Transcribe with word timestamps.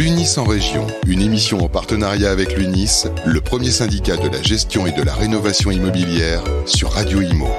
L'UNIS 0.00 0.38
en 0.38 0.44
région, 0.44 0.86
une 1.06 1.20
émission 1.20 1.62
en 1.62 1.68
partenariat 1.68 2.30
avec 2.30 2.56
l'UNIS, 2.56 3.04
le 3.26 3.42
premier 3.42 3.70
syndicat 3.70 4.16
de 4.16 4.30
la 4.30 4.40
gestion 4.40 4.86
et 4.86 4.92
de 4.92 5.02
la 5.02 5.12
rénovation 5.12 5.70
immobilière 5.70 6.42
sur 6.64 6.92
Radio 6.92 7.20
Imo. 7.20 7.50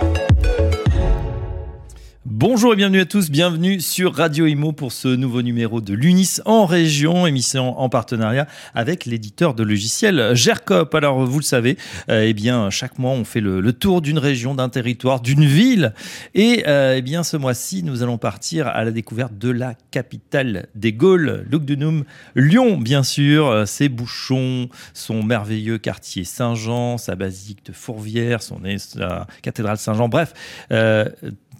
Bonjour 2.42 2.74
et 2.74 2.76
bienvenue 2.76 3.02
à 3.02 3.06
tous, 3.06 3.30
bienvenue 3.30 3.80
sur 3.80 4.16
Radio 4.16 4.48
Imo 4.48 4.72
pour 4.72 4.92
ce 4.92 5.08
nouveau 5.08 5.44
numéro 5.44 5.80
de 5.80 5.94
l'UNIS 5.94 6.42
en 6.46 6.66
région, 6.66 7.28
émission 7.28 7.80
en 7.80 7.88
partenariat 7.88 8.48
avec 8.74 9.06
l'éditeur 9.06 9.54
de 9.54 9.62
logiciels 9.62 10.32
GERCOP. 10.34 10.96
Alors 10.96 11.24
vous 11.24 11.38
le 11.38 11.44
savez, 11.44 11.78
euh, 12.10 12.26
eh 12.26 12.34
bien 12.34 12.72
chaque 12.72 12.98
mois 12.98 13.12
on 13.12 13.26
fait 13.26 13.42
le, 13.42 13.72
tour 13.74 14.02
d'une 14.02 14.18
région, 14.18 14.56
d'un 14.56 14.70
territoire, 14.70 15.20
d'une 15.20 15.46
ville. 15.46 15.94
Et 16.34 16.64
euh, 16.66 16.96
eh 16.98 17.04
bien 17.04 17.22
ce 17.22 17.38
mois-ci 17.38 17.84
nous 17.84 18.02
allons 18.02 18.18
partir 18.18 18.68
à 18.68 18.84
la 18.86 18.90
découverte 18.90 19.38
de 19.38 19.52
la 19.52 19.76
capitale 19.92 20.66
des 20.74 20.94
Gaules, 20.94 21.46
Lugdunum, 21.48 22.06
Lyon 22.34 22.80
bien 22.80 23.04
sûr, 23.04 23.68
ses 23.68 23.88
bouchons, 23.88 24.68
son 24.96 25.22
merveilleux 25.22 25.78
quartier 25.78 26.24
Saint-Jean, 26.24 26.98
sa 26.98 27.14
basilique 27.14 27.68
de 27.68 27.72
Fourvière, 27.72 28.42
son 28.42 28.62
sa 28.80 29.28
cathédrale 29.44 29.78
Saint-Jean, 29.78 30.10
bref, 30.10 30.34
euh, 30.72 31.06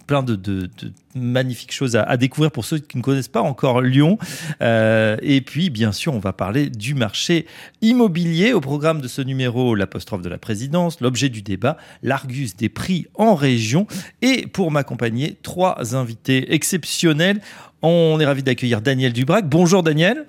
plein 0.06 0.22
de, 0.22 0.70
magnifiques 1.14 1.72
choses 1.72 1.96
à, 1.96 2.16
découvrir 2.16 2.50
pour 2.50 2.64
ceux 2.64 2.78
qui 2.78 2.96
ne 2.96 3.02
connaissent 3.02 3.28
pas 3.28 3.42
encore 3.42 3.80
Lyon. 3.80 4.18
Euh, 4.60 5.16
et 5.22 5.40
puis, 5.40 5.70
bien 5.70 5.92
sûr, 5.92 6.14
on 6.14 6.18
va 6.18 6.32
parler 6.32 6.68
du 6.68 6.94
marché 6.94 7.46
immobilier 7.80 8.52
au 8.52 8.60
programme 8.60 9.00
de 9.00 9.08
ce 9.08 9.22
numéro, 9.22 9.74
l'apostrophe 9.74 10.22
de 10.22 10.28
la 10.28 10.38
présidence, 10.38 11.00
l'objet 11.00 11.28
du 11.28 11.42
débat, 11.42 11.76
l'argus 12.02 12.56
des 12.56 12.68
prix 12.68 13.06
en 13.14 13.34
région. 13.34 13.86
Et 14.20 14.46
pour 14.46 14.70
m'accompagner, 14.70 15.36
trois 15.42 15.94
invités 15.94 16.54
exceptionnels. 16.54 17.40
On 17.82 18.18
est 18.20 18.26
ravi 18.26 18.42
d'accueillir 18.42 18.80
Daniel 18.80 19.12
Dubrac. 19.12 19.48
Bonjour 19.48 19.82
Daniel. 19.82 20.26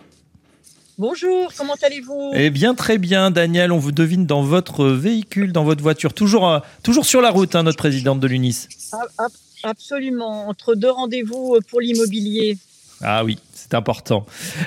Bonjour, 0.99 1.52
comment 1.58 1.74
allez-vous? 1.82 2.32
Eh 2.35 2.51
bien, 2.51 2.76
très 2.76 2.99
bien, 2.99 3.32
Daniel. 3.32 3.71
On 3.71 3.79
vous 3.79 3.91
devine 3.91 4.27
dans 4.27 4.44
votre 4.44 4.85
véhicule, 4.85 5.51
dans 5.51 5.63
votre 5.63 5.82
voiture, 5.82 6.13
toujours, 6.13 6.48
euh, 6.48 6.60
toujours 6.84 7.05
sur 7.05 7.20
la 7.20 7.32
route, 7.32 7.55
hein, 7.55 7.63
notre 7.63 7.77
présidente 7.77 8.20
de 8.20 8.27
l'UNIS. 8.27 8.68
Ah, 8.91 8.98
ah, 9.18 9.26
Absolument, 9.64 10.50
entre 10.50 10.76
deux 10.76 10.92
rendez-vous 10.92 11.56
euh, 11.56 11.60
pour 11.70 11.80
l'immobilier. 11.80 12.58
Ah 13.02 13.24
oui, 13.24 13.40
c'est 13.54 13.74
important. 13.74 14.26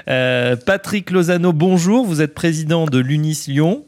Euh, 0.08 0.56
Patrick 0.56 1.10
Lozano, 1.10 1.52
bonjour. 1.52 2.06
Vous 2.06 2.22
êtes 2.22 2.34
président 2.34 2.86
de 2.86 2.98
l'UNIS 2.98 3.44
Lyon. 3.48 3.84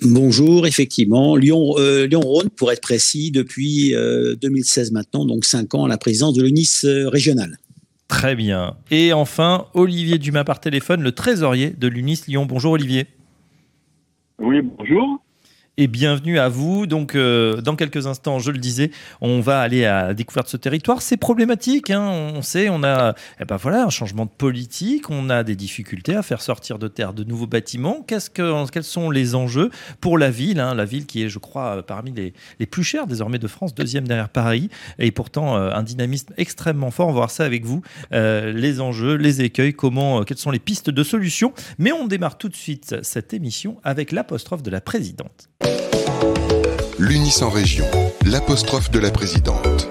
Bonjour, 0.00 0.66
effectivement. 0.66 1.36
Lyon, 1.36 1.74
euh, 1.76 2.06
Lyon-Rhône, 2.06 2.48
pour 2.48 2.72
être 2.72 2.80
précis, 2.80 3.30
depuis 3.32 3.92
2016 3.92 4.92
maintenant, 4.92 5.26
donc 5.26 5.44
5 5.44 5.74
ans 5.74 5.84
à 5.84 5.88
la 5.88 5.98
présidence 5.98 6.34
de 6.34 6.42
l'UNIS 6.42 6.86
régional. 7.06 7.58
Très 8.08 8.34
bien. 8.34 8.76
Et 8.90 9.12
enfin, 9.12 9.66
Olivier 9.74 10.18
Dumas 10.18 10.44
par 10.44 10.60
téléphone, 10.60 11.02
le 11.02 11.12
trésorier 11.12 11.70
de 11.70 11.86
l'UNIS 11.86 12.22
Lyon. 12.28 12.46
Bonjour 12.46 12.72
Olivier. 12.72 13.06
Oui, 14.38 14.62
bonjour 14.62 15.23
et 15.76 15.88
bienvenue 15.88 16.38
à 16.38 16.48
vous. 16.48 16.86
Donc, 16.86 17.14
euh, 17.14 17.60
dans 17.60 17.74
quelques 17.74 18.06
instants, 18.06 18.38
je 18.38 18.50
le 18.50 18.58
disais, 18.58 18.90
on 19.20 19.40
va 19.40 19.60
aller 19.60 19.84
à 19.84 20.08
la 20.08 20.14
découverte 20.14 20.46
de 20.46 20.50
ce 20.50 20.56
territoire. 20.56 21.02
C'est 21.02 21.16
problématique, 21.16 21.90
hein. 21.90 22.02
on 22.02 22.42
sait, 22.42 22.68
on 22.68 22.84
a 22.84 23.14
eh 23.40 23.44
ben 23.44 23.56
voilà, 23.56 23.84
un 23.84 23.90
changement 23.90 24.24
de 24.24 24.30
politique, 24.30 25.10
on 25.10 25.30
a 25.30 25.42
des 25.42 25.56
difficultés 25.56 26.14
à 26.14 26.22
faire 26.22 26.42
sortir 26.42 26.78
de 26.78 26.86
terre 26.88 27.12
de 27.12 27.24
nouveaux 27.24 27.46
bâtiments. 27.46 28.04
Que, 28.06 28.70
quels 28.70 28.84
sont 28.84 29.10
les 29.10 29.34
enjeux 29.34 29.70
pour 30.00 30.18
la 30.18 30.30
ville 30.30 30.60
hein? 30.60 30.74
La 30.74 30.84
ville 30.84 31.06
qui 31.06 31.22
est, 31.22 31.28
je 31.28 31.38
crois, 31.38 31.82
parmi 31.84 32.12
les, 32.12 32.34
les, 32.60 32.66
plus 32.66 32.84
chères 32.84 33.06
désormais 33.06 33.38
de 33.38 33.48
France, 33.48 33.74
deuxième 33.74 34.06
derrière 34.06 34.28
Paris, 34.28 34.68
et 34.98 35.10
pourtant 35.10 35.56
euh, 35.56 35.70
un 35.72 35.82
dynamisme 35.82 36.32
extrêmement 36.36 36.90
fort. 36.90 37.08
On 37.08 37.12
va 37.12 37.18
voir 37.18 37.30
ça 37.30 37.44
avec 37.44 37.64
vous, 37.64 37.82
euh, 38.12 38.52
les 38.52 38.80
enjeux, 38.80 39.16
les 39.16 39.42
écueils, 39.42 39.74
comment, 39.74 40.22
quelles 40.22 40.38
sont 40.38 40.50
les 40.52 40.58
pistes 40.58 40.90
de 40.90 41.02
solutions. 41.02 41.52
Mais 41.78 41.90
on 41.90 42.06
démarre 42.06 42.38
tout 42.38 42.48
de 42.48 42.56
suite 42.56 42.96
cette 43.02 43.34
émission 43.34 43.80
avec 43.82 44.12
l'apostrophe 44.12 44.62
de 44.62 44.70
la 44.70 44.80
présidente. 44.80 45.48
L'UNIS 47.06 47.42
en 47.42 47.50
région, 47.50 47.84
l'apostrophe 48.24 48.90
de 48.90 48.98
la 48.98 49.10
présidente. 49.10 49.90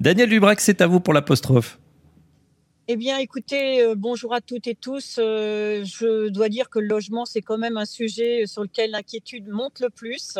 Daniel 0.00 0.30
Dubrac, 0.30 0.58
c'est 0.58 0.80
à 0.80 0.86
vous 0.86 1.00
pour 1.00 1.12
l'apostrophe. 1.12 1.78
Eh 2.88 2.96
bien, 2.96 3.18
écoutez, 3.18 3.82
euh, 3.82 3.94
bonjour 3.94 4.32
à 4.32 4.40
toutes 4.40 4.66
et 4.68 4.74
tous. 4.74 5.16
Euh, 5.18 5.84
je 5.84 6.30
dois 6.30 6.48
dire 6.48 6.70
que 6.70 6.78
le 6.78 6.86
logement, 6.86 7.26
c'est 7.26 7.42
quand 7.42 7.58
même 7.58 7.76
un 7.76 7.84
sujet 7.84 8.46
sur 8.46 8.62
lequel 8.62 8.92
l'inquiétude 8.92 9.48
monte 9.48 9.80
le 9.80 9.90
plus. 9.90 10.38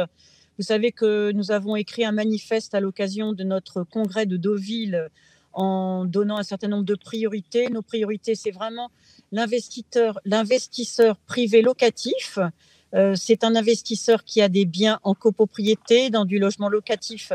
Vous 0.56 0.64
savez 0.64 0.90
que 0.90 1.32
nous 1.32 1.50
avons 1.50 1.76
écrit 1.76 2.06
un 2.06 2.12
manifeste 2.12 2.74
à 2.74 2.80
l'occasion 2.80 3.34
de 3.34 3.44
notre 3.44 3.84
congrès 3.84 4.24
de 4.24 4.38
Deauville 4.38 5.10
en 5.52 6.06
donnant 6.06 6.38
un 6.38 6.42
certain 6.42 6.68
nombre 6.68 6.84
de 6.84 6.94
priorités. 6.94 7.68
Nos 7.68 7.82
priorités, 7.82 8.34
c'est 8.34 8.50
vraiment 8.50 8.90
l'investisseur, 9.32 10.20
l'investisseur 10.24 11.18
privé 11.18 11.62
locatif, 11.62 12.38
euh, 12.38 12.48
c'est 13.14 13.44
un 13.44 13.56
investisseur 13.56 14.25
qui 14.25 14.42
a 14.42 14.48
des 14.48 14.64
biens 14.64 15.00
en 15.03 15.14
copropriété, 15.14 16.10
dans 16.10 16.25
du 16.25 16.38
logement 16.38 16.69
locatif 16.69 17.32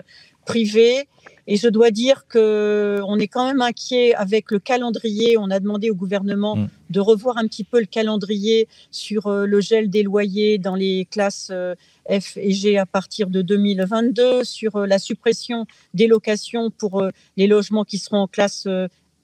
privé. 0.47 1.07
Et 1.45 1.57
je 1.57 1.67
dois 1.67 1.91
dire 1.91 2.25
que 2.27 3.01
on 3.05 3.19
est 3.19 3.27
quand 3.27 3.45
même 3.45 3.61
inquiet 3.61 4.15
avec 4.15 4.49
le 4.51 4.59
calendrier. 4.59 5.37
On 5.37 5.51
a 5.51 5.59
demandé 5.59 5.91
au 5.91 5.95
gouvernement 5.95 6.55
mm. 6.55 6.69
de 6.89 6.99
revoir 6.99 7.37
un 7.37 7.47
petit 7.47 7.63
peu 7.63 7.79
le 7.79 7.85
calendrier 7.85 8.67
sur 8.91 9.27
euh, 9.27 9.45
le 9.45 9.61
gel 9.61 9.89
des 9.89 10.03
loyers 10.03 10.57
dans 10.57 10.75
les 10.75 11.05
classes 11.09 11.49
euh, 11.51 11.75
F 12.09 12.37
et 12.37 12.51
G 12.51 12.77
à 12.77 12.85
partir 12.85 13.29
de 13.29 13.41
2022, 13.41 14.43
sur 14.43 14.79
la 14.79 14.99
suppression 14.99 15.65
des 15.93 16.07
locations 16.07 16.69
pour 16.71 17.03
les 17.35 17.47
logements 17.47 17.83
qui 17.83 17.97
seront 17.97 18.19
en 18.19 18.27
classe 18.27 18.65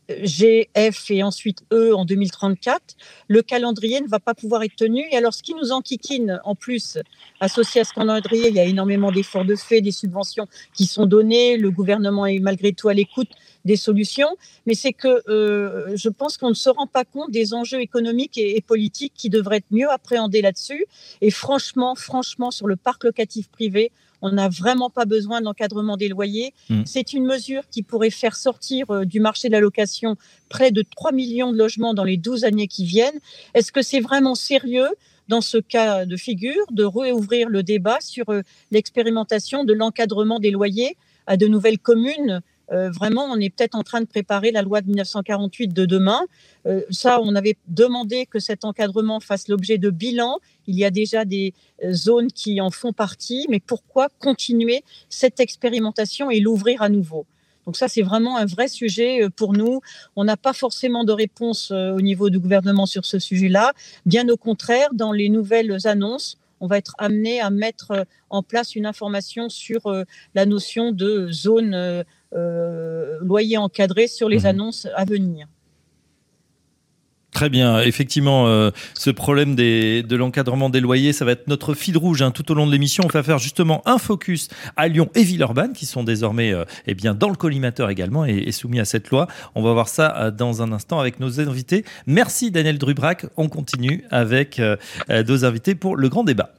G, 0.10 0.70
F 0.76 1.12
et 1.12 1.24
ensuite 1.24 1.64
E 1.72 1.96
en 1.96 2.06
2034, 2.06 2.96
le 3.28 3.42
calendrier 3.42 4.02
ne 4.02 4.08
va 4.08 4.20
pas 4.20 4.34
pouvoir 4.34 4.64
être 4.64 4.76
tenu. 4.76 5.04
Et 5.12 5.18
alors, 5.18 5.34
ce 5.34 5.44
qui 5.44 5.54
nous 5.54 5.72
enquiquine, 5.72 6.40
en 6.44 6.56
plus, 6.56 6.98
associé 7.40 7.82
à 7.82 7.84
ce 7.84 7.94
calendrier, 7.94 8.50
il 8.50 8.56
y 8.56 8.60
a 8.60 8.66
énormément 8.66 9.12
d'efforts 9.12 9.46
de 9.46 9.56
fait, 9.56 9.82
des 9.82 9.92
subventions 9.92 10.48
qui 10.74 10.86
sont 10.86 11.06
données, 11.06 11.58
le 11.58 11.72
gouvernement 11.72 12.26
est 12.26 12.40
malgré 12.40 12.74
tout 12.74 12.90
à 12.90 12.94
l'écoute 12.94 13.30
des 13.66 13.78
solutions, 13.78 14.28
mais 14.66 14.74
c'est 14.74 14.92
que 14.92 15.22
euh, 15.30 15.96
je 15.96 16.10
pense 16.10 16.36
qu'on 16.36 16.50
ne 16.50 16.54
se 16.54 16.70
rend 16.70 16.88
pas 16.88 17.06
compte 17.06 17.32
des 17.32 17.54
enjeux 17.54 17.80
économiques 17.80 18.38
et, 18.38 18.58
et 18.58 18.62
politiques 18.62 19.14
qui 19.16 19.30
devraient 19.30 19.58
être 19.58 19.72
mieux 19.72 19.90
appréhendés 19.90 20.42
là-dessus. 20.42 20.86
Et 21.22 21.32
franchement, 21.32 21.96
franchement, 21.96 22.52
sur 22.52 22.68
le 22.68 22.76
parc 22.76 23.06
locatif 23.06 23.48
privé, 23.50 23.92
on 24.24 24.32
n'a 24.32 24.48
vraiment 24.48 24.90
pas 24.90 25.06
besoin 25.06 25.42
d'encadrement 25.42 25.98
des 25.98 26.08
loyers. 26.08 26.54
Mm. 26.70 26.84
C'est 26.86 27.14
une 27.14 27.26
mesure 27.26 27.64
qui 27.70 27.84
pourrait 27.84 28.10
faire 28.10 28.36
sortir 28.36 28.90
euh, 28.90 29.06
du 29.06 29.20
marché 29.20 29.50
de 29.50 29.54
la 29.54 29.60
location 29.60 30.16
près 30.50 30.72
de 30.72 30.82
3 30.82 31.12
millions 31.12 31.52
de 31.52 31.58
logements 31.58 31.94
dans 31.94 32.06
les 32.06 32.18
12 32.18 32.46
années 32.46 32.68
qui 32.68 32.86
viennent. 32.86 33.20
Est-ce 33.54 33.72
que 33.72 33.82
c'est 33.82 34.00
vraiment 34.00 34.34
sérieux 34.34 34.88
dans 35.28 35.42
ce 35.42 35.58
cas 35.58 36.06
de 36.06 36.16
figure 36.16 36.66
de 36.72 36.86
réouvrir 36.86 37.50
le 37.50 37.64
débat 37.64 37.98
sur 38.00 38.30
euh, 38.30 38.42
l'expérimentation 38.72 39.66
de 39.66 39.74
l'encadrement 39.74 40.40
des 40.40 40.52
loyers 40.52 40.98
à 41.28 41.38
de 41.38 41.48
nouvelles 41.48 41.80
communes 41.80 42.42
euh, 42.74 42.90
vraiment, 42.90 43.26
on 43.26 43.40
est 43.40 43.50
peut-être 43.50 43.76
en 43.76 43.84
train 43.84 44.02
de 44.02 44.06
préparer 44.06 44.52
la 44.52 44.62
loi 44.62 44.82
de 44.82 44.88
1948 44.88 45.74
de 45.74 45.86
demain. 45.86 46.22
Euh, 46.66 46.82
ça, 46.90 47.20
on 47.22 47.36
avait 47.36 47.58
demandé 47.68 48.26
que 48.26 48.40
cet 48.40 48.66
encadrement 48.66 49.20
fasse 49.20 49.48
l'objet 49.48 49.78
de 49.78 49.90
bilan. 49.90 50.40
Il 50.66 50.76
y 50.76 50.86
a 50.86 50.90
déjà 50.90 51.24
des 51.24 51.54
euh, 51.84 51.94
zones 51.94 52.32
qui 52.32 52.62
en 52.62 52.72
font 52.72 52.94
partie, 52.94 53.46
mais 53.50 53.60
pourquoi 53.60 54.10
continuer 54.20 54.84
cette 55.10 55.40
expérimentation 55.40 56.32
et 56.32 56.40
l'ouvrir 56.40 56.82
à 56.82 56.90
nouveau? 56.90 57.26
Donc 57.66 57.78
ça, 57.78 57.88
c'est 57.88 58.02
vraiment 58.02 58.38
un 58.38 58.46
vrai 58.46 58.68
sujet 58.68 59.22
pour 59.38 59.54
nous. 59.54 59.80
On 60.18 60.26
n'a 60.26 60.36
pas 60.36 60.52
forcément 60.52 61.06
de 61.06 61.14
réponse 61.14 61.72
au 61.72 62.02
niveau 62.02 62.30
du 62.30 62.38
gouvernement 62.38 62.86
sur 62.86 63.06
ce 63.06 63.20
sujet-là. 63.20 63.72
Bien 64.06 64.28
au 64.28 64.36
contraire, 64.36 64.90
dans 64.94 65.14
les 65.14 65.30
nouvelles 65.30 65.78
annonces, 65.86 66.38
on 66.60 66.68
va 66.68 66.78
être 66.78 66.94
amené 66.98 67.40
à 67.40 67.50
mettre 67.52 68.06
en 68.30 68.44
place 68.44 68.76
une 68.76 68.86
information 68.86 69.48
sur 69.48 69.82
la 70.36 70.46
notion 70.46 70.92
de 70.92 71.32
zone 71.32 72.04
loyer 72.34 73.58
encadré 73.58 74.08
sur 74.08 74.30
les 74.30 74.40
mhm. 74.40 74.46
annonces 74.46 74.88
à 74.96 75.06
venir. 75.06 75.48
Très 77.34 77.50
bien. 77.50 77.82
Effectivement, 77.82 78.48
euh, 78.48 78.70
ce 78.94 79.10
problème 79.10 79.56
de 79.56 80.16
l'encadrement 80.16 80.70
des 80.70 80.80
loyers, 80.80 81.14
ça 81.14 81.26
va 81.26 81.32
être 81.32 81.48
notre 81.48 81.74
fil 81.74 81.98
rouge 81.98 82.22
hein, 82.22 82.32
tout 82.32 82.52
au 82.52 82.56
long 82.56 82.68
de 82.68 82.72
l'émission. 82.72 83.04
On 83.06 83.08
va 83.08 83.24
faire 83.24 83.40
justement 83.40 83.82
un 83.86 83.98
focus 83.98 84.50
à 84.78 84.88
Lyon 84.88 85.10
et 85.16 85.24
Villeurbanne, 85.24 85.74
qui 85.74 85.86
sont 85.86 86.04
désormais 86.04 86.54
euh, 86.54 86.64
eh 86.86 86.94
bien, 86.94 87.16
dans 87.16 87.30
le 87.30 87.36
collimateur 87.36 87.90
également 87.90 88.24
et, 88.26 88.52
soumis 88.52 88.80
à 88.80 88.86
cette 88.86 89.10
loi. 89.10 89.28
On 89.56 89.64
va 89.64 89.74
voir 89.74 89.90
ça 89.90 90.30
dans 90.30 90.62
un 90.62 90.72
instant 90.72 91.00
avec 91.00 91.20
nos 91.20 91.40
invités. 91.40 91.84
Merci 92.06 92.52
Daniel 92.52 92.78
Drubrac. 92.78 93.26
On 93.36 93.50
continue 93.50 94.04
avec 94.12 94.62
nos 95.10 95.46
invités 95.46 95.74
pour 95.74 95.96
le 95.96 96.08
grand 96.08 96.24
débat. 96.24 96.54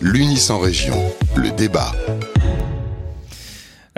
L'Unis 0.00 0.46
en 0.50 0.60
région, 0.60 0.94
le 1.34 1.50
débat. 1.56 1.92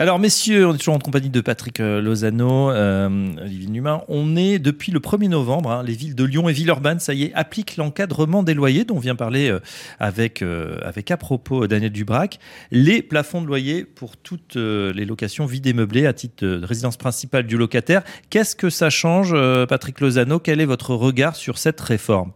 Alors, 0.01 0.19
messieurs, 0.19 0.67
on 0.67 0.75
est 0.75 0.79
toujours 0.79 0.95
en 0.95 0.99
compagnie 0.99 1.29
de 1.29 1.43
Patrick 1.43 1.79
euh, 1.79 2.01
Lozano, 2.01 2.71
euh, 2.71 3.35
Olivier. 3.43 3.83
On 4.09 4.35
est 4.35 4.59
depuis 4.59 4.93
le 4.93 4.99
1er 4.99 5.29
novembre, 5.29 5.71
hein, 5.71 5.83
les 5.83 5.93
villes 5.93 6.15
de 6.15 6.25
Lyon 6.25 6.49
et 6.49 6.55
Villeurbanne, 6.55 7.01
ça 7.01 7.13
y 7.13 7.25
est, 7.25 7.35
appliquent 7.35 7.77
l'encadrement 7.77 8.43
des 8.43 8.55
loyers 8.55 8.87
dont 8.87 8.97
on 8.97 8.99
vient 8.99 9.15
parler 9.15 9.51
euh, 9.51 9.61
avec, 9.99 10.41
euh, 10.41 10.79
avec 10.85 11.11
à 11.11 11.19
propos 11.19 11.67
Daniel 11.67 11.93
Dubrac. 11.93 12.39
Les 12.71 13.03
plafonds 13.03 13.43
de 13.43 13.47
loyer 13.47 13.85
pour 13.85 14.17
toutes 14.17 14.57
les 14.57 15.05
locations 15.05 15.45
vides 15.45 15.67
et 15.67 15.75
meublées 15.75 16.07
à 16.07 16.15
titre 16.15 16.47
de 16.47 16.65
résidence 16.65 16.97
principale 16.97 17.47
du 17.47 17.59
locataire. 17.59 18.03
Qu'est-ce 18.31 18.57
que 18.57 18.71
ça 18.71 18.89
change, 18.89 19.35
Patrick 19.69 20.01
Lozano? 20.01 20.39
Quel 20.39 20.63
est 20.63 20.67
votre 20.67 20.95
regard 20.95 21.37
sur 21.37 21.59
cette 21.59 21.79
réforme? 21.79 22.33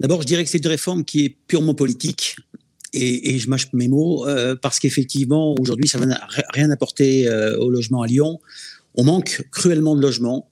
D'abord, 0.00 0.22
je 0.22 0.26
dirais 0.26 0.44
que 0.44 0.48
c'est 0.48 0.64
une 0.64 0.70
réforme 0.70 1.04
qui 1.04 1.26
est 1.26 1.36
purement 1.46 1.74
politique. 1.74 2.36
Et, 2.92 3.34
et 3.34 3.38
je 3.38 3.48
mâche 3.48 3.68
mes 3.72 3.88
mots 3.88 4.26
euh, 4.28 4.54
parce 4.60 4.78
qu'effectivement, 4.78 5.54
aujourd'hui, 5.58 5.88
ça 5.88 5.98
va 5.98 6.06
n'a- 6.06 6.26
rien 6.52 6.70
apporter 6.70 7.26
euh, 7.28 7.56
au 7.58 7.70
logement 7.70 8.02
à 8.02 8.06
Lyon. 8.06 8.38
On 8.94 9.04
manque 9.04 9.46
cruellement 9.50 9.96
de 9.96 10.02
logements. 10.02 10.48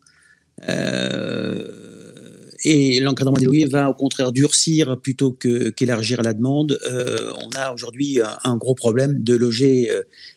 Euh, 0.69 1.65
et 2.65 3.01
l'encadrement 3.01 3.39
des 3.39 3.47
loyers 3.47 3.65
va 3.67 3.89
au 3.89 3.95
contraire 3.95 4.33
durcir 4.33 5.01
plutôt 5.01 5.33
qu'élargir 5.33 6.21
la 6.23 6.35
demande. 6.35 6.79
On 7.43 7.49
a 7.57 7.73
aujourd'hui 7.73 8.21
un, 8.21 8.37
un 8.45 8.57
gros 8.59 8.75
problème 8.75 9.23
de 9.23 9.35
loger 9.35 9.91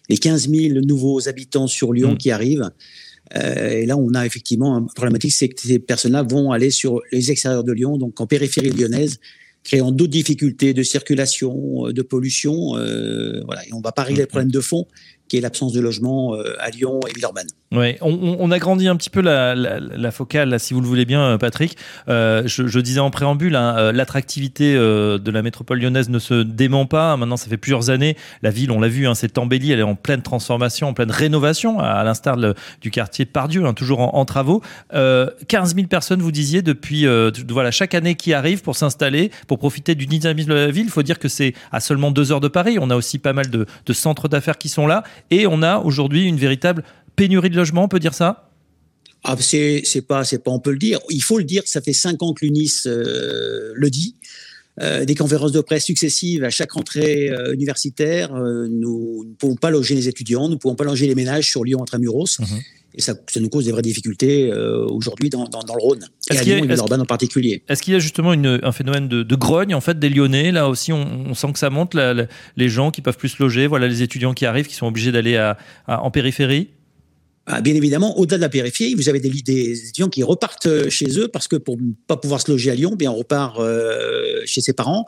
les 0.08 0.18
15 0.18 0.50
000 0.50 0.80
nouveaux 0.86 1.28
habitants 1.28 1.68
sur 1.68 1.92
Lyon 1.92 2.14
Mm. 2.14 2.18
qui 2.18 2.32
arrivent. 2.32 2.70
Euh, 3.36 3.70
et 3.72 3.86
là, 3.86 3.98
on 3.98 4.14
a 4.14 4.26
effectivement 4.26 4.78
une 4.78 4.88
problématique, 4.94 5.34
c'est 5.34 5.50
que 5.50 5.60
ces 5.62 5.80
personnes-là 5.80 6.24
vont 6.24 6.52
aller 6.52 6.72
sur 6.72 7.02
les 7.12 7.30
extérieurs 7.32 7.64
de 7.66 7.72
Lyon, 7.74 7.98
donc 7.98 8.20
en 8.22 8.28
périphérie 8.28 8.70
lyonnaise, 8.70 9.20
créant 9.64 9.92
d'autres 9.92 10.12
difficultés 10.12 10.74
de 10.74 10.84
circulation, 10.84 11.88
euh, 11.88 11.94
de 11.94 12.02
pollution. 12.02 12.76
euh, 12.78 13.42
voilà, 13.46 13.66
et 13.66 13.74
on 13.74 13.80
ne 13.80 13.84
va 13.84 13.92
pas 13.92 14.04
régler 14.04 14.24
le 14.24 14.28
problème 14.28 14.52
de 14.52 14.60
fond, 14.60 14.88
qui 15.28 15.38
est 15.38 15.42
l'absence 15.42 15.74
de 15.74 15.80
logement 15.80 16.36
euh, 16.36 16.54
à 16.60 16.70
Lyon 16.70 17.00
et 17.08 17.14
Villeurbanne. 17.14 17.48
Ouais, 17.74 17.98
on, 18.02 18.38
on- 18.40 18.52
a 18.52 18.60
grandi 18.60 18.88
un 18.88 18.96
petit 18.96 19.10
peu 19.10 19.22
la, 19.22 19.56
la- 19.56 19.80
la 19.80 20.12
focale, 20.12 20.50
là, 20.50 20.60
si 20.60 20.74
vous 20.76 20.82
le 20.82 20.86
voulez 20.88 21.06
bien, 21.06 21.22
euh, 21.24 21.38
Patrick. 21.40 21.76
Euh, 22.08 22.44
je, 22.46 22.68
je 22.68 22.80
disais 22.80 23.00
en 23.00 23.10
préambule, 23.10 23.56
hein, 23.56 23.76
euh, 23.78 23.92
l'attractivité 23.92 24.76
euh, 24.76 25.18
de 25.18 25.32
la 25.32 25.42
métropole 25.42 25.80
lyonnaise 25.80 26.10
ne 26.10 26.20
se 26.20 26.44
dément 26.44 26.86
pas. 26.86 27.18
Maintenant, 27.18 27.36
ça 27.38 27.50
fait 27.50 27.58
plusieurs 27.58 27.90
années. 27.90 28.16
La 28.44 28.52
ville, 28.52 28.70
on 28.72 28.80
l'a 28.80 28.88
vu, 28.90 29.08
hein, 29.08 29.16
s'est 29.16 29.40
embellie. 29.40 29.72
Elle 29.72 29.80
est 29.80 29.84
en 29.84 29.96
pleine 29.96 30.22
transformation, 30.22 30.90
en 30.90 30.94
pleine 30.94 31.10
rénovation, 31.10 31.80
à, 31.80 32.04
l'instar 32.04 32.38
du 32.82 32.92
quartier 32.92 33.26
Pardieu, 33.26 33.66
hein, 33.66 33.74
toujours 33.74 34.02
en, 34.02 34.20
en 34.20 34.26
travaux. 34.26 34.62
Euh, 34.94 35.30
15 35.48 35.74
000 35.76 35.88
personnes, 35.88 36.22
vous 36.22 36.32
disiez, 36.32 36.62
depuis 36.62 37.08
euh, 37.08 37.32
voilà 37.50 37.72
chaque 37.72 37.96
année 37.96 38.14
qui 38.14 38.34
arrive 38.34 38.62
pour 38.62 38.76
s'installer, 38.76 39.32
pour 39.48 39.58
profiter 39.58 39.96
du 39.96 40.06
dynamisme 40.06 40.50
de 40.50 40.56
la 40.56 40.70
ville. 40.72 40.86
Il 40.86 40.92
faut 40.92 41.02
dire 41.04 41.18
que 41.18 41.28
c'est 41.28 41.54
à 41.72 41.80
seulement 41.80 42.12
deux 42.12 42.32
heures 42.32 42.42
de 42.42 42.48
Paris. 42.50 42.78
On 42.80 42.92
a 42.92 42.96
aussi 42.96 43.18
pas 43.18 43.34
mal 43.34 43.50
de, 43.50 43.66
de 43.86 43.94
centres 43.94 44.28
d'affaires 44.28 44.60
qui 44.60 44.70
sont 44.70 44.86
là. 44.86 45.04
Et 45.32 45.48
on 45.48 45.64
a 45.64 45.78
aujourd'hui 45.80 46.26
une 46.26 46.38
véritable 46.38 46.84
pénurie 47.16 47.50
de 47.50 47.56
logements, 47.56 47.84
on 47.84 47.88
peut 47.88 48.00
dire 48.00 48.14
ça? 48.14 48.50
Ah, 49.24 49.36
c'est 49.40 49.84
pas, 50.08 50.24
c'est 50.26 50.44
pas, 50.44 50.52
on 50.52 50.60
peut 50.60 50.72
le 50.72 50.78
dire. 50.78 51.00
Il 51.10 51.22
faut 51.24 51.38
le 51.38 51.44
dire. 51.46 51.64
Ça 51.66 51.80
fait 51.82 51.94
cinq 51.94 52.22
ans 52.24 52.34
que 52.34 52.46
l'UNIS 52.46 52.84
euh, 52.88 53.72
le 53.74 53.90
dit. 53.90 54.16
Euh, 54.82 55.06
des 55.06 55.14
conférences 55.14 55.52
de 55.52 55.62
presse 55.62 55.86
successives 55.86 56.44
à 56.44 56.50
chaque 56.50 56.72
rentrée 56.72 57.30
euh, 57.30 57.54
universitaire. 57.54 58.34
euh, 58.36 58.68
nous 58.70 59.24
ne 59.30 59.34
pouvons 59.36 59.56
pas 59.56 59.70
loger 59.70 59.94
les 59.94 60.08
étudiants, 60.08 60.48
nous 60.48 60.56
ne 60.56 60.60
pouvons 60.60 60.74
pas 60.76 60.84
loger 60.84 61.06
les 61.06 61.14
ménages 61.16 61.48
sur 61.48 61.64
Lyon 61.64 61.82
intramuros. 61.84 62.40
Mhm. 62.40 62.48
Et 62.96 63.02
ça, 63.02 63.14
ça 63.32 63.40
nous 63.40 63.50
cause 63.50 63.66
des 63.66 63.72
vraies 63.72 63.82
difficultés 63.82 64.52
aujourd'hui 64.54 65.30
dans, 65.30 65.46
dans, 65.46 65.62
dans 65.64 65.74
le 65.76 65.82
Rhône. 65.82 66.04
Et 66.30 66.34
Est-ce 66.34 66.40
à 66.40 66.44
qu'il 66.44 66.52
y 66.52 66.56
a- 66.56 66.58
Lyon 66.60 66.70
et 66.70 66.74
est-ce 66.74 66.82
en 66.82 67.06
particulier. 67.06 67.64
Est-ce 67.70 67.82
qu'il 67.82 67.94
y 67.94 67.96
a 67.96 68.00
justement 68.00 68.34
une- 68.34 68.60
un 68.62 68.72
phénomène 68.72 69.08
de, 69.08 69.24
de 69.24 69.36
grogne 69.36 69.74
en 69.74 69.82
fait 69.82 69.98
des 70.00 70.10
Lyonnais? 70.10 70.52
Là 70.52 70.68
aussi, 70.70 70.92
on, 70.92 71.26
on 71.30 71.34
sent 71.34 71.54
que 71.54 71.60
ça 71.60 71.70
monte. 71.72 71.94
la- 71.96 72.14
la- 72.14 72.28
les 72.58 72.70
gens 72.70 72.92
qui 72.92 73.02
peuvent 73.02 73.18
plus 73.18 73.30
se 73.30 73.42
loger, 73.42 73.66
voilà 73.68 73.88
les 73.88 74.02
étudiants 74.04 74.34
qui 74.34 74.46
arrivent, 74.46 74.68
qui 74.68 74.76
sont 74.76 74.86
obligés 74.88 75.12
d'aller 75.12 75.38
à- 75.38 75.58
à- 75.88 76.02
en 76.04 76.12
périphérie. 76.12 76.70
Ah, 77.46 77.60
bien 77.60 77.76
évidemment, 77.76 78.18
au-delà 78.18 78.38
de 78.38 78.42
la 78.42 78.50
périphérie, 78.50 78.96
vous 78.96 79.10
avez 79.10 79.20
des, 79.20 79.30
des 79.30 79.90
étudiants 79.90 80.08
qui 80.08 80.24
repartent 80.24 80.68
euh, 80.68 80.90
chez 80.90 81.20
eux 81.20 81.28
parce 81.28 81.50
que 81.50 81.58
pour 81.58 81.78
ne 81.78 81.92
pas 82.08 82.16
pouvoir 82.16 82.40
se 82.40 82.50
loger 82.50 82.72
à 82.72 82.76
Lyon, 82.76 82.96
bien 82.96 83.12
on 83.12 83.16
repart 83.16 83.60
euh, 83.60 84.42
chez 84.46 84.62
ses 84.62 84.72
parents. 84.72 85.06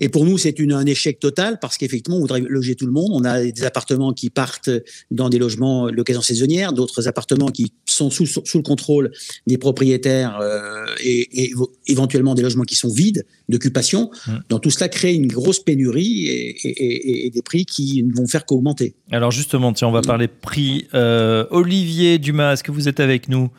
Et 0.00 0.08
pour 0.08 0.24
nous, 0.24 0.38
c'est 0.38 0.58
un 0.58 0.86
échec 0.86 1.20
total 1.20 1.58
parce 1.60 1.76
qu'effectivement, 1.76 2.16
on 2.16 2.20
voudrait 2.20 2.40
loger 2.40 2.74
tout 2.74 2.86
le 2.86 2.92
monde. 2.92 3.10
On 3.12 3.24
a 3.24 3.44
des 3.44 3.64
appartements 3.64 4.14
qui 4.14 4.30
partent 4.30 4.70
dans 5.10 5.28
des 5.28 5.38
logements 5.38 5.88
location 5.88 6.22
saisonnière, 6.22 6.72
d'autres 6.72 7.06
appartements 7.06 7.50
qui 7.50 7.74
sont 7.94 8.10
sous, 8.10 8.26
sous 8.26 8.56
le 8.58 8.62
contrôle 8.62 9.10
des 9.46 9.58
propriétaires 9.58 10.38
euh, 10.40 10.84
et, 11.04 11.52
éventuellement 11.86 12.34
des 12.34 12.42
logements 12.42 12.64
qui 12.64 12.74
sont 12.76 12.88
vides 12.92 13.24
d'occupation. 13.48 14.10
Mm. 14.26 14.32
Donc 14.48 14.62
tout 14.62 14.70
cela 14.70 14.88
crée 14.88 15.14
une 15.14 15.26
grosse 15.26 15.60
pénurie 15.60 16.26
et, 16.26 16.68
et- 16.68 16.84
et- 16.84 17.26
et 17.26 17.30
des 17.30 17.42
prix 17.42 17.64
qui 17.64 18.02
ne 18.02 18.14
vont 18.14 18.26
faire 18.26 18.44
qu'augmenter. 18.46 18.94
Alors 19.10 19.30
justement, 19.30 19.72
tiens, 19.72 19.88
on 19.88 19.92
va 19.92 20.02
parler 20.02 20.28
prix. 20.28 20.86
Euh, 20.94 21.46
Olivier 21.50 22.18
Dumas, 22.18 22.52
est-ce 22.54 22.62
que 22.62 22.72
vous 22.72 22.88
êtes 22.88 23.00
avec 23.00 23.28
nous? 23.28 23.50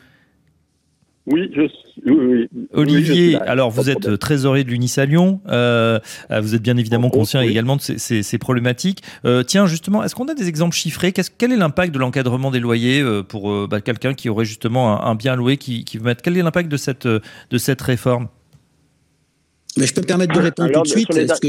Oui, 1.26 1.50
je 1.54 1.68
suis. 1.68 2.02
Oui, 2.06 2.14
oui. 2.18 2.48
Oui, 2.52 2.66
je 2.72 2.78
Olivier, 2.80 3.14
suis 3.14 3.32
là, 3.32 3.42
alors 3.46 3.70
vous 3.70 3.88
êtes 3.88 4.00
problème. 4.00 4.18
trésorier 4.18 4.64
de 4.64 4.70
l'UNIS 4.70 4.94
à 4.98 5.04
Lyon. 5.06 5.40
Euh, 5.48 6.00
euh, 6.32 6.40
vous 6.40 6.54
êtes 6.56 6.62
bien 6.62 6.76
évidemment 6.76 7.10
conscient 7.10 7.40
oui. 7.40 7.48
également 7.48 7.76
de 7.76 7.80
ces, 7.80 7.96
ces- 7.98 8.24
ces 8.24 8.38
problématiques. 8.38 9.02
Euh, 9.24 9.44
tiens, 9.44 9.66
justement, 9.66 10.02
est-ce 10.02 10.16
qu'on 10.16 10.26
a 10.26 10.34
des 10.34 10.48
exemples 10.48 10.74
chiffrés? 10.74 11.12
Qu'est-ce- 11.12 11.30
Quel 11.36 11.52
est 11.52 11.56
l'impact 11.56 11.94
de 11.94 12.00
l'encadrement 12.00 12.50
des 12.50 12.58
loyers 12.58 13.00
euh, 13.00 13.22
pour 13.22 13.52
euh, 13.52 13.68
bah, 13.70 13.80
quelqu'un 13.80 14.14
qui 14.14 14.28
aurait 14.30 14.44
justement 14.46 15.00
un, 15.00 15.10
un 15.10 15.14
bien 15.14 15.36
loué 15.36 15.58
qui, 15.58 15.84
qui 15.84 15.98
veut 15.98 16.04
mettre 16.04 16.22
Quel 16.22 16.36
est 16.36 16.42
l'impact 16.42 16.68
de 16.68 16.76
cette, 16.76 17.06
euh, 17.06 17.20
de 17.50 17.58
cette 17.58 17.82
réforme? 17.82 18.26
Mais 19.76 19.86
je 19.86 19.94
peux 19.94 20.00
me 20.00 20.06
permettre 20.06 20.34
de 20.34 20.40
répondre 20.40 20.70
Alors, 20.70 20.82
tout 20.82 20.88
de 20.90 20.98
suite. 20.98 21.12
sur 21.12 21.20
les 21.20 21.26
parce 21.26 21.38
que 21.40 21.48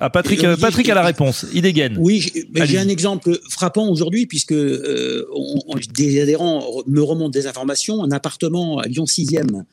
ah, 0.00 0.10
Patrick, 0.10 0.44
euh, 0.44 0.56
Patrick 0.56 0.88
a 0.88 0.94
la 0.94 1.04
réponse. 1.04 1.46
Il 1.52 1.62
dégaine. 1.62 1.96
Oui, 1.98 2.30
j'ai 2.54 2.78
un 2.78 2.88
exemple 2.88 3.38
frappant 3.50 3.88
aujourd'hui 3.88 4.26
puisque 4.26 4.52
euh, 4.52 5.26
on- 5.34 5.58
on- 5.66 5.78
des 5.94 6.20
adhérents 6.20 6.64
me 6.86 7.00
remontent 7.02 7.30
des 7.30 7.46
informations. 7.46 8.02
Un 8.04 8.10
appartement 8.12 8.78
à 8.78 8.86
Lyon 8.86 9.06
6e 9.06 9.64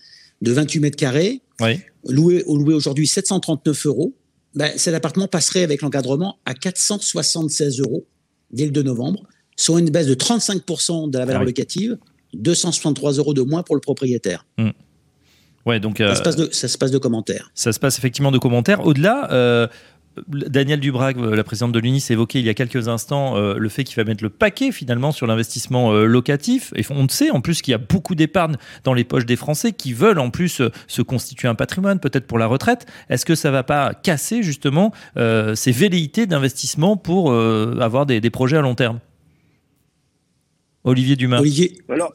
de 0.41 0.51
28 0.51 0.79
mètres 0.79 0.97
carrés, 0.97 1.41
Oui. 1.61 1.79
loué, 2.07 2.43
loué 2.47 2.73
aujourd'hui 2.73 3.07
739 3.07 3.85
euros. 3.85 4.13
Ben, 4.55 4.71
cet 4.77 4.93
appartement 4.93 5.27
passerait 5.27 5.63
avec 5.63 5.81
l'encadrement 5.81 6.37
à 6.45 6.53
476 6.53 7.79
euros 7.79 8.05
dès 8.51 8.65
le 8.65 8.71
2 8.71 8.83
novembre, 8.83 9.23
soit 9.57 9.79
une 9.79 9.89
baisse 9.89 10.07
de 10.07 10.13
35% 10.15 11.09
de 11.09 11.17
la 11.17 11.25
valeur 11.25 11.41
Ah 11.41 11.43
oui. 11.45 11.49
locative, 11.51 11.97
263 12.33 13.13
euros 13.13 13.33
de 13.33 13.41
moins 13.41 13.63
pour 13.63 13.75
le 13.75 13.81
propriétaire. 13.81 14.45
Ouais, 15.65 15.79
donc 15.79 15.97
Ça, 15.97 16.03
euh, 16.03 16.15
se 16.15 16.21
passe 16.21 16.35
de, 16.35 16.49
ça 16.51 16.67
se 16.67 16.77
passe 16.77 16.91
de 16.91 16.99
commentaires. 16.99 17.49
ça 17.55 17.73
se 17.73 17.79
passe 17.79 17.97
effectivement 17.97 18.31
de 18.31 18.37
commentaires. 18.37 18.85
Au-delà, 18.85 19.31
euh, 19.31 19.67
Daniel 20.27 20.79
Dubrac, 20.79 21.17
euh, 21.17 21.35
la 21.35 21.43
présidente 21.43 21.71
de 21.71 21.79
l'UNIS, 21.79 22.09
évoquait 22.09 22.39
il 22.39 22.45
y 22.45 22.49
a 22.49 22.53
quelques 22.53 22.87
instants 22.87 23.35
euh, 23.35 23.55
le 23.57 23.69
fait 23.69 23.83
qu'il 23.83 23.95
va 23.95 24.03
mettre 24.03 24.23
le 24.23 24.29
paquet 24.29 24.71
finalement 24.71 25.11
sur 25.11 25.27
l'investissement 25.27 25.91
euh, 25.91 26.05
locatif. 26.05 26.73
Et 26.75 26.83
on 26.89 27.07
sait 27.09 27.31
en 27.31 27.41
plus 27.41 27.61
qu'il 27.61 27.71
y 27.71 27.75
a 27.75 27.77
beaucoup 27.77 28.15
d'épargne 28.15 28.55
dans 28.83 28.93
les 28.93 29.03
poches 29.03 29.25
des 29.25 29.35
Français 29.35 29.73
qui 29.73 29.93
veulent 29.93 30.19
en 30.19 30.29
plus 30.29 30.61
euh, 30.61 30.69
se 30.87 31.01
constituer 31.01 31.47
un 31.47 31.55
patrimoine, 31.55 31.99
peut-être 31.99 32.27
pour 32.27 32.39
la 32.39 32.47
retraite. 32.47 32.85
Est-ce 33.09 33.25
que 33.25 33.35
ça 33.35 33.51
va 33.51 33.63
pas 33.63 33.93
casser 33.93 34.43
justement 34.43 34.91
euh, 35.17 35.55
ces 35.55 35.71
velléités 35.71 36.25
d'investissement 36.25 36.97
pour 36.97 37.31
euh, 37.31 37.77
avoir 37.79 38.05
des, 38.05 38.21
des 38.21 38.29
projets 38.29 38.57
à 38.57 38.61
long 38.61 38.75
terme? 38.75 38.99
Olivier 40.83 41.15
Dumas. 41.15 41.39
Olivier, 41.39 41.73
Alors, 41.89 42.13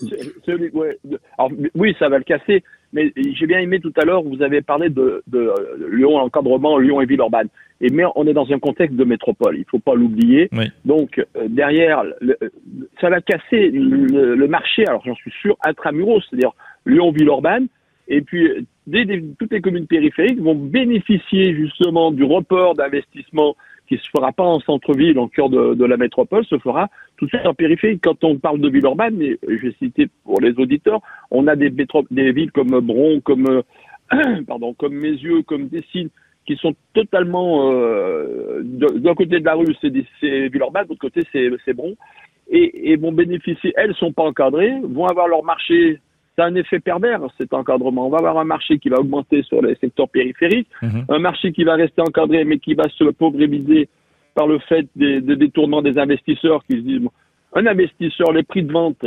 ouais, 0.75 0.99
alors, 1.37 1.51
oui, 1.75 1.97
ça 1.99 2.09
va 2.09 2.19
le 2.19 2.25
casser, 2.25 2.63
mais 2.93 3.13
j'ai 3.17 3.47
bien 3.47 3.61
aimé 3.61 3.81
tout 3.81 3.93
à 3.97 4.05
l'heure, 4.05 4.23
vous 4.23 4.43
avez 4.43 4.63
parlé 4.63 4.89
de, 4.89 5.23
de, 5.27 5.39
euh, 5.39 5.89
Lyon, 5.93 6.17
encadrement, 6.17 6.79
Lyon 6.79 7.01
et 7.01 7.07
Villeurbanne. 7.07 7.49
Et 7.81 7.89
mais 7.91 8.05
on 8.15 8.27
est 8.27 8.35
dans 8.35 8.51
un 8.53 8.59
contexte 8.59 8.97
de 8.97 9.05
métropole, 9.05 9.57
il 9.57 9.65
faut 9.71 9.79
pas 9.79 9.95
l'oublier. 9.95 10.49
Oui. 10.53 10.67
Donc, 10.85 11.19
euh, 11.19 11.49
derrière, 11.49 12.05
le- 12.21 12.37
euh, 12.43 12.49
ça 13.01 13.09
va 13.09 13.21
casser 13.21 13.71
le, 13.71 14.35
le 14.35 14.49
marché, 14.49 14.85
alors 14.87 15.03
j'en 15.07 15.15
suis 15.15 15.33
sûr, 15.41 15.57
intramuros, 15.65 16.23
c'est-à-dire 16.29 16.53
Lyon, 16.85 17.11
Villeurbanne. 17.13 17.69
Et 18.09 18.23
puis, 18.23 18.49
euh, 18.49 18.61
des- 18.87 19.05
des- 19.05 19.25
toutes 19.39 19.53
les 19.53 19.61
communes 19.61 19.87
périphériques 19.87 20.41
vont 20.41 20.57
bénéficier 20.57 21.55
justement 21.55 22.11
du 22.11 22.25
report 22.25 22.75
d'investissement 22.75 23.57
qui 23.91 23.99
se 23.99 24.09
fera 24.17 24.31
pas 24.31 24.45
en 24.45 24.61
centre-ville, 24.61 25.19
en 25.19 25.27
cœur 25.27 25.51
de, 25.51 25.75
de 25.75 25.85
la 25.85 25.97
métropole, 25.97 26.45
se 26.45 26.57
fera 26.59 26.89
tout 27.17 27.25
de 27.25 27.31
suite 27.31 27.45
en 27.45 27.55
périphérie. 27.55 27.99
Quand 27.99 28.23
on 28.23 28.39
parle 28.39 28.61
de 28.61 28.69
Villeurbanne, 28.69 29.17
mais 29.17 29.37
je 29.43 29.67
vais 29.67 29.75
citer 29.81 30.09
pour 30.23 30.41
les 30.41 30.53
auditeurs, 30.53 31.01
on 31.33 31.49
a 31.49 31.57
des, 31.57 31.71
des 31.71 32.33
villes 32.33 32.53
comme 32.53 32.79
Bron, 32.79 33.21
comme 33.21 33.49
euh, 33.49 34.43
pardon, 34.47 34.75
comme 34.75 34.95
Mézieux, 34.95 35.43
comme 35.43 35.67
Dessines, 35.67 36.11
qui 36.47 36.55
sont 36.55 36.77
totalement 36.95 37.73
euh, 37.73 38.61
d'un 38.63 39.15
côté 39.17 39.41
de 39.41 39.45
la 39.45 39.55
rue, 39.55 39.75
c'est 39.81 39.93
c'est 40.21 40.49
Villeurbanne, 40.49 40.85
de 40.85 40.91
l'autre 40.91 41.01
côté 41.01 41.23
c'est 41.33 41.51
c'est 41.65 41.75
Bron, 41.75 41.97
et, 42.49 42.93
et 42.93 42.97
vont 42.97 43.13
bénéficier. 43.13 43.73
Elles 43.77 43.95
sont 43.97 44.13
pas 44.13 44.23
encadrées, 44.23 44.75
vont 44.85 45.07
avoir 45.07 45.27
leur 45.27 45.43
marché. 45.43 45.99
Un 46.41 46.55
effet 46.55 46.81
pervers 46.81 47.21
cet 47.39 47.53
encadrement. 47.53 48.07
On 48.07 48.11
va 48.11 48.19
avoir 48.19 48.39
un 48.39 48.45
marché 48.45 48.79
qui 48.79 48.89
va 48.89 48.99
augmenter 49.01 49.43
sur 49.43 49.61
les 49.63 49.75
secteurs 49.77 50.09
périphériques 50.09 50.69
Mhm. 50.83 51.05
un 51.09 51.19
marché 51.19 51.53
qui 51.53 51.65
va 51.65 51.75
rester 51.75 52.01
encadré, 52.01 52.45
mais 52.45 52.59
qui 52.59 52.75
va 52.75 52.89
se 52.89 53.05
pauvrémiser 53.05 53.89
par 54.35 54.47
le 54.47 54.59
fait 54.61 54.87
des, 54.97 55.21
des 55.21 55.37
détournements 55.37 55.83
des 55.83 55.99
investisseurs 55.99 56.63
qui 56.65 56.77
se 56.77 56.83
disent, 56.83 57.01
bon, 57.01 57.11
un 57.55 57.67
investisseur, 57.67 58.33
les 58.33 58.43
prix 58.45 58.63
de 58.63 58.73
vente, 58.73 59.05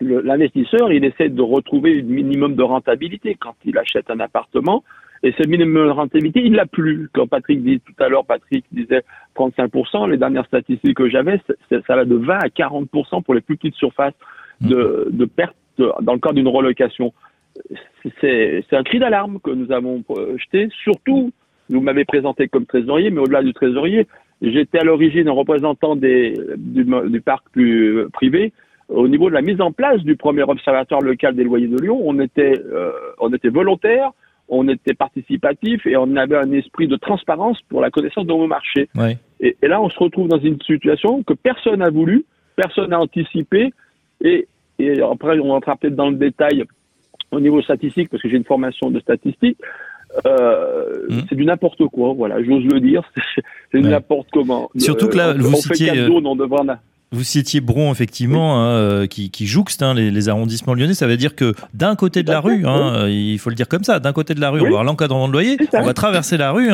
l'investisseur, 0.00 0.92
il 0.92 1.04
essaie 1.04 1.28
de 1.28 1.42
retrouver 1.42 2.00
un 2.00 2.02
minimum 2.02 2.54
de 2.54 2.62
rentabilité 2.62 3.36
quand 3.38 3.54
il 3.64 3.76
achète 3.78 4.10
un 4.10 4.20
appartement. 4.20 4.82
Et 5.22 5.32
ce 5.38 5.46
minimum 5.46 5.86
de 5.86 5.90
rentabilité, 5.90 6.40
il 6.42 6.54
l'a 6.54 6.64
plus. 6.66 7.10
Quand 7.12 7.26
Patrick 7.26 7.62
dit 7.62 7.80
tout 7.80 7.92
à 8.02 8.08
l'heure, 8.08 8.24
Patrick 8.24 8.64
disait 8.72 9.02
35%, 9.36 10.08
les 10.10 10.16
dernières 10.16 10.46
statistiques 10.46 10.96
que 10.96 11.10
j'avais, 11.10 11.40
ça 11.70 11.96
va 11.96 12.04
de 12.06 12.14
20 12.16 12.38
à 12.38 12.48
40% 12.48 13.22
pour 13.22 13.34
les 13.34 13.42
plus 13.42 13.56
petites 13.56 13.74
surfaces 13.74 14.14
de, 14.62 15.08
de 15.10 15.24
perte 15.26 15.54
dans 16.00 16.12
le 16.12 16.18
cadre 16.18 16.34
d'une 16.34 16.48
relocation. 16.48 17.12
C'est 18.20 18.64
un 18.72 18.82
cri 18.82 18.98
d'alarme 18.98 19.38
que 19.40 19.50
nous 19.50 19.72
avons 19.72 20.02
jeté, 20.36 20.68
surtout, 20.82 21.32
vous 21.68 21.80
m'avez 21.80 22.04
présenté 22.04 22.48
comme 22.48 22.66
trésorier, 22.66 23.10
mais 23.10 23.20
au-delà 23.20 23.42
du 23.42 23.52
trésorier, 23.52 24.06
j'étais 24.42 24.78
à 24.78 24.84
l'origine 24.84 25.28
un 25.28 25.32
représentant 25.32 25.96
des, 25.96 26.34
du, 26.56 26.84
du 26.84 27.20
parc 27.20 27.44
plus 27.52 28.06
privé 28.12 28.52
au 28.90 29.08
niveau 29.08 29.28
de 29.28 29.34
la 29.34 29.42
mise 29.42 29.60
en 29.60 29.72
place 29.72 30.02
du 30.02 30.16
premier 30.16 30.42
observatoire 30.42 31.00
local 31.00 31.34
des 31.34 31.44
loyers 31.44 31.68
de 31.68 31.80
Lyon, 31.80 32.00
on 32.04 32.18
était, 32.20 32.58
euh, 32.58 32.90
on 33.18 33.32
était 33.32 33.48
volontaire, 33.48 34.10
on 34.48 34.68
était 34.68 34.94
participatif 34.94 35.86
et 35.86 35.96
on 35.96 36.16
avait 36.16 36.36
un 36.36 36.50
esprit 36.52 36.88
de 36.88 36.96
transparence 36.96 37.60
pour 37.68 37.80
la 37.80 37.90
connaissance 37.90 38.26
de 38.26 38.32
nos 38.32 38.48
marchés. 38.48 38.88
Et, 39.40 39.56
là, 39.62 39.80
on 39.80 39.88
se 39.88 39.98
retrouve 39.98 40.28
dans 40.28 40.40
une 40.40 40.60
situation 40.62 41.22
que 41.22 41.34
personne 41.34 41.78
n'a 41.78 41.90
voulu, 41.90 42.24
personne 42.56 42.90
n'a 42.90 43.00
anticipé. 43.00 43.72
Et, 44.22 44.48
et, 44.82 45.02
après, 45.02 45.38
on 45.38 45.48
rentrera 45.48 45.76
peut-être 45.76 45.96
dans 45.96 46.10
le 46.10 46.16
détail 46.16 46.64
au 47.30 47.40
niveau 47.40 47.62
statistique, 47.62 48.08
parce 48.10 48.22
que 48.22 48.28
j'ai 48.28 48.36
une 48.36 48.44
formation 48.44 48.90
de 48.90 49.00
statistique. 49.00 49.58
Euh, 50.26 51.06
mmh. 51.08 51.20
C'est 51.28 51.36
du 51.36 51.44
n'importe 51.44 51.86
quoi, 51.86 52.12
voilà, 52.14 52.42
j'ose 52.42 52.64
le 52.64 52.80
dire, 52.80 53.02
c'est 53.72 53.80
du 53.80 53.88
n'importe 53.88 54.28
comment. 54.32 54.68
Surtout 54.76 55.08
que 55.08 55.16
là, 55.16 55.28
euh, 55.28 55.34
vous 55.38 55.52
on 55.52 55.56
citiez, 55.56 55.90
fait 55.90 56.08
on 56.08 56.66
vous 57.12 57.24
citiez 57.24 57.60
Bron, 57.60 57.90
effectivement, 57.90 58.60
hein, 58.60 58.70
euh, 58.70 59.06
qui, 59.06 59.30
qui, 59.30 59.46
jouxte 59.46 59.82
hein, 59.82 59.94
les, 59.94 60.12
les, 60.12 60.28
arrondissements 60.28 60.74
lyonnais. 60.74 60.94
Ça 60.94 61.08
veut 61.08 61.16
dire 61.16 61.34
que 61.34 61.54
d'un 61.74 61.96
côté 61.96 62.22
de 62.22 62.30
la 62.30 62.38
rue, 62.38 62.64
hein, 62.64 63.08
il 63.08 63.36
faut 63.40 63.50
le 63.50 63.56
dire 63.56 63.66
comme 63.66 63.82
ça, 63.82 63.98
d'un 63.98 64.12
côté 64.12 64.34
de 64.34 64.40
la 64.40 64.50
rue, 64.50 64.60
on 64.60 64.62
va 64.62 64.68
avoir 64.68 64.84
l'encadrement 64.84 65.26
de 65.26 65.32
loyer, 65.32 65.56
on 65.72 65.82
va 65.82 65.92
traverser 65.92 66.36
la 66.36 66.52
rue, 66.52 66.68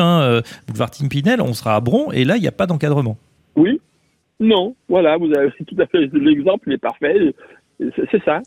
boulevard 0.67 0.91
Timpinel, 0.91 1.41
on 1.41 1.53
sera 1.53 1.75
à 1.75 1.79
Bron, 1.79 2.11
et 2.11 2.23
là, 2.23 2.37
il 2.37 2.41
n'y 2.41 2.47
a 2.47 2.51
pas 2.51 2.67
d'encadrement. 2.67 3.17
Oui, 3.55 3.79
non, 4.39 4.75
voilà, 4.87 5.17
vous 5.17 5.31
avez 5.35 5.51
tout 5.67 5.75
à 5.79 5.85
fait 5.87 6.09
l'exemple, 6.13 6.65
il 6.67 6.73
est 6.73 6.77
parfait. 6.77 7.33
C'est 7.79 8.23
ça. 8.23 8.41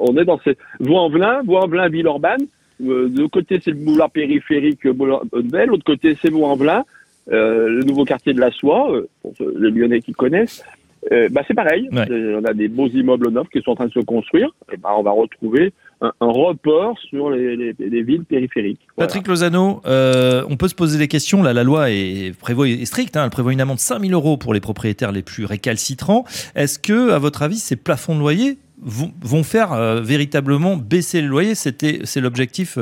On 0.00 0.16
est 0.16 0.24
dans 0.24 0.38
ces. 0.40 0.56
Vaux-en-Velin, 0.80 1.42
Vaux-en-Velin, 1.44 1.88
Villeurbanne. 1.88 2.46
Euh, 2.84 3.08
de 3.08 3.26
côté, 3.26 3.60
c'est 3.62 3.70
le 3.70 3.76
boulevard 3.76 4.10
périphérique 4.10 4.86
Bonneville, 4.88 5.66
l'autre 5.66 5.84
côté, 5.84 6.16
c'est 6.20 6.30
Vaux-en-Velin, 6.30 6.84
euh, 7.30 7.68
le 7.68 7.82
nouveau 7.84 8.04
quartier 8.04 8.32
de 8.32 8.40
la 8.40 8.50
Soie, 8.50 9.02
pour 9.20 9.34
les 9.40 9.70
Lyonnais 9.70 10.00
qui 10.00 10.12
connaissent. 10.12 10.64
Euh, 11.10 11.28
bah 11.30 11.42
c'est 11.46 11.54
pareil. 11.54 11.88
On 11.92 12.44
a 12.44 12.54
des 12.54 12.68
beaux 12.68 12.86
immeubles 12.86 13.30
neufs 13.30 13.48
qui 13.48 13.60
sont 13.60 13.72
en 13.72 13.74
train 13.74 13.86
de 13.86 13.92
se 13.92 14.00
construire. 14.00 14.50
Et 14.72 14.76
bah, 14.76 14.90
on 14.96 15.02
va 15.02 15.10
retrouver 15.10 15.72
un, 16.02 16.12
report 16.20 16.98
sur 17.08 17.30
les, 17.30 17.56
les, 17.56 17.74
les, 17.78 18.02
villes 18.02 18.24
périphériques. 18.24 18.80
Patrick 18.96 19.26
Lozano, 19.28 19.80
euh, 19.86 20.44
on 20.48 20.56
peut 20.56 20.68
se 20.68 20.74
poser 20.74 20.98
des 20.98 21.08
questions. 21.08 21.42
Là, 21.42 21.52
la 21.52 21.62
loi 21.62 21.90
est, 21.90 22.36
prévoit, 22.38 22.68
est 22.68 22.84
stricte. 22.84 23.16
Hein, 23.16 23.24
elle 23.24 23.30
prévoit 23.30 23.52
une 23.52 23.60
amende 23.60 23.76
de 23.76 23.80
5 23.80 24.00
000 24.00 24.12
euros 24.12 24.36
pour 24.36 24.52
les 24.52 24.60
propriétaires 24.60 25.12
les 25.12 25.22
plus 25.22 25.44
récalcitrants. 25.44 26.24
Est-ce 26.54 26.78
que, 26.78 27.10
à 27.10 27.18
votre 27.18 27.42
avis, 27.42 27.58
ces 27.58 27.76
plafonds 27.76 28.14
de 28.14 28.20
loyer 28.20 28.58
vont, 28.80 29.44
faire 29.44 29.72
euh, 29.72 30.00
véritablement 30.00 30.76
baisser 30.76 31.20
le 31.20 31.28
loyer? 31.28 31.54
C'était, 31.54 32.00
c'est 32.04 32.20
l'objectif, 32.20 32.78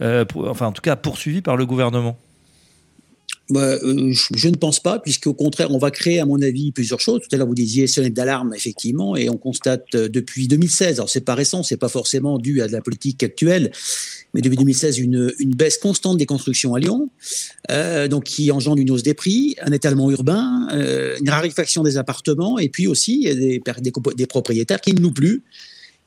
euh, 0.00 0.24
enfin 0.36 0.66
en 0.66 0.72
tout 0.72 0.82
cas 0.82 0.96
poursuivi 0.96 1.42
par 1.42 1.56
le 1.56 1.66
gouvernement. 1.66 2.18
Bah, 3.48 3.60
euh, 3.60 4.12
je, 4.12 4.48
ne 4.48 4.56
pense 4.56 4.80
pas, 4.80 4.98
puisqu'au 4.98 5.32
contraire, 5.32 5.70
on 5.70 5.78
va 5.78 5.92
créer, 5.92 6.18
à 6.18 6.26
mon 6.26 6.42
avis, 6.42 6.72
plusieurs 6.72 6.98
choses. 6.98 7.20
Tout 7.20 7.28
à 7.32 7.36
l'heure, 7.38 7.46
vous 7.46 7.54
disiez 7.54 7.86
sonnette 7.86 8.14
d'alarme, 8.14 8.52
effectivement, 8.54 9.16
et 9.16 9.28
on 9.30 9.36
constate 9.36 9.86
euh, 9.94 10.08
depuis 10.08 10.48
2016, 10.48 10.96
alors 10.98 11.08
c'est 11.08 11.20
pas 11.20 11.36
récent, 11.36 11.62
c'est 11.62 11.76
pas 11.76 11.88
forcément 11.88 12.38
dû 12.38 12.60
à 12.60 12.66
de 12.66 12.72
la 12.72 12.80
politique 12.80 13.22
actuelle, 13.22 13.70
mais 14.34 14.40
depuis 14.40 14.56
2016, 14.56 14.98
une, 14.98 15.32
une 15.38 15.54
baisse 15.54 15.78
constante 15.78 16.18
des 16.18 16.26
constructions 16.26 16.74
à 16.74 16.80
Lyon, 16.80 17.08
euh, 17.70 18.08
donc 18.08 18.24
qui 18.24 18.50
engendre 18.50 18.80
une 18.80 18.90
hausse 18.90 19.04
des 19.04 19.14
prix, 19.14 19.54
un 19.62 19.70
étalement 19.70 20.10
urbain, 20.10 20.66
une 21.20 21.30
raréfaction 21.30 21.84
des 21.84 21.98
appartements, 21.98 22.58
et 22.58 22.68
puis 22.68 22.88
aussi 22.88 23.22
des, 23.22 23.60
des, 23.60 23.92
des 24.16 24.26
propriétaires 24.26 24.80
qui 24.80 24.92
ne 24.92 25.00
louent 25.00 25.12
plus. 25.12 25.44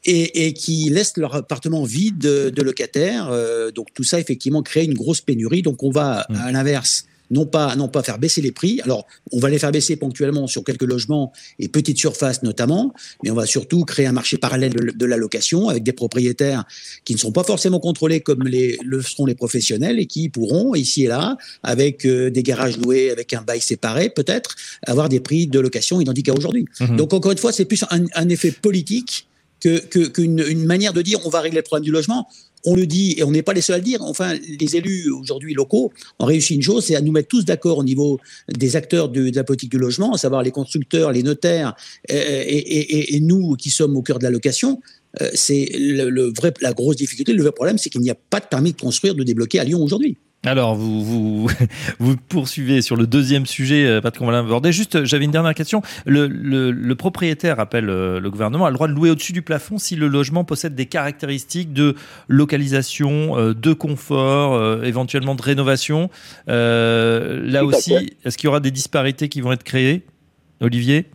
Et, 0.05 0.45
et, 0.45 0.53
qui 0.53 0.89
laissent 0.89 1.17
leur 1.17 1.35
appartement 1.35 1.83
vide 1.83 2.19
de, 2.19 2.49
de 2.49 2.61
locataires. 2.61 3.33
Donc 3.75 3.87
tout 3.93 4.05
ça, 4.05 4.17
effectivement, 4.17 4.63
crée 4.63 4.85
une 4.85 4.93
grosse 4.93 5.19
pénurie. 5.19 5.61
Donc 5.61 5.83
on 5.83 5.89
va, 5.89 6.25
mmh. 6.29 6.35
à 6.35 6.51
l'inverse, 6.53 7.03
non 7.31 7.45
pas, 7.45 7.75
non 7.75 7.87
pas 7.87 8.03
faire 8.03 8.19
baisser 8.19 8.41
les 8.41 8.51
prix. 8.51 8.81
Alors, 8.83 9.05
on 9.31 9.39
va 9.39 9.49
les 9.49 9.59
faire 9.59 9.71
baisser 9.71 9.95
ponctuellement 9.95 10.47
sur 10.47 10.63
quelques 10.63 10.83
logements 10.83 11.31
et 11.59 11.67
petites 11.67 11.97
surfaces 11.97 12.43
notamment, 12.43 12.93
mais 13.23 13.31
on 13.31 13.35
va 13.35 13.45
surtout 13.45 13.85
créer 13.85 14.05
un 14.05 14.11
marché 14.11 14.37
parallèle 14.37 14.73
de, 14.73 15.05
la 15.05 15.17
location 15.17 15.69
avec 15.69 15.83
des 15.83 15.93
propriétaires 15.93 16.65
qui 17.03 17.13
ne 17.13 17.19
sont 17.19 17.31
pas 17.31 17.43
forcément 17.43 17.79
contrôlés 17.79 18.21
comme 18.21 18.43
les, 18.47 18.77
le 18.83 19.01
seront 19.01 19.25
les 19.25 19.35
professionnels 19.35 19.99
et 19.99 20.05
qui 20.05 20.29
pourront, 20.29 20.75
ici 20.75 21.05
et 21.05 21.07
là, 21.07 21.37
avec 21.63 22.05
euh, 22.05 22.29
des 22.29 22.43
garages 22.43 22.77
loués, 22.77 23.09
avec 23.09 23.33
un 23.33 23.41
bail 23.41 23.61
séparé 23.61 24.09
peut-être, 24.09 24.55
avoir 24.85 25.09
des 25.09 25.19
prix 25.19 25.47
de 25.47 25.59
location 25.59 25.99
identiques 25.99 26.29
à 26.29 26.33
aujourd'hui. 26.33 26.65
Mmh. 26.79 26.95
Donc, 26.95 27.13
encore 27.13 27.31
une 27.31 27.37
fois, 27.37 27.51
c'est 27.51 27.65
plus 27.65 27.83
un, 27.89 28.05
un, 28.13 28.29
effet 28.29 28.51
politique 28.51 29.27
qu'une 29.59 29.79
que, 29.89 30.21
une 30.21 30.65
manière 30.65 30.93
de 30.93 31.01
dire 31.01 31.19
on 31.25 31.29
va 31.29 31.41
régler 31.41 31.57
le 31.57 31.63
problème 31.63 31.83
du 31.83 31.91
logement 31.91 32.27
on 32.65 32.75
le 32.75 32.85
dit 32.85 33.15
et 33.17 33.23
on 33.23 33.31
n'est 33.31 33.41
pas 33.41 33.53
les 33.53 33.61
seuls 33.61 33.75
à 33.75 33.77
le 33.79 33.83
dire. 33.83 34.01
Enfin, 34.01 34.33
les 34.33 34.75
élus 34.75 35.11
aujourd'hui 35.11 35.53
locaux 35.53 35.91
ont 36.19 36.25
réussi 36.25 36.55
une 36.55 36.61
chose, 36.61 36.85
c'est 36.85 36.95
à 36.95 37.01
nous 37.01 37.11
mettre 37.11 37.27
tous 37.27 37.45
d'accord 37.45 37.77
au 37.77 37.83
niveau 37.83 38.19
des 38.49 38.75
acteurs 38.75 39.09
de, 39.09 39.31
la 39.33 39.43
politique 39.43 39.71
du 39.71 39.77
logement, 39.77 40.13
à 40.13 40.17
savoir 40.17 40.43
les 40.43 40.51
constructeurs, 40.51 41.11
les 41.11 41.23
notaires 41.23 41.75
et, 42.07 43.15
et, 43.15 43.19
nous 43.19 43.55
qui 43.55 43.69
sommes 43.69 43.95
au 43.95 44.01
cœur 44.01 44.19
de 44.19 44.23
la 44.23 44.31
location. 44.31 44.79
Euh, 45.21 45.29
c'est 45.33 45.69
le, 45.75 46.31
vrai, 46.31 46.53
la 46.61 46.73
grosse 46.73 46.95
difficulté, 46.95 47.33
le 47.33 47.41
vrai 47.41 47.51
problème, 47.51 47.77
c'est 47.77 47.89
qu'il 47.89 48.01
n'y 48.01 48.11
a 48.11 48.15
pas 48.15 48.39
de 48.39 48.45
permis 48.45 48.73
de 48.73 48.79
construire, 48.79 49.15
de 49.15 49.23
débloquer 49.23 49.59
à 49.59 49.63
Lyon 49.63 49.81
aujourd'hui. 49.81 50.17
Alors, 50.45 50.73
vous, 50.75 51.03
vous, 51.03 51.47
vous, 51.99 52.15
poursuivez 52.15 52.81
sur 52.81 52.95
le 52.95 53.05
deuxième 53.05 53.45
sujet, 53.45 53.85
euh, 53.85 54.01
Patrick, 54.01 54.21
on 54.21 54.27
va 54.27 54.31
l'aborder. 54.31 54.71
Juste, 54.71 55.03
j'avais 55.03 55.25
une 55.25 55.31
dernière 55.31 55.53
question. 55.53 55.81
Le, 56.05 56.27
le, 56.27 56.71
le 56.71 56.95
propriétaire, 56.95 57.59
appelle 57.59 57.89
euh, 57.89 58.21
le 58.21 58.29
gouvernement, 58.31 58.65
a 58.65 58.69
le 58.69 58.75
droit 58.75 58.87
de 58.87 58.93
louer 58.93 59.09
au-dessus 59.11 59.33
du 59.33 59.41
plafond 59.41 59.77
si 59.77 59.97
le 59.97 60.07
logement 60.07 60.45
possède 60.45 60.75
des 60.75 60.85
caractéristiques 60.85 61.73
de 61.73 61.95
localisation, 62.29 63.37
euh, 63.37 63.53
de 63.53 63.73
confort, 63.73 64.83
éventuellement 64.83 65.35
de 65.35 65.41
rénovation. 65.41 66.09
Euh, 66.47 67.41
là 67.43 67.65
aussi, 67.65 68.15
est-ce 68.23 68.37
qu'il 68.37 68.47
y 68.47 68.49
aura 68.49 68.61
des 68.61 68.71
disparités 68.71 69.27
qui 69.27 69.41
vont 69.41 69.51
être 69.51 69.63
créées, 69.63 70.03
Olivier? 70.61 71.05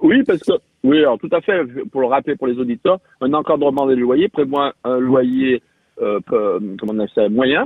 Oui, 0.00 0.22
parce 0.24 0.40
que 0.40 0.52
oui, 0.82 0.98
alors 0.98 1.18
tout 1.18 1.30
à 1.32 1.40
fait. 1.40 1.62
Pour 1.92 2.00
le 2.00 2.08
rappeler 2.08 2.36
pour 2.36 2.48
les 2.48 2.58
auditeurs, 2.58 2.98
un 3.20 3.32
encadrement 3.34 3.86
des 3.86 3.96
loyers 3.96 4.28
prévoit 4.28 4.74
un 4.82 4.98
loyer 4.98 5.62
euh, 6.02 6.18
comment 6.28 6.92
on 6.92 6.98
appelle 6.98 7.08
ça, 7.14 7.28
moyen 7.28 7.64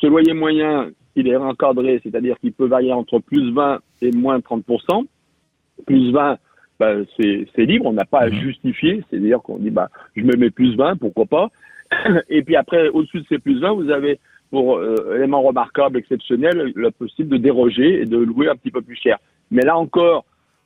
ce 0.00 0.06
loyer 0.06 0.32
moyen, 0.32 0.90
il 1.14 1.28
est 1.28 1.36
encadré, 1.36 2.00
c'est-à-dire 2.02 2.38
qu'il 2.38 2.52
peut 2.52 2.66
varier 2.66 2.92
entre 2.92 3.18
plus 3.18 3.52
20 3.52 3.80
et 4.02 4.10
moins 4.12 4.38
30%. 4.38 5.06
Plus 5.86 6.12
20, 6.12 6.38
ben, 6.78 7.06
c'est 7.18 7.64
libre, 7.64 7.86
on 7.86 7.92
n'a 7.92 8.04
pas 8.04 8.20
à 8.20 8.28
mhm. 8.28 8.40
justifier, 8.40 9.02
c'est-à-dire 9.08 9.40
qu'on 9.40 9.58
dit, 9.58 9.70
bah, 9.70 9.88
je 10.14 10.22
me 10.22 10.36
mets 10.36 10.50
plus 10.50 10.76
20, 10.76 10.96
pourquoi 10.96 11.26
pas. 11.26 11.50
Et 12.28 12.42
puis 12.42 12.56
après, 12.56 12.88
au-dessus 12.88 13.20
de 13.20 13.26
ces 13.28 13.38
plus 13.38 13.60
20, 13.60 13.72
vous 13.72 13.90
avez, 13.90 14.18
pour 14.50 14.76
euh, 14.76 15.16
élément 15.16 15.42
remarquable, 15.42 15.98
exceptionnel, 15.98 16.72
le 16.74 16.90
possible 16.90 17.30
de 17.30 17.36
déroger 17.38 18.02
et 18.02 18.04
de 18.04 18.18
louer 18.18 18.48
un 18.48 18.56
petit 18.56 18.70
peu 18.70 18.82
plus 18.82 18.96
cher. 18.96 19.18
Mais 19.50 19.62
là 19.62 19.76
encore, 19.76 20.24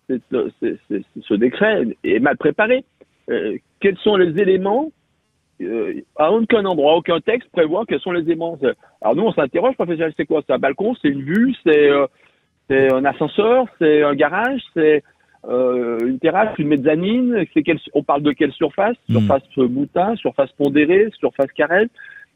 ce 0.09 1.35
décret 1.35 1.87
est 2.03 2.19
mal 2.19 2.37
préparé. 2.37 2.85
Euh, 3.31 3.57
quels 3.79 3.99
sont 3.99 4.17
les 4.17 4.41
éléments 4.41 4.91
euh, 5.61 6.01
à 6.17 6.33
aucun 6.33 6.65
endroit, 6.65 6.97
aucun 6.97 7.21
texte 7.21 7.51
prévoit 7.53 7.85
quels 7.87 8.01
sont 8.01 8.13
les 8.13 8.31
aimants. 8.31 8.59
Alors 9.01 9.17
nous, 9.17 9.25
on 9.25 9.33
s'interroge, 9.33 9.75
professionnel, 9.75 10.13
c'est 10.17 10.27
quoi 10.27 10.43
C'est 10.47 10.53
un 10.53 10.59
balcon, 10.59 10.95
c'est 11.01 11.09
une 11.09 11.23
vue, 11.23 11.55
c'est 11.65 11.91
euh, 11.91 12.07
c'est 12.69 12.93
un 12.93 13.05
ascenseur, 13.05 13.67
c'est 13.79 14.03
un 14.03 14.15
garage, 14.15 14.61
c'est 14.75 15.03
euh, 15.49 15.99
une 16.07 16.19
terrasse, 16.19 16.57
une 16.59 16.69
mezzanine. 16.69 17.45
C'est 17.53 17.63
quel, 17.63 17.79
on 17.95 18.03
parle 18.03 18.23
de 18.23 18.33
quelle 18.33 18.53
surface? 18.53 18.97
Mmh. 19.09 19.19
Surface 19.19 19.43
boutin, 19.57 20.15
surface 20.17 20.53
pondérée, 20.53 21.09
surface 21.19 21.51
carrée. 21.53 21.89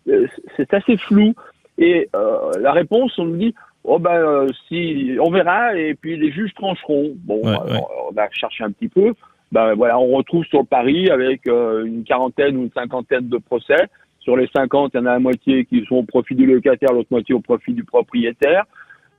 Euh, 0.08 0.26
c'est 0.56 0.72
assez 0.74 0.96
flou. 0.96 1.34
Et 1.78 2.08
euh, 2.14 2.50
la 2.60 2.72
réponse, 2.72 3.18
on 3.18 3.24
me 3.26 3.38
dit, 3.38 3.54
oh 3.84 3.98
ben 3.98 4.14
euh, 4.14 4.48
si, 4.68 5.16
on 5.20 5.30
verra, 5.30 5.76
et 5.76 5.94
puis 5.94 6.16
les 6.16 6.32
juges 6.32 6.54
trancheront. 6.54 7.12
Bon, 7.16 7.42
ouais, 7.42 7.48
alors, 7.48 7.66
ouais. 7.66 7.80
on 8.10 8.16
a 8.16 8.28
cherché 8.30 8.64
un 8.64 8.70
petit 8.70 8.88
peu 8.88 9.14
ben 9.54 9.74
voilà, 9.74 10.00
on 10.00 10.08
retrouve 10.08 10.44
sur 10.46 10.66
Paris 10.66 11.08
avec 11.10 11.46
euh, 11.46 11.84
une 11.84 12.02
quarantaine 12.02 12.56
ou 12.56 12.64
une 12.64 12.72
cinquantaine 12.72 13.28
de 13.28 13.38
procès. 13.38 13.86
Sur 14.18 14.36
les 14.36 14.48
50, 14.52 14.90
il 14.92 14.96
y 14.96 15.00
en 15.00 15.06
a 15.06 15.12
la 15.12 15.18
moitié 15.20 15.64
qui 15.64 15.84
sont 15.84 15.96
au 15.96 16.02
profit 16.02 16.34
du 16.34 16.44
locataire, 16.44 16.92
l'autre 16.92 17.12
moitié 17.12 17.36
au 17.36 17.40
profit 17.40 17.72
du 17.72 17.84
propriétaire. 17.84 18.64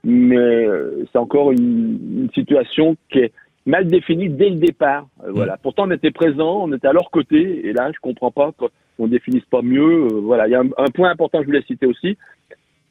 Mais 0.04 0.36
euh, 0.36 1.06
c'est 1.10 1.18
encore 1.18 1.52
une, 1.52 1.98
une, 2.24 2.30
situation 2.34 2.96
qui 3.10 3.20
est 3.20 3.32
mal 3.64 3.86
définie 3.86 4.28
dès 4.28 4.50
le 4.50 4.56
départ. 4.56 5.06
Euh, 5.24 5.30
voilà. 5.32 5.54
Mmh. 5.54 5.60
Pourtant, 5.62 5.84
on 5.86 5.90
était 5.90 6.10
présent, 6.10 6.64
on 6.64 6.72
était 6.74 6.86
à 6.86 6.92
leur 6.92 7.10
côté, 7.10 7.66
et 7.66 7.72
là, 7.72 7.90
je 7.94 7.98
comprends 8.00 8.30
pas 8.30 8.52
qu'on 8.52 9.06
définisse 9.06 9.44
pas 9.46 9.62
mieux. 9.62 10.04
Euh, 10.04 10.20
voilà, 10.20 10.48
il 10.48 10.50
y 10.50 10.54
a 10.54 10.60
un, 10.60 10.68
un, 10.76 10.90
point 10.94 11.08
important 11.08 11.38
que 11.38 11.44
je 11.44 11.48
voulais 11.48 11.64
citer 11.66 11.86
aussi, 11.86 12.18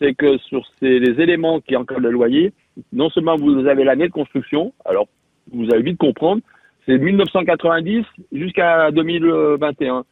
c'est 0.02 0.16
que 0.16 0.40
sur 0.40 0.66
ces, 0.80 0.98
les 0.98 1.22
éléments 1.22 1.62
qui 1.62 1.75
encadrent 1.75 2.02
le 2.02 2.10
loyer, 2.10 2.54
non 2.92 3.12
seulement 3.12 3.36
vous 3.36 3.68
avez 3.68 3.84
l'année 3.84 4.08
de 4.08 4.14
construction, 4.14 4.74
alors 4.84 5.08
vous 5.54 5.72
avez 5.72 5.84
vite 5.84 6.00
comprendre, 6.00 6.42
c'est 6.86 6.98
1990 6.98 8.04
jusqu'à 8.32 8.92
2021. 8.92 10.06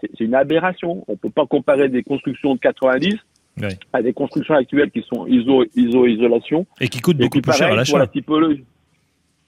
C'est 0.00 0.20
une 0.20 0.34
aberration. 0.34 1.04
On 1.08 1.16
peut 1.16 1.30
pas 1.30 1.46
comparer 1.46 1.88
des 1.88 2.02
constructions 2.02 2.54
de 2.54 2.60
90 2.60 3.16
à 3.92 4.02
des 4.02 4.12
constructions 4.12 4.54
actuelles 4.54 4.90
qui 4.90 5.02
sont 5.02 5.26
iso, 5.26 5.64
iso 5.74 6.06
isolation 6.06 6.66
et 6.80 6.88
qui 6.88 7.00
coûtent 7.00 7.18
beaucoup 7.18 7.40
plus 7.40 7.52
cher 7.52 7.72
à 7.72 7.76
l'achat. 7.76 7.98
la 7.98 8.06
typologie. 8.06 8.64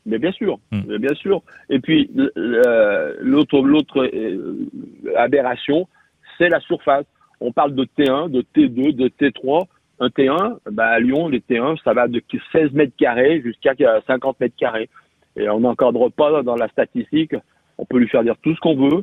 Mais 0.06 0.18
bien 0.18 0.32
sûr, 0.32 0.58
hmm. 0.70 0.96
bien 0.98 1.14
sûr. 1.14 1.42
Et 1.70 1.78
puis 1.78 2.10
l'autre 2.36 3.60
l'autre 3.60 4.04
euh, 4.04 4.68
aberration, 5.16 5.88
c'est 6.36 6.48
la 6.48 6.60
surface. 6.60 7.06
On 7.40 7.52
parle 7.52 7.74
de 7.74 7.84
T1, 7.84 8.30
de 8.30 8.42
T2, 8.54 8.94
de 8.94 9.08
T3. 9.08 9.66
Un 10.00 10.08
T1, 10.08 10.58
bah 10.72 10.88
à 10.88 10.98
Lyon, 10.98 11.28
les 11.28 11.38
T1, 11.40 11.80
ça 11.84 11.94
va 11.94 12.08
de 12.08 12.20
16 12.52 12.72
mètres 12.72 12.96
carrés 12.98 13.40
jusqu'à 13.40 13.74
50 14.06 14.40
mètres 14.40 14.56
carrés. 14.58 14.90
Et 15.36 15.48
on 15.48 15.60
n'encadre 15.60 16.10
pas 16.10 16.42
dans 16.42 16.56
la 16.56 16.68
statistique. 16.68 17.34
On 17.78 17.84
peut 17.84 17.98
lui 17.98 18.08
faire 18.08 18.22
dire 18.22 18.36
tout 18.42 18.54
ce 18.54 18.60
qu'on 18.60 18.76
veut. 18.76 19.02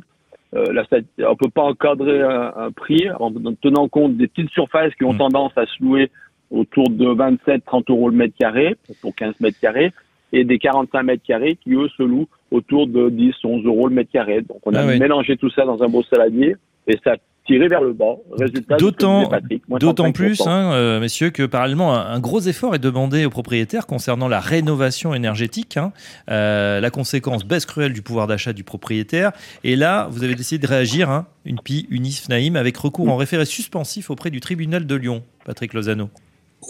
Euh, 0.54 0.72
la, 0.72 0.84
on 1.30 1.36
peut 1.36 1.48
pas 1.48 1.62
encadrer 1.62 2.20
un, 2.22 2.70
prix 2.72 3.08
en, 3.18 3.32
tenant 3.62 3.88
compte 3.88 4.16
des 4.16 4.28
petites 4.28 4.50
surfaces 4.50 4.94
qui 4.94 5.04
ont 5.04 5.14
hmm. 5.14 5.18
tendance 5.18 5.52
à 5.56 5.64
se 5.66 5.82
louer 5.82 6.10
autour 6.50 6.90
de 6.90 7.06
27-30 7.06 7.90
euros 7.90 8.10
le 8.10 8.16
mètre 8.16 8.36
carré 8.38 8.76
pour 9.00 9.14
15 9.14 9.34
mètres 9.40 9.58
carrés 9.60 9.92
et 10.32 10.44
des 10.44 10.58
45 10.58 11.02
mètres 11.02 11.22
carrés 11.26 11.56
qui, 11.56 11.72
eux, 11.72 11.88
se 11.96 12.02
louent 12.02 12.28
autour 12.50 12.86
de 12.86 13.08
10, 13.08 13.34
11 13.42 13.64
euros 13.64 13.88
le 13.88 13.94
mètre 13.94 14.10
carré. 14.10 14.42
Donc, 14.42 14.58
on 14.64 14.74
a 14.74 14.80
ah 14.80 14.98
mélangé 14.98 15.36
tout 15.36 15.50
ça 15.50 15.64
dans 15.64 15.82
un 15.82 15.88
beau 15.88 16.02
saladier 16.02 16.56
et 16.86 16.98
ça 17.02 17.16
tiré 17.46 17.68
vers 17.68 17.82
le 17.82 17.92
bas. 17.92 18.16
Résultat, 18.32 18.76
d'autant, 18.76 19.30
d'autant 19.68 20.12
plus, 20.12 20.40
hein, 20.46 20.72
euh, 20.72 21.00
messieurs, 21.00 21.30
que 21.30 21.44
parallèlement, 21.44 21.94
un, 21.94 22.20
gros 22.20 22.40
effort 22.40 22.74
est 22.74 22.78
demandé 22.78 23.24
aux 23.24 23.30
propriétaires 23.30 23.86
concernant 23.86 24.28
la 24.28 24.40
rénovation 24.40 25.14
énergétique. 25.14 25.76
Hein. 25.76 25.92
Euh, 26.30 26.80
la 26.80 26.90
conséquence, 26.90 27.44
baisse 27.44 27.66
cruelle 27.66 27.92
du 27.92 28.02
pouvoir 28.02 28.26
d'achat 28.26 28.52
du 28.52 28.64
propriétaire. 28.64 29.32
Et 29.64 29.76
là, 29.76 30.08
vous 30.10 30.24
avez 30.24 30.34
décidé 30.34 30.66
de 30.66 30.70
réagir, 30.70 31.10
hein, 31.10 31.26
une 31.44 31.58
PI, 31.60 31.86
Unis, 31.90 32.22
Naïm, 32.28 32.56
avec 32.56 32.76
recours 32.76 33.08
en 33.08 33.16
référé 33.16 33.44
suspensif 33.44 34.10
auprès 34.10 34.30
du 34.30 34.40
tribunal 34.40 34.86
de 34.86 34.94
Lyon. 34.94 35.22
Patrick 35.44 35.74
Lozano. 35.74 36.08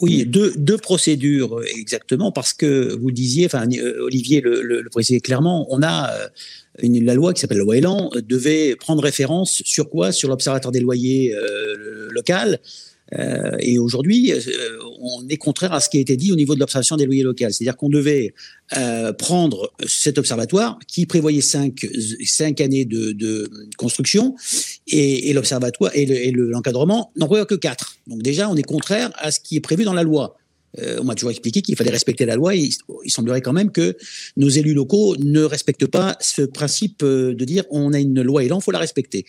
Oui, 0.00 0.24
deux, 0.24 0.54
deux 0.56 0.78
procédures 0.78 1.60
exactement, 1.78 2.32
parce 2.32 2.54
que 2.54 2.96
vous 2.96 3.10
disiez, 3.10 3.44
enfin 3.44 3.66
Olivier 4.00 4.40
le, 4.40 4.62
le, 4.62 4.88
précisait 4.88 5.20
clairement, 5.20 5.66
on 5.68 5.82
a 5.82 6.10
euh, 6.10 6.28
une, 6.82 7.04
la 7.04 7.14
loi 7.14 7.32
qui 7.32 7.40
s'appelle 7.40 7.58
la 7.58 7.64
loi 7.64 7.76
Elan 7.76 8.10
devait 8.28 8.76
prendre 8.76 9.02
référence 9.02 9.62
sur 9.64 9.88
quoi? 9.88 10.12
Sur 10.12 10.28
l'observatoire 10.28 10.72
des 10.72 10.80
loyers 10.80 11.34
euh, 11.34 12.08
local 12.10 12.60
euh, 13.18 13.56
et 13.58 13.78
aujourd'hui, 13.78 14.32
euh, 14.32 14.38
on 15.00 15.26
est 15.28 15.36
contraire 15.36 15.72
à 15.72 15.80
ce 15.80 15.88
qui 15.88 15.98
a 15.98 16.00
été 16.00 16.16
dit 16.16 16.32
au 16.32 16.36
niveau 16.36 16.54
de 16.54 16.60
l'observation 16.60 16.96
des 16.96 17.04
loyers 17.04 17.22
locaux. 17.22 17.44
C'est-à-dire 17.50 17.76
qu'on 17.76 17.88
devait 17.88 18.34
euh, 18.76 19.12
prendre 19.12 19.72
cet 19.86 20.18
observatoire 20.18 20.78
qui 20.86 21.06
prévoyait 21.06 21.40
cinq, 21.40 21.86
cinq 22.24 22.60
années 22.60 22.84
de, 22.84 23.50
construction 23.76 24.34
et, 24.86 25.30
et 25.30 25.32
l'observatoire 25.32 25.90
et 25.94 26.32
l'encadrement 26.32 27.12
n'en 27.16 27.26
prévoit 27.26 27.46
que 27.46 27.54
quatre. 27.54 27.96
Donc 28.06 28.22
déjà, 28.22 28.48
on 28.48 28.56
est 28.56 28.62
contraire 28.62 29.10
à 29.16 29.30
ce 29.30 29.40
qui 29.40 29.56
est 29.56 29.60
prévu 29.60 29.84
dans 29.84 29.94
la 29.94 30.02
loi. 30.02 30.36
Euh, 30.78 30.98
on 31.00 31.04
m'a 31.04 31.14
toujours 31.14 31.30
expliqué 31.30 31.60
qu'il 31.62 31.76
fallait 31.76 31.90
respecter 31.90 32.24
la 32.24 32.36
loi. 32.36 32.54
Et 32.54 32.70
il, 33.04 33.10
semblerait 33.10 33.42
quand 33.42 33.52
même 33.52 33.70
que 33.70 33.96
nos 34.36 34.48
élus 34.48 34.74
locaux 34.74 35.16
ne 35.18 35.42
respectent 35.42 35.86
pas 35.86 36.16
ce 36.20 36.42
principe 36.42 37.04
de 37.04 37.44
dire 37.44 37.64
on 37.70 37.92
a 37.92 37.98
une 37.98 38.22
loi 38.22 38.44
et 38.44 38.48
là, 38.48 38.56
il 38.58 38.62
faut 38.62 38.70
la 38.70 38.78
respecter. 38.78 39.24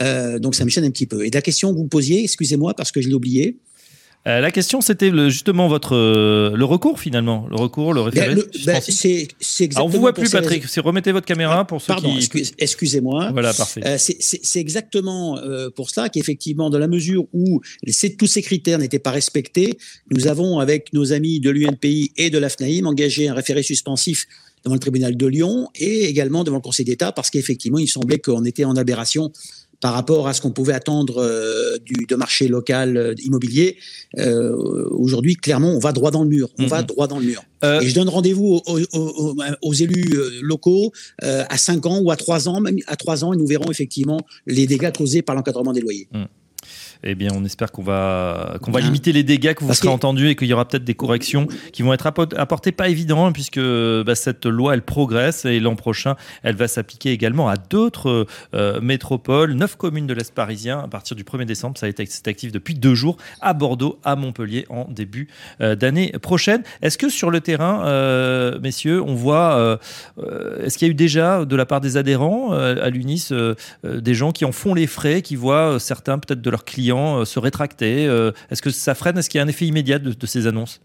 Euh, 0.00 0.38
donc 0.38 0.54
ça 0.54 0.64
me 0.64 0.70
gêne 0.70 0.84
un 0.84 0.90
petit 0.90 1.06
peu. 1.06 1.24
Et 1.24 1.30
la 1.30 1.42
question 1.42 1.72
que 1.72 1.76
vous 1.76 1.84
me 1.84 1.88
posiez, 1.88 2.22
excusez-moi 2.22 2.74
parce 2.74 2.92
que 2.92 3.00
je 3.00 3.08
l'ai 3.08 3.14
oublié. 3.14 3.56
Euh, 4.28 4.40
la 4.40 4.50
question, 4.50 4.82
c'était 4.82 5.10
justement 5.30 5.66
votre 5.68 5.96
euh, 5.96 6.54
le 6.54 6.64
recours 6.66 7.00
finalement, 7.00 7.46
le 7.48 7.56
recours, 7.56 7.94
le 7.94 8.02
référé. 8.02 8.34
Ben, 8.66 8.80
c'est 8.80 9.28
exactement. 9.64 9.86
on 9.86 9.88
vous 9.88 10.00
voit 10.00 10.12
plus, 10.12 10.30
Patrick. 10.30 10.64
C'est 10.66 10.80
remettez 10.80 11.12
votre 11.12 11.26
caméra 11.26 11.66
pour 11.66 11.80
ceux 11.80 11.94
Pardon, 11.94 12.14
excusez-moi. 12.58 13.30
Voilà, 13.32 13.54
parfait. 13.54 13.96
c'est 13.98 14.60
exactement 14.60 15.38
pour 15.74 15.90
ça 15.90 16.08
qu'effectivement, 16.10 16.68
dans 16.68 16.78
la 16.78 16.88
mesure 16.88 17.26
où 17.32 17.60
tous 18.18 18.26
ces 18.26 18.42
critères 18.42 18.78
n'étaient 18.78 18.98
pas 18.98 19.10
respectés, 19.10 19.78
nous 20.10 20.26
avons 20.26 20.58
avec 20.58 20.92
nos 20.92 21.12
amis 21.12 21.40
de 21.40 21.50
l'UNPI 21.50 22.12
et 22.16 22.30
de 22.30 22.38
l'AFNAIM 22.38 22.86
engagé 22.86 23.28
un 23.28 23.34
référé 23.34 23.62
suspensif 23.62 24.26
devant 24.64 24.74
le 24.74 24.80
tribunal 24.80 25.16
de 25.16 25.26
Lyon 25.26 25.68
et 25.74 26.04
également 26.04 26.44
devant 26.44 26.58
le 26.58 26.62
Conseil 26.62 26.84
d'État 26.84 27.12
parce 27.12 27.30
qu'effectivement, 27.30 27.78
il 27.78 27.88
semblait 27.88 28.18
qu'on 28.18 28.44
était 28.44 28.64
en 28.64 28.76
aberration 28.76 29.32
par 29.80 29.94
rapport 29.94 30.28
à 30.28 30.34
ce 30.34 30.40
qu'on 30.40 30.50
pouvait 30.50 30.72
attendre 30.72 31.18
euh, 31.18 31.78
du 31.84 32.06
de 32.06 32.14
marché 32.14 32.48
local 32.48 32.96
euh, 32.96 33.14
immobilier. 33.24 33.78
Euh, 34.18 34.54
aujourd'hui, 34.90 35.36
clairement, 35.36 35.70
on 35.70 35.78
va 35.78 35.92
droit 35.92 36.10
dans 36.10 36.22
le 36.22 36.28
mur. 36.28 36.50
On 36.58 36.66
va 36.66 36.80
mhm. 36.80 36.86
droit 36.86 37.06
dans 37.06 37.18
le 37.18 37.24
mur. 37.24 37.42
Et 37.62 37.88
je 37.88 37.94
donne 37.94 38.08
rendez-vous 38.08 38.62
aux, 39.62 39.74
élus 39.74 40.14
locaux 40.40 40.92
à 41.20 41.58
5 41.58 41.84
ans 41.84 41.98
ou 42.00 42.10
à 42.10 42.16
3 42.16 42.48
ans, 42.48 42.58
même 42.60 42.78
à 42.86 42.96
3 42.96 43.22
ans, 43.22 43.34
et 43.34 43.36
nous 43.36 43.46
verrons 43.46 43.70
effectivement 43.70 44.18
les 44.46 44.66
dégâts 44.66 44.90
causés 44.96 45.20
par 45.20 45.34
l'encadrement 45.34 45.74
des 45.74 45.80
loyers. 45.80 46.08
Mhm 46.12 46.26
eh 47.02 47.14
bien, 47.14 47.30
on 47.34 47.44
espère 47.44 47.72
qu'on 47.72 47.82
va, 47.82 48.58
qu'on 48.62 48.70
va 48.70 48.80
limiter 48.80 49.12
les 49.12 49.22
dégâts, 49.22 49.54
que 49.54 49.64
vous 49.64 49.72
serez 49.72 49.88
entendus 49.88 50.28
et 50.28 50.36
qu'il 50.36 50.48
y 50.48 50.52
aura 50.52 50.66
peut-être 50.66 50.84
des 50.84 50.94
corrections 50.94 51.46
qui 51.72 51.82
vont 51.82 51.94
être 51.94 52.06
apportées, 52.06 52.72
pas 52.72 52.88
évident, 52.88 53.26
hein, 53.26 53.32
puisque 53.32 53.60
bah, 53.60 54.14
cette 54.14 54.44
loi, 54.44 54.74
elle 54.74 54.82
progresse 54.82 55.44
et 55.46 55.60
l'an 55.60 55.76
prochain, 55.76 56.16
elle 56.42 56.56
va 56.56 56.68
s'appliquer 56.68 57.12
également 57.12 57.48
à 57.48 57.56
d'autres 57.56 58.26
euh, 58.54 58.80
métropoles, 58.80 59.52
neuf 59.54 59.76
communes 59.76 60.06
de 60.06 60.12
l'Est 60.12 60.34
parisien 60.34 60.80
à 60.80 60.88
partir 60.88 61.16
du 61.16 61.24
1er 61.24 61.46
décembre. 61.46 61.78
Ça 61.78 61.86
a 61.86 61.88
été 61.88 62.06
actif 62.26 62.52
depuis 62.52 62.74
deux 62.74 62.94
jours 62.94 63.16
à 63.40 63.54
Bordeaux, 63.54 63.98
à 64.04 64.14
Montpellier 64.16 64.66
en 64.68 64.84
début 64.84 65.28
euh, 65.60 65.74
d'année 65.74 66.12
prochaine. 66.20 66.62
Est-ce 66.82 66.98
que 66.98 67.08
sur 67.08 67.30
le 67.30 67.40
terrain, 67.40 67.86
euh, 67.86 68.58
messieurs, 68.60 69.02
on 69.02 69.14
voit, 69.14 69.78
est-ce 70.62 70.76
qu'il 70.76 70.86
y 70.86 70.90
a 70.90 70.92
eu 70.92 70.94
déjà 70.94 71.44
de 71.44 71.56
la 71.56 71.66
part 71.66 71.80
des 71.80 71.96
adhérents 71.96 72.52
à 72.52 72.90
l'UNIS 72.90 73.30
des 73.84 74.14
gens 74.14 74.32
qui 74.32 74.44
en 74.44 74.52
font 74.52 74.74
les 74.74 74.86
frais, 74.86 75.22
qui 75.22 75.36
voient 75.36 75.78
certains 75.78 76.18
peut-être 76.18 76.42
de 76.42 76.50
leurs 76.50 76.64
clients 76.64 76.89
euh, 76.98 77.24
se 77.24 77.38
rétracter 77.38 78.06
euh, 78.06 78.32
Est-ce 78.50 78.62
que 78.62 78.70
ça 78.70 78.94
freine 78.94 79.18
Est-ce 79.18 79.30
qu'il 79.30 79.38
y 79.38 79.40
a 79.40 79.44
un 79.44 79.48
effet 79.48 79.66
immédiat 79.66 79.98
de, 79.98 80.26
ces 80.26 80.46
annonces? 80.46 80.80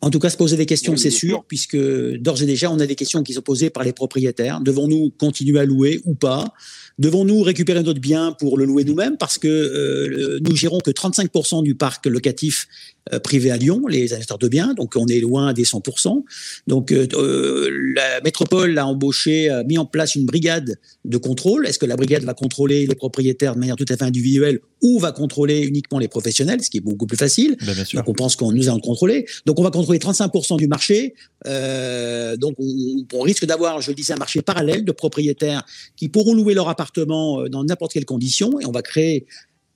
En 0.00 0.10
tout 0.10 0.18
cas, 0.18 0.30
se 0.30 0.36
poser 0.36 0.56
des 0.56 0.66
questions, 0.66 0.96
c'est 0.96 1.10
sûr, 1.10 1.44
puisque 1.46 1.76
d'ores 1.76 2.42
et 2.42 2.46
déjà, 2.46 2.70
on 2.72 2.80
a 2.80 2.86
des 2.86 2.96
questions 2.96 3.22
qui 3.22 3.34
sont 3.34 3.40
posées 3.40 3.70
par 3.70 3.84
les 3.84 3.92
propriétaires. 3.92 4.60
Devons-nous 4.60 5.12
continuer 5.16 5.60
à 5.60 5.64
louer 5.64 6.00
ou 6.04 6.14
pas? 6.14 6.52
Devons-nous 6.98 7.40
récupérer 7.42 7.82
notre 7.84 8.00
bien 8.00 8.32
pour 8.32 8.58
le 8.58 8.64
louer 8.64 8.82
nous-mêmes? 8.82 9.16
Parce 9.16 9.38
que 9.38 9.46
euh, 9.46 10.40
nous 10.42 10.56
gérons 10.56 10.80
que 10.80 10.90
35% 10.90 11.62
du 11.62 11.76
parc 11.76 12.06
locatif 12.06 12.66
euh, 13.12 13.18
privé 13.18 13.50
à 13.50 13.56
Lyon, 13.56 13.86
les 13.88 14.14
acheteurs 14.14 14.38
de 14.38 14.46
biens, 14.46 14.74
donc 14.74 14.92
on 14.96 15.06
est 15.06 15.18
loin 15.18 15.52
des 15.52 15.64
100%. 15.64 16.22
Donc 16.68 16.92
euh, 16.92 17.08
euh, 17.14 17.68
la 17.96 18.20
métropole 18.20 18.78
a 18.78 18.86
embauché, 18.86 19.50
a 19.50 19.64
mis 19.64 19.76
en 19.76 19.86
place 19.86 20.14
une 20.14 20.24
brigade 20.24 20.76
de 21.04 21.16
contrôle. 21.16 21.66
Est-ce 21.66 21.80
que 21.80 21.86
la 21.86 21.96
brigade 21.96 22.22
va 22.22 22.34
contrôler 22.34 22.86
les 22.86 22.94
propriétaires 22.94 23.54
de 23.54 23.60
manière 23.60 23.74
tout 23.74 23.86
à 23.88 23.96
fait 23.96 24.04
individuelle 24.04 24.60
ou 24.82 25.00
va 25.00 25.10
contrôler 25.10 25.62
uniquement 25.62 25.98
les 25.98 26.06
professionnels, 26.06 26.62
ce 26.62 26.70
qui 26.70 26.78
est 26.78 26.80
beaucoup 26.80 27.06
plus 27.06 27.16
facile? 27.16 27.56
Ben, 27.66 27.74
Donc 27.94 28.08
on 28.08 28.12
pense 28.12 28.36
qu'on 28.36 28.52
nous 28.52 28.68
allons 28.68 28.78
contrôler. 28.78 29.26
Donc 29.46 29.58
on 29.58 29.64
va 29.64 29.70
contrôler 29.70 29.98
35% 29.98 30.56
du 30.58 30.68
marché. 30.68 31.14
Euh, 31.46 32.36
donc 32.36 32.54
on, 32.58 33.04
on 33.14 33.20
risque 33.20 33.46
d'avoir, 33.46 33.80
je 33.80 33.90
le 33.90 33.96
disais, 33.96 34.12
un 34.12 34.16
marché 34.16 34.42
parallèle 34.42 34.84
de 34.84 34.92
propriétaires 34.92 35.64
qui 35.96 36.08
pourront 36.08 36.34
louer 36.34 36.54
leur 36.54 36.68
appartement 36.68 37.48
dans 37.48 37.64
n'importe 37.64 37.94
quelle 37.94 38.04
condition 38.04 38.60
et 38.60 38.66
on 38.66 38.72
va 38.72 38.82
créer 38.82 39.26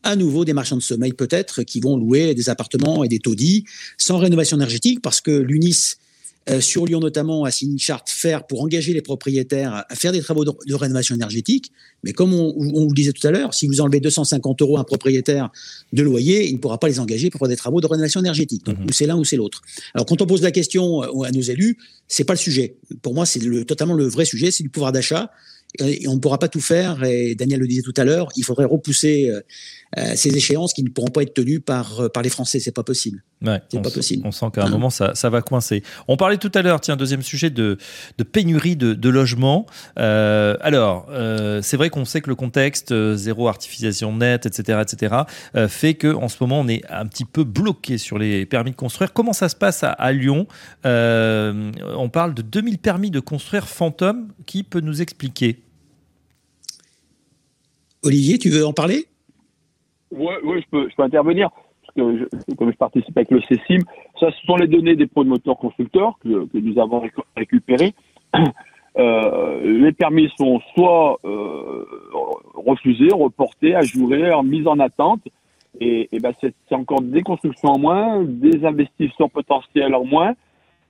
à 0.07 0.17
nouveau 0.17 0.45
des 0.45 0.53
marchands 0.53 0.77
de 0.77 0.83
sommeil 0.83 1.13
peut-être 1.13 1.63
qui 1.63 1.81
vont 1.81 1.97
louer 1.97 2.35
des 2.35 2.49
appartements 2.49 3.03
et 3.05 3.09
des 3.09 3.19
taudis 3.19 3.65
sans 3.99 4.19
rénovation 4.19 4.57
énergétique 4.57 5.03
parce 5.03 5.21
que 5.21 5.33
l'UNIS 5.33 5.97
euh, 6.49 6.61
sur 6.61 6.87
Lyon 6.87 7.01
notamment 7.01 7.43
a 7.43 7.51
signé 7.51 7.73
une 7.73 7.79
charte 7.81 8.09
faire 8.09 8.47
pour 8.47 8.63
engager 8.63 8.93
les 8.93 9.03
propriétaires 9.03 9.85
à 9.89 9.97
faire 9.97 10.13
des 10.13 10.21
travaux 10.21 10.45
de, 10.45 10.75
rénovation 10.75 11.17
énergétique. 11.17 11.73
Mais 12.05 12.13
comme 12.13 12.33
on, 12.33 12.53
vous 12.57 12.89
le 12.89 12.95
disait 12.95 13.13
tout 13.13 13.27
à 13.27 13.33
l'heure, 13.33 13.53
si 13.53 13.67
vous 13.67 13.81
enlevez 13.81 13.99
250 13.99 14.63
euros 14.63 14.77
à 14.77 14.83
un 14.83 14.85
propriétaire 14.85 15.51
de 15.93 16.03
loyer, 16.05 16.47
il 16.47 16.53
ne 16.53 16.59
pourra 16.59 16.79
pas 16.79 16.87
les 16.87 17.01
engager 17.01 17.31
pour 17.31 17.41
faire 17.41 17.49
des 17.49 17.57
travaux 17.57 17.81
de 17.81 17.87
rénovation 17.89 18.21
énergétique. 18.21 18.65
Donc, 18.65 18.79
mhm. 18.79 18.87
ou 18.87 18.93
c'est 18.93 19.07
l'un 19.07 19.17
ou 19.17 19.25
c'est 19.25 19.37
l'autre. 19.37 19.63
Alors, 19.93 20.07
quand 20.07 20.23
on 20.23 20.27
pose 20.27 20.43
la 20.43 20.53
question 20.53 21.03
euh, 21.03 21.25
à 21.25 21.33
nos 21.33 21.41
élus, 21.41 21.79
c'est 22.07 22.25
pas 22.25 22.35
le 22.35 22.39
sujet. 22.39 22.77
Pour 23.03 23.13
moi, 23.13 23.27
c'est 23.27 23.41
totalement 23.65 23.95
le 23.95 24.07
vrai 24.07 24.25
sujet, 24.25 24.53
c'est 24.53 24.63
du 24.63 24.69
pouvoir 24.69 24.93
d'achat 24.93 25.33
on 25.81 26.15
ne 26.15 26.19
pourra 26.19 26.39
pas 26.39 26.49
tout 26.49 26.61
faire. 26.61 27.03
Et 27.05 27.35
Daniel 27.35 27.61
le 27.61 27.67
disait 27.67 27.83
tout 27.83 27.95
à 27.97 28.05
l'heure, 28.05 28.29
il 28.37 28.45
faudrait 28.45 28.65
repousser 28.65 29.31
euh, 29.31 29.41
euh, 29.99 30.13
ces 30.17 30.37
échéances 30.37 30.73
qui 30.73 30.83
ne 30.83 30.91
pourront 30.91 31.11
pas 31.11 31.23
être 31.23 31.35
tenues 31.35 31.61
par, 31.61 32.01
euh, 32.01 32.09
par 32.09 32.23
les 32.23 32.31
Français. 32.31 32.61
C'est 32.61 32.75
pas 32.75 32.85
possible. 32.85 33.23
C'est 33.43 33.83
pas 33.83 33.91
possible. 33.91 34.23
On 34.25 34.31
sent 34.31 34.47
qu'à 34.53 34.65
un 34.65 34.69
moment, 34.69 34.91
ça, 34.91 35.15
ça, 35.15 35.31
va 35.31 35.43
coincer. 35.43 35.83
On 36.09 36.17
parlait 36.17 36.39
tout 36.39 36.51
à 36.55 36.63
l'heure, 36.63 36.81
tiens, 36.81 36.97
deuxième 36.97 37.23
sujet, 37.23 37.51
de, 37.51 37.77
de 38.19 38.25
pénurie 38.25 38.77
de, 38.77 38.95
de 38.95 39.09
logements. 39.09 39.67
alors, 39.97 41.07
c'est 41.63 41.77
vrai 41.77 41.91
qu'on 41.91 42.05
sait 42.05 42.21
que 42.21 42.31
le 42.31 42.37
contexte, 42.37 42.95
zéro 43.15 43.49
artificialisation 43.49 44.15
nette, 44.15 44.47
etc., 44.47 44.81
etc., 44.83 45.17
fait 45.69 45.95
qu'en 45.95 46.29
ce 46.29 46.37
moment, 46.41 46.61
on 46.61 46.69
est 46.69 46.83
un 46.91 47.07
petit 47.07 47.25
peu 47.25 47.45
bloqué 47.45 47.99
sur 47.99 48.19
les 48.19 48.47
permis 48.47 48.71
de 48.71 48.77
construire. 48.77 49.13
Comment 49.13 49.33
ça 49.33 49.49
se 49.49 49.57
passe 49.57 49.85
à, 49.85 49.91
à 49.91 50.13
Lyon? 50.13 50.47
On 50.85 52.09
parle 52.11 52.35
de 52.35 52.43
2000 52.43 52.79
permis 52.79 53.11
de 53.11 53.21
construire 53.21 53.69
fantômes. 53.69 54.29
Qui 54.47 54.63
peut 54.63 54.81
nous 54.81 55.03
expliquer? 55.03 55.59
Olivier, 58.03 58.39
tu 58.39 58.51
veux 58.51 58.67
en 58.67 58.73
parler? 58.73 59.07
Oui, 60.13 60.33
ouais, 60.45 60.61
je, 60.63 60.67
peux, 60.71 60.89
je 60.89 60.95
peux 60.95 61.03
intervenir. 61.03 61.51
Comme 61.97 62.71
je 62.71 62.77
participe 62.77 63.17
avec 63.17 63.31
le 63.31 63.41
CECIM, 63.41 63.81
ça, 64.21 64.31
ce 64.31 64.47
sont 64.47 64.57
les 64.57 64.67
données 64.67 64.97
des 64.97 65.07
promoteurs 65.07 65.57
constructeurs 65.57 66.19
que, 66.23 66.47
que 66.47 66.59
nous 66.59 66.79
avons 66.79 67.03
récupérées. 67.37 67.95
Euh, 68.99 69.61
les 69.63 69.93
permis 69.93 70.31
sont 70.39 70.61
soit 70.75 71.19
euh, 71.25 71.85
refusés, 72.55 73.13
reportés, 73.13 73.75
ajourés, 73.75 74.33
mis 74.45 74.67
en 74.67 74.79
attente. 74.81 75.21
Et, 75.81 76.09
et 76.13 76.21
ben 76.21 76.33
c'est 76.41 76.55
encore 76.73 77.03
des 77.03 77.21
constructions 77.21 77.73
en 77.73 77.79
moins, 77.79 78.25
des 78.25 78.65
investisseurs 78.65 79.31
potentiels 79.31 79.95
en 79.95 80.05
moins 80.05 80.33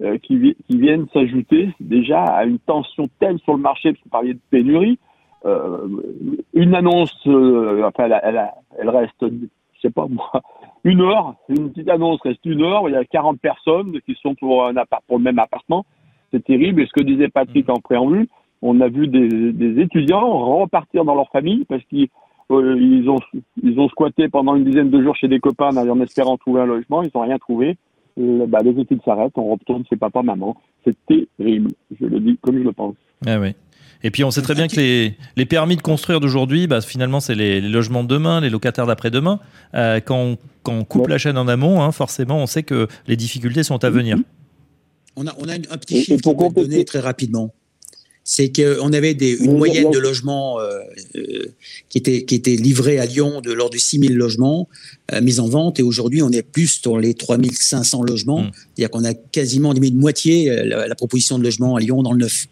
euh, 0.02 0.18
qui, 0.18 0.54
viennent 0.70 1.08
s'ajouter 1.12 1.70
déjà 1.80 2.22
à 2.22 2.44
une 2.44 2.60
tension 2.60 3.08
telle 3.18 3.40
sur 3.40 3.54
le 3.54 3.60
marché, 3.60 3.90
parce 3.90 3.98
que 3.98 4.04
vous 4.04 4.10
parliez 4.10 4.34
de 4.34 4.40
pénurie. 4.50 4.98
Une 6.54 6.74
annonce, 6.74 7.14
enfin, 7.26 8.04
elle, 8.04 8.20
elle, 8.22 8.52
elle, 8.78 8.88
reste, 8.88 9.20
je 9.22 9.80
sais 9.80 9.90
pas 9.90 10.06
moi, 10.08 10.30
une 10.86 11.00
heure, 11.00 11.34
une 11.48 11.70
petite 11.70 11.88
annonce 11.88 12.20
reste 12.22 12.44
une 12.44 12.62
heure, 12.62 12.88
il 12.88 12.92
y 12.92 12.96
a 12.96 13.04
40 13.04 13.40
personnes 13.40 14.00
qui 14.06 14.16
sont 14.22 14.36
pour, 14.36 14.66
un 14.66 14.76
appart, 14.76 15.02
pour 15.08 15.18
le 15.18 15.24
même 15.24 15.38
appartement. 15.40 15.84
C'est 16.32 16.44
terrible. 16.44 16.80
Et 16.80 16.86
ce 16.86 16.92
que 16.92 17.02
disait 17.02 17.28
Patrick 17.28 17.68
en 17.68 17.80
préambule, 17.80 18.28
on 18.62 18.80
a 18.80 18.88
vu 18.88 19.08
des, 19.08 19.52
des 19.52 19.82
étudiants 19.82 20.38
repartir 20.60 21.04
dans 21.04 21.16
leur 21.16 21.28
famille 21.30 21.64
parce 21.64 21.82
qu'ils 21.86 22.08
euh, 22.52 22.76
ils 22.80 23.10
ont 23.10 23.18
ils 23.60 23.80
ont 23.80 23.88
squatté 23.88 24.28
pendant 24.28 24.54
une 24.54 24.64
dizaine 24.64 24.90
de 24.90 25.02
jours 25.02 25.16
chez 25.16 25.26
des 25.26 25.40
copains 25.40 25.76
en 25.76 26.00
espérant 26.00 26.36
trouver 26.36 26.60
un 26.60 26.66
logement, 26.66 27.02
ils 27.02 27.10
n'ont 27.12 27.22
rien 27.22 27.38
trouvé. 27.38 27.76
bah, 28.16 28.60
les 28.62 28.80
études 28.80 29.02
s'arrêtent, 29.04 29.36
on 29.36 29.50
retourne 29.50 29.84
chez 29.86 29.96
papa, 29.96 30.22
maman. 30.22 30.56
C'est 30.84 30.96
terrible, 31.06 31.72
je 32.00 32.06
le 32.06 32.20
dis 32.20 32.38
comme 32.40 32.58
je 32.58 32.62
le 32.62 32.72
pense. 32.72 32.94
Ah 33.26 33.40
oui. 33.40 33.54
Et 34.02 34.10
puis 34.10 34.24
on 34.24 34.30
sait 34.30 34.42
très 34.42 34.54
bien 34.54 34.68
que 34.68 34.76
les, 34.76 35.16
les 35.36 35.46
permis 35.46 35.76
de 35.76 35.82
construire 35.82 36.20
d'aujourd'hui, 36.20 36.66
bah, 36.66 36.80
finalement, 36.80 37.20
c'est 37.20 37.34
les, 37.34 37.60
les, 37.60 37.68
logements 37.68 38.02
de 38.02 38.08
demain, 38.08 38.40
les 38.40 38.50
locataires 38.50 38.86
d'après-demain. 38.86 39.40
Euh, 39.74 40.00
quand, 40.00 40.18
on, 40.18 40.38
quand, 40.62 40.74
on, 40.74 40.84
coupe 40.84 41.02
ouais. 41.02 41.10
la 41.10 41.18
chaîne 41.18 41.38
en 41.38 41.48
amont, 41.48 41.82
hein, 41.82 41.92
forcément, 41.92 42.38
on 42.38 42.46
sait 42.46 42.62
que 42.62 42.88
les 43.06 43.16
difficultés 43.16 43.62
sont 43.62 43.82
à 43.84 43.90
venir. 43.90 44.16
On 45.16 45.26
a, 45.26 45.34
on 45.38 45.48
a 45.48 45.54
un 45.54 45.78
petit 45.78 46.04
chiffre 46.04 46.20
qu'on 46.22 46.50
peut 46.50 46.62
donner 46.62 46.84
très 46.84 47.00
rapidement 47.00 47.54
c'est 48.28 48.50
qu'on 48.50 48.92
avait 48.92 49.14
des, 49.14 49.36
une 49.36 49.56
moyenne 49.56 49.92
de 49.92 50.00
logements 50.00 50.58
euh, 50.58 50.80
euh, 51.14 51.54
qui, 51.88 51.98
était, 51.98 52.24
qui 52.24 52.34
était 52.34 52.56
livrée 52.56 52.98
à 52.98 53.06
Lyon 53.06 53.40
de 53.40 53.52
l'ordre 53.52 53.74
de 53.74 53.78
6 53.78 54.00
000 54.00 54.14
logements 54.14 54.68
euh, 55.12 55.20
mis 55.20 55.38
en 55.38 55.46
vente. 55.46 55.78
Et 55.78 55.84
aujourd'hui, 55.84 56.22
on 56.22 56.30
est 56.30 56.42
plus 56.42 56.82
dans 56.82 56.96
les 56.96 57.14
3 57.14 57.38
500 57.52 58.02
logements. 58.02 58.42
Mmh. 58.42 58.50
C'est-à-dire 58.74 58.90
qu'on 58.90 59.04
a 59.04 59.14
quasiment 59.14 59.72
diminué 59.74 59.92
de 59.92 60.00
moitié 60.00 60.64
la, 60.64 60.88
la, 60.88 60.94
proposition 60.96 61.38
de 61.38 61.44
logement 61.44 61.76
à 61.76 61.80
Lyon 61.80 62.02
dans 62.02 62.10
le 62.10 62.18
neuf. 62.18 62.48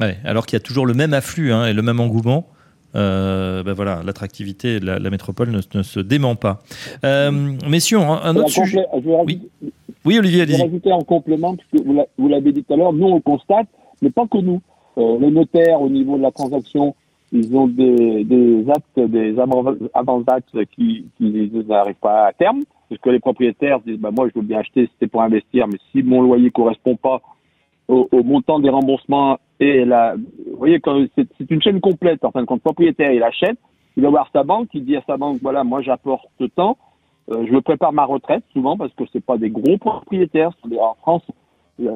Ouais, 0.00 0.18
alors 0.24 0.46
qu'il 0.46 0.56
y 0.56 0.60
a 0.60 0.64
toujours 0.64 0.86
le 0.86 0.94
même 0.94 1.12
afflux 1.12 1.52
hein, 1.52 1.66
et 1.66 1.72
le 1.72 1.82
même 1.82 2.00
engouement. 2.00 2.46
Euh, 2.94 3.62
ben 3.62 3.74
voilà, 3.74 4.02
l'attractivité 4.04 4.80
de 4.80 4.86
la, 4.86 4.98
la, 4.98 5.10
métropole 5.10 5.50
ne, 5.50 5.60
ne, 5.74 5.82
se 5.82 6.00
dément 6.00 6.36
pas. 6.36 6.60
Euh, 7.04 7.30
messieurs, 7.68 7.98
un, 7.98 8.20
un 8.22 8.36
autre 8.36 8.48
sujet. 8.48 8.86
Oui. 8.94 9.42
oui, 10.04 10.18
Olivier, 10.18 10.42
allez-y. 10.42 10.56
Je 10.56 10.62
vais 10.62 10.68
rajouter 10.68 10.92
en 10.92 11.02
complément, 11.02 11.54
puisque 11.54 11.86
vous 11.86 12.28
l'avez 12.28 12.52
dit 12.52 12.64
tout 12.64 12.72
à 12.72 12.76
l'heure, 12.76 12.92
nous 12.94 13.06
on 13.06 13.20
constate, 13.20 13.68
mais 14.00 14.10
pas 14.10 14.26
que 14.26 14.38
nous. 14.38 14.62
Euh, 14.96 15.18
les 15.20 15.30
notaires, 15.30 15.82
au 15.82 15.90
niveau 15.90 16.16
de 16.16 16.22
la 16.22 16.30
transaction, 16.30 16.94
ils 17.30 17.54
ont 17.54 17.66
des, 17.66 18.24
des 18.24 18.64
actes, 18.70 19.10
des 19.10 19.36
avant-actes 19.94 20.64
qui, 20.74 21.04
qui 21.18 21.50
n'arrivent 21.68 21.94
pas 22.00 22.28
à 22.28 22.32
terme, 22.32 22.62
parce 22.88 23.00
que 23.00 23.10
les 23.10 23.20
propriétaires 23.20 23.80
disent, 23.80 23.98
bah, 23.98 24.10
moi, 24.10 24.28
je 24.28 24.40
veux 24.40 24.46
bien 24.46 24.60
acheter, 24.60 24.88
c'était 24.92 25.08
pour 25.10 25.22
investir, 25.22 25.68
mais 25.68 25.76
si 25.92 26.02
mon 26.02 26.22
loyer 26.22 26.50
correspond 26.50 26.96
pas 26.96 27.20
au, 27.88 28.08
au 28.12 28.22
montant 28.22 28.60
des 28.60 28.70
remboursements 28.70 29.38
et 29.60 29.84
la, 29.84 30.14
vous 30.14 30.56
voyez, 30.56 30.80
c'est 31.16 31.50
une 31.50 31.62
chaîne 31.62 31.80
complète. 31.80 32.24
En 32.24 32.30
fin 32.30 32.42
de 32.42 32.46
compte, 32.46 32.60
le 32.60 32.70
propriétaire, 32.70 33.12
il 33.12 33.22
achète, 33.22 33.58
il 33.96 34.02
va 34.02 34.10
voir 34.10 34.28
sa 34.32 34.44
banque, 34.44 34.68
il 34.74 34.84
dit 34.84 34.96
à 34.96 35.02
sa 35.06 35.16
banque, 35.16 35.38
voilà, 35.42 35.64
moi, 35.64 35.82
j'apporte 35.82 36.28
tant, 36.54 36.76
euh, 37.30 37.44
je 37.50 37.58
prépare 37.58 37.92
ma 37.92 38.04
retraite, 38.04 38.44
souvent, 38.52 38.76
parce 38.76 38.92
que 38.94 39.04
c'est 39.12 39.24
pas 39.24 39.36
des 39.36 39.50
gros 39.50 39.76
propriétaires. 39.78 40.50
En 40.78 40.94
France, 41.00 41.22
le, 41.78 41.90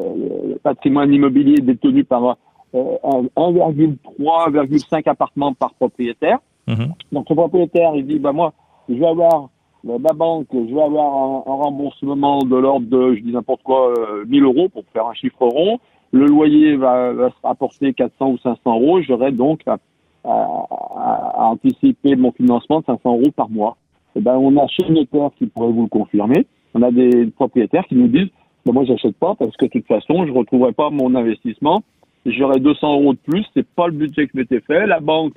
le 0.49 0.59
patrimoine 0.59 1.13
immobilier 1.13 1.55
est 1.59 1.63
détenu 1.63 2.05
par 2.05 2.37
euh, 2.75 2.97
1,3-1,5 3.37 5.09
appartements 5.09 5.55
par 5.55 5.75
propriétaire. 5.75 6.39
Mmh. 6.67 6.87
Donc 7.13 7.29
le 7.31 7.37
propriétaire, 7.37 7.95
il 7.95 8.07
dit, 8.07 8.19
bah 8.19 8.33
moi, 8.33 8.53
je 8.89 8.95
vais 8.95 9.07
avoir 9.07 9.49
ma 9.85 10.13
banque, 10.13 10.47
je 10.53 10.75
vais 10.75 10.83
avoir 10.83 11.15
un, 11.15 11.43
un 11.47 11.55
remboursement 11.55 12.39
de 12.39 12.57
l'ordre 12.57 12.87
de, 12.87 13.15
je 13.15 13.21
dis 13.21 13.33
n'importe 13.33 13.63
quoi, 13.63 13.91
euh, 13.91 14.25
1000 14.27 14.45
euros 14.45 14.69
pour 14.69 14.85
faire 14.93 15.07
un 15.07 15.15
chiffre 15.15 15.47
rond. 15.47 15.79
Le 16.13 16.27
loyer 16.27 16.77
va, 16.77 17.13
va 17.13 17.31
se 17.31 17.35
rapporter 17.43 17.93
400 17.95 18.31
ou 18.31 18.39
500 18.39 18.59
euros. 18.67 19.01
J'aurai 19.03 19.33
donc 19.33 19.61
à, 19.67 19.79
à, 20.25 20.31
à, 20.31 21.45
anticiper 21.47 22.17
mon 22.17 22.33
financement 22.33 22.81
de 22.81 22.85
500 22.87 23.01
euros 23.05 23.31
par 23.35 23.49
mois. 23.49 23.77
Et 24.15 24.21
ben, 24.21 24.37
on 24.37 24.57
a 24.59 24.67
chez 24.69 24.85
le 24.85 24.95
notaire 24.95 25.31
qui 25.39 25.47
pourrait 25.47 25.73
vous 25.73 25.83
le 25.83 25.89
confirmer. 25.89 26.47
On 26.75 26.83
a 26.83 26.91
des 26.91 27.27
propriétaires 27.27 27.87
qui 27.87 27.95
nous 27.95 28.09
disent, 28.09 28.31
ben, 28.67 28.73
moi, 28.73 28.85
j'achète 28.85 29.17
pas 29.17 29.35
parce 29.35 29.57
que 29.57 29.65
de 29.65 29.71
toute 29.71 29.87
façon, 29.87 30.27
je 30.27 30.33
retrouverai 30.33 30.73
pas 30.73 30.91
mon 30.91 31.15
investissement 31.15 31.83
j'aurais 32.27 32.61
200 32.61 32.93
euros 32.93 33.15
de 33.15 33.19
plus, 33.19 33.45
c'est 33.55 33.67
pas 33.67 33.87
le 33.87 33.93
budget 33.93 34.27
que 34.27 34.33
je 34.35 34.39
m'étais 34.39 34.61
fait. 34.61 34.87
La 34.87 35.01
banque 35.01 35.35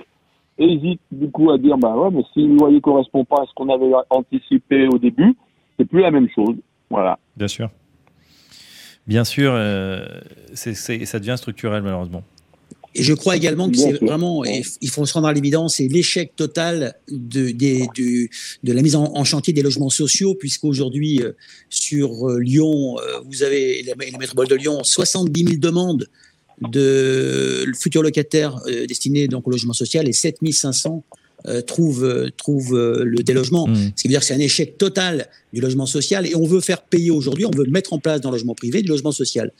hésite 0.57 1.01
du 1.11 1.29
coup 1.29 1.51
à 1.51 1.57
dire, 1.57 1.77
bah 1.77 1.95
ouais, 1.95 2.09
mais 2.11 2.23
si 2.33 2.41
le 2.41 2.55
loyer 2.55 2.81
correspond 2.81 3.25
pas 3.25 3.41
à 3.41 3.45
ce 3.45 3.53
qu'on 3.55 3.69
avait 3.69 3.91
anticipé 4.09 4.87
au 4.87 4.97
début, 4.97 5.35
c'est 5.77 5.85
plus 5.85 6.01
la 6.01 6.11
même 6.11 6.29
chose. 6.33 6.55
Voilà. 6.89 7.19
Bien 7.35 7.47
sûr. 7.47 7.69
Bien 9.07 9.23
sûr, 9.23 9.51
euh, 9.53 10.05
ça 10.53 11.19
devient 11.19 11.35
structurel 11.37 11.83
malheureusement. 11.83 12.23
Et 12.95 13.03
je 13.03 13.13
crois 13.13 13.35
également 13.35 13.69
que 13.69 13.77
c'est 13.77 14.01
vraiment, 14.01 14.45
il 14.45 14.89
faut 14.89 15.05
se 15.05 15.13
rendre 15.13 15.27
à 15.27 15.33
l'évidence, 15.33 15.75
c'est 15.75 15.87
l'échec 15.89 16.33
total 16.37 16.95
de, 17.11 17.51
de, 17.51 17.85
de, 17.93 18.29
de, 18.63 18.73
la 18.73 18.81
mise 18.81 18.95
en, 18.95 19.11
en, 19.13 19.25
chantier 19.25 19.51
des 19.51 19.61
logements 19.61 19.89
sociaux, 19.89 20.33
puisqu'aujourd'hui, 20.33 21.21
euh, 21.21 21.33
sur 21.69 22.29
euh, 22.29 22.39
Lyon, 22.39 22.97
euh, 22.99 23.19
vous 23.25 23.43
avez 23.43 23.83
la, 23.83 23.93
la 24.09 24.17
métropole 24.17 24.47
de 24.47 24.55
Lyon, 24.55 24.81
70 24.81 25.43
000 25.43 25.57
demandes 25.57 26.07
de 26.61 27.65
futurs 27.77 28.03
locataires 28.03 28.59
euh, 28.67 28.85
destinés 28.85 29.27
donc 29.27 29.47
au 29.47 29.51
logement 29.51 29.73
social 29.73 30.07
et 30.07 30.13
7500 30.13 31.03
euh, 31.47 31.61
trouvent, 31.61 32.05
euh, 32.05 32.29
trouvent 32.35 32.75
euh, 32.75 33.03
le 33.03 33.21
délogement. 33.21 33.67
Mmh. 33.67 33.91
Ce 33.95 34.01
qui 34.01 34.07
veut 34.07 34.13
dire 34.13 34.21
que 34.21 34.25
c'est 34.25 34.33
un 34.33 34.39
échec 34.39 34.79
total 34.79 35.27
du 35.53 35.61
logement 35.61 35.85
social 35.85 36.25
et 36.25 36.35
on 36.35 36.47
veut 36.47 36.59
faire 36.59 36.81
payer 36.81 37.11
aujourd'hui, 37.11 37.45
on 37.45 37.55
veut 37.55 37.65
mettre 37.65 37.93
en 37.93 37.99
place 37.99 38.19
dans 38.19 38.31
le 38.31 38.37
logement 38.37 38.55
privé 38.55 38.81
du 38.81 38.89
logement 38.89 39.11
social 39.11 39.51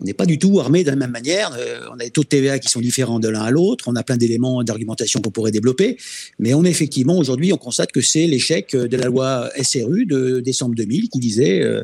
on 0.00 0.04
n'est 0.04 0.14
pas 0.14 0.26
du 0.26 0.38
tout 0.38 0.60
armé 0.60 0.82
de 0.82 0.90
la 0.90 0.96
même 0.96 1.10
manière. 1.10 1.52
Euh, 1.58 1.80
on 1.90 1.94
a 1.94 2.04
des 2.04 2.10
taux 2.10 2.22
de 2.22 2.28
TVA 2.28 2.58
qui 2.58 2.68
sont 2.68 2.80
différents 2.80 3.20
de 3.20 3.28
l'un 3.28 3.42
à 3.42 3.50
l'autre. 3.50 3.84
On 3.86 3.96
a 3.96 4.02
plein 4.02 4.16
d'éléments 4.16 4.62
d'argumentation 4.62 5.20
qu'on 5.20 5.30
pourrait 5.30 5.50
développer. 5.50 5.98
Mais 6.38 6.54
on 6.54 6.64
effectivement, 6.64 7.18
aujourd'hui, 7.18 7.52
on 7.52 7.58
constate 7.58 7.92
que 7.92 8.00
c'est 8.00 8.26
l'échec 8.26 8.74
de 8.74 8.96
la 8.96 9.06
loi 9.06 9.50
SRU 9.60 10.06
de 10.06 10.40
décembre 10.40 10.74
2000 10.74 11.08
qui 11.10 11.18
disait 11.18 11.62
euh, 11.62 11.82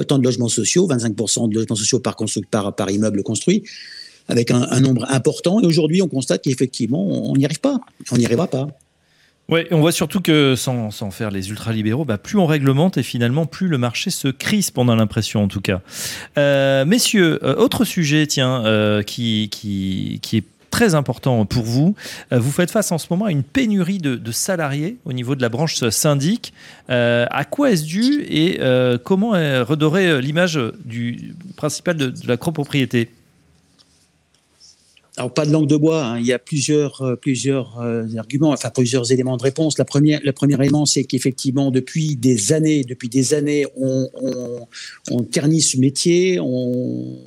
autant 0.00 0.18
de 0.18 0.24
logements 0.24 0.48
sociaux, 0.48 0.88
25% 0.88 1.48
de 1.48 1.54
logements 1.54 1.76
sociaux 1.76 2.00
par, 2.00 2.16
immeuble 2.90 3.22
construit 3.22 3.62
avec 4.28 4.50
un 4.50 4.80
nombre 4.80 5.10
important. 5.10 5.60
Et 5.60 5.66
aujourd'hui, 5.66 6.02
on 6.02 6.08
constate 6.08 6.42
qu'effectivement, 6.42 7.30
on 7.30 7.36
n'y 7.36 7.44
arrive 7.44 7.60
pas. 7.60 7.80
On 8.12 8.16
n'y 8.16 8.24
arrivera 8.24 8.46
pas. 8.46 8.68
Oui, 9.50 9.62
on 9.72 9.80
voit 9.80 9.90
surtout 9.90 10.20
que 10.20 10.54
sans, 10.54 10.92
sans 10.92 11.10
faire 11.10 11.32
les 11.32 11.50
ultralibéraux, 11.50 12.04
bah, 12.04 12.18
plus 12.18 12.38
on 12.38 12.46
réglemente 12.46 12.98
et 12.98 13.02
finalement 13.02 13.46
plus 13.46 13.66
le 13.66 13.78
marché 13.78 14.10
se 14.10 14.28
crispe, 14.28 14.78
on 14.78 14.88
a 14.88 14.94
l'impression 14.94 15.42
en 15.42 15.48
tout 15.48 15.60
cas. 15.60 15.80
Euh, 16.38 16.84
messieurs, 16.84 17.40
euh, 17.42 17.56
autre 17.56 17.84
sujet, 17.84 18.28
tiens, 18.28 18.64
euh, 18.64 19.02
qui, 19.02 19.50
est 20.32 20.44
très 20.70 20.94
important 20.94 21.44
pour 21.46 21.64
vous. 21.64 21.96
Vous 22.30 22.52
faites 22.52 22.70
face 22.70 22.92
en 22.92 22.98
ce 22.98 23.08
moment 23.10 23.24
à 23.24 23.32
une 23.32 23.42
pénurie 23.42 23.98
de, 23.98 24.30
salariés 24.30 24.98
au 25.04 25.12
niveau 25.12 25.34
de 25.34 25.42
la 25.42 25.48
branche 25.48 25.74
syndic. 25.88 26.52
À 26.88 27.44
quoi 27.44 27.72
est-ce 27.72 27.84
dû 27.84 28.24
et 28.28 28.60
comment 29.02 29.30
redorer 29.30 30.22
l'image 30.22 30.60
du 30.84 31.34
principal 31.56 31.96
de 31.96 32.14
la 32.28 32.36
copropriété? 32.36 33.10
Alors 35.20 35.34
pas 35.34 35.44
de 35.44 35.52
langue 35.52 35.66
de 35.66 35.76
bois, 35.76 36.02
hein. 36.02 36.18
il 36.18 36.24
y 36.24 36.32
a 36.32 36.38
plusieurs, 36.38 37.02
euh, 37.02 37.14
plusieurs 37.14 37.78
euh, 37.78 38.06
arguments, 38.16 38.52
enfin 38.52 38.70
plusieurs 38.70 39.12
éléments 39.12 39.36
de 39.36 39.42
réponse. 39.42 39.76
La 39.76 39.84
première, 39.84 40.18
le 40.24 40.32
premier 40.32 40.54
élément, 40.54 40.86
c'est 40.86 41.04
qu'effectivement 41.04 41.70
depuis 41.70 42.16
des 42.16 42.54
années, 42.54 42.84
depuis 42.84 43.10
des 43.10 43.34
années, 43.34 43.66
on, 43.76 44.08
on, 45.10 45.22
ternit 45.24 45.60
ce 45.60 45.76
métier, 45.76 46.40
on, 46.40 47.18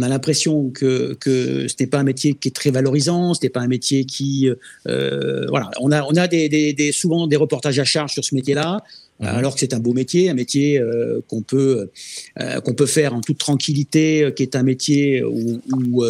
a 0.00 0.08
l'impression 0.08 0.70
que, 0.70 1.18
ce 1.22 1.74
n'est 1.78 1.86
pas 1.86 1.98
un 1.98 2.04
métier 2.04 2.32
qui 2.32 2.48
est 2.48 2.56
très 2.56 2.70
valorisant, 2.70 3.34
ce 3.34 3.40
n'est 3.42 3.50
pas 3.50 3.60
un 3.60 3.68
métier 3.68 4.06
qui, 4.06 4.48
euh, 4.86 5.46
voilà, 5.50 5.70
on 5.80 5.92
a, 5.92 6.04
on 6.04 6.16
a 6.16 6.28
des, 6.28 6.90
souvent 6.94 7.26
des 7.26 7.36
reportages 7.36 7.78
à 7.78 7.84
charge 7.84 8.14
sur 8.14 8.24
ce 8.24 8.34
métier-là. 8.34 8.82
Mmh. 9.20 9.26
alors 9.26 9.54
que 9.54 9.60
c'est 9.60 9.74
un 9.74 9.80
beau 9.80 9.94
métier, 9.94 10.30
un 10.30 10.34
métier 10.34 10.78
euh, 10.78 11.20
qu'on 11.26 11.42
peut 11.42 11.90
euh, 12.40 12.60
qu'on 12.60 12.74
peut 12.74 12.86
faire 12.86 13.14
en 13.14 13.20
toute 13.20 13.38
tranquillité, 13.38 14.22
euh, 14.22 14.30
qui 14.30 14.44
est 14.44 14.54
un 14.54 14.62
métier 14.62 15.24
où, 15.24 15.60
où 15.72 16.04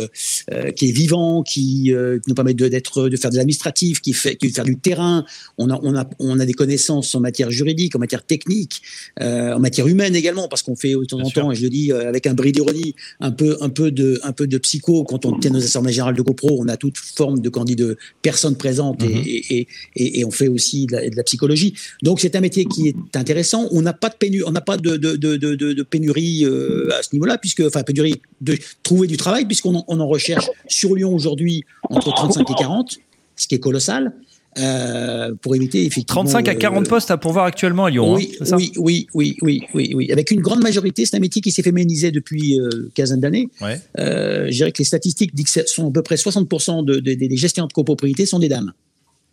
qui 0.77 0.88
est 0.88 0.92
vivant, 0.92 1.42
qui 1.42 1.92
nous 2.27 2.35
permet 2.35 2.53
de 2.53 2.68
d'être 2.68 3.09
de 3.09 3.16
faire 3.16 3.31
de 3.31 3.37
l'administratif, 3.37 4.03
qui 4.03 4.12
fait 4.12 4.37
qui 4.37 4.49
fait 4.49 4.55
faire 4.57 4.64
du 4.64 4.77
terrain. 4.77 5.25
On 5.57 5.71
a 5.71 5.81
on 5.83 5.97
a 5.97 6.09
on 6.18 6.38
a 6.38 6.44
des 6.44 6.53
connaissances 6.53 7.14
en 7.14 7.21
matière 7.21 7.51
juridique, 7.51 7.97
en 7.97 7.99
matière 7.99 8.25
technique, 8.25 8.83
en 9.21 9.59
matière 9.59 9.87
humaine 9.87 10.14
également, 10.14 10.49
parce 10.49 10.62
qu'on 10.62 10.77
fait 10.77 10.92
de 10.92 11.05
temps 11.05 11.21
en 11.21 11.31
temps, 11.31 11.53
et 11.53 11.55
je 11.55 11.62
le 11.62 11.71
dis 11.71 11.92
avec 11.92 12.27
un 12.27 12.35
bris 12.35 12.53
d'ironie, 12.53 12.94
un 13.21 13.31
peu 13.31 13.57
un 13.61 13.71
peu 13.71 13.90
de 13.90 14.21
un 14.23 14.33
peu 14.33 14.47
de 14.47 14.59
psycho 14.59 15.05
quand 15.05 15.25
on 15.25 15.38
tient 15.38 15.51
nos 15.51 15.64
assemblées 15.64 15.92
générales 15.92 16.16
de 16.16 16.23
copro, 16.23 16.59
on 16.61 16.68
a 16.68 16.77
toute 16.77 16.99
forme 16.99 17.40
de 17.40 17.49
candidats 17.49 17.79
de 17.79 17.97
personnes 18.23 18.57
présentes 18.57 19.03
mmh. 19.03 19.11
et, 19.25 19.59
et, 19.59 19.68
et, 19.94 20.21
et, 20.21 20.25
on 20.25 20.31
fait 20.31 20.49
aussi 20.49 20.87
de 20.87 20.92
la, 20.92 21.09
de 21.09 21.14
la 21.14 21.23
psychologie. 21.23 21.75
Donc 22.03 22.18
c'est 22.18 22.35
un 22.35 22.40
métier 22.40 22.64
qui 22.64 22.88
est 22.88 22.97
intéressant. 23.14 23.68
On 23.70 23.82
n'a 23.82 23.92
pas 23.92 24.08
de 24.08 24.14
pénurie, 24.14 24.44
on 24.46 24.52
n'a 24.52 24.61
pas 24.61 24.76
de, 24.76 24.96
de, 24.96 25.16
de, 25.16 25.37
de 25.37 25.82
pénurie 25.82 26.44
euh, 26.44 26.88
à 26.98 27.02
ce 27.02 27.11
niveau-là, 27.12 27.38
puisque 27.38 27.61
enfin 27.61 27.82
pénurie 27.82 28.20
de 28.40 28.56
trouver 28.82 29.06
du 29.06 29.16
travail, 29.16 29.44
puisqu'on 29.46 29.74
en, 29.76 29.84
on 29.88 30.00
en 30.00 30.06
recherche 30.06 30.48
sur 30.66 30.94
Lyon 30.94 31.14
aujourd'hui 31.14 31.64
entre 31.90 32.12
35 32.14 32.50
et 32.50 32.54
40, 32.54 32.98
ce 33.37 33.46
qui 33.48 33.54
est 33.54 33.61
colossal. 33.61 34.12
euh, 34.58 35.34
pour 35.40 35.54
éviter 35.54 35.84
effectivement. 35.84 36.22
35 36.24 36.48
à 36.48 36.54
40 36.54 36.87
euh, 36.87 36.88
postes 36.88 37.11
à 37.11 37.16
pourvoir 37.16 37.44
actuellement 37.44 37.84
à 37.84 37.90
Lyon. 37.90 38.14
Hein, 38.16 38.16
oui, 38.16 38.37
oui, 38.42 38.72
oui, 38.76 39.06
oui, 39.14 39.37
oui, 39.42 39.62
oui, 39.74 39.92
oui, 39.94 40.12
Avec 40.12 40.30
une 40.30 40.40
grande 40.40 40.62
majorité, 40.62 41.04
c'est 41.04 41.16
un 41.16 41.20
métier 41.20 41.40
qui 41.40 41.52
s'est 41.52 41.62
féminisé 41.62 42.11
depuis 42.11 42.54
une 42.54 42.62
euh, 42.62 42.90
quinzaine 42.94 43.20
d'années. 43.20 43.48
Ouais. 43.61 43.80
je 43.96 44.50
dirais 44.50 44.72
que 44.72 44.78
les 44.78 44.84
statistiques 44.84 45.34
disent 45.34 45.52
que 45.52 45.66
sont 45.66 45.88
à 45.88 45.92
peu 45.92 46.02
près 46.02 46.16
60% 46.16 46.84
de, 46.84 46.98
des 46.98 47.37
gestionnaires 47.37 47.68
de 47.68 47.72
copropriété 47.72 48.26
sont 48.26 48.38
des 48.38 48.48
dames. 48.48 48.72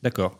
D'accord 0.03 0.37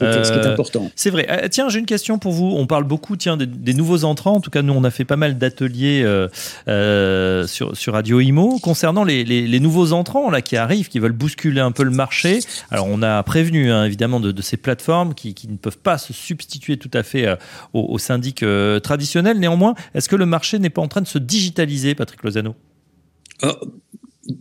ce 0.00 0.32
qui 0.32 0.38
est, 0.38 0.46
important. 0.46 0.90
C'est 0.96 1.10
vrai. 1.10 1.26
Euh, 1.30 1.48
tiens, 1.48 1.68
j'ai 1.68 1.78
une 1.78 1.86
question 1.86 2.18
pour 2.18 2.32
vous. 2.32 2.54
On 2.56 2.66
parle 2.66 2.84
beaucoup 2.84 3.16
tiens, 3.16 3.36
des, 3.36 3.74
nouveaux 3.74 4.04
entrants. 4.04 4.34
En 4.34 4.40
tout 4.40 4.50
cas, 4.50 4.62
nous, 4.62 4.72
on 4.72 4.84
a 4.84 4.90
fait 4.90 5.04
pas 5.04 5.16
mal 5.16 5.38
d'ateliers 5.38 6.02
euh, 6.04 6.28
euh, 6.68 7.46
sur, 7.46 7.76
sur 7.76 7.92
Radio 7.94 8.20
Imo 8.20 8.58
concernant 8.58 9.04
les, 9.04 9.24
les, 9.24 9.60
nouveaux 9.60 9.92
entrants 9.92 10.30
là, 10.30 10.42
qui 10.42 10.56
arrivent, 10.56 10.88
qui 10.88 10.98
veulent 10.98 11.12
bousculer 11.12 11.60
un 11.60 11.72
peu 11.72 11.84
le 11.84 11.90
marché. 11.90 12.40
Alors, 12.70 12.86
on 12.88 13.02
a 13.02 13.22
prévenu 13.22 13.70
hein, 13.70 13.84
évidemment 13.84 14.20
de, 14.20 14.42
ces 14.42 14.56
plateformes 14.56 15.14
qui, 15.14 15.34
qui, 15.34 15.48
ne 15.48 15.56
peuvent 15.56 15.78
pas 15.78 15.98
se 15.98 16.12
substituer 16.12 16.76
tout 16.76 16.90
à 16.94 17.02
fait 17.02 17.36
aux, 17.72 17.98
syndics 17.98 18.44
traditionnels. 18.82 19.38
Néanmoins, 19.38 19.74
est-ce 19.94 20.08
que 20.08 20.16
le 20.16 20.26
marché 20.26 20.58
n'est 20.58 20.70
pas 20.70 20.82
en 20.82 20.88
train 20.88 21.02
de 21.02 21.06
se 21.06 21.18
digitaliser, 21.18 21.94
Patrick 21.94 22.22
Lozano? 22.22 22.54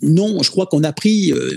Non, 0.01 0.41
je 0.43 0.51
crois 0.51 0.65
qu'on 0.65 0.83
a 0.83 0.93
pris, 0.93 1.31
euh, 1.31 1.51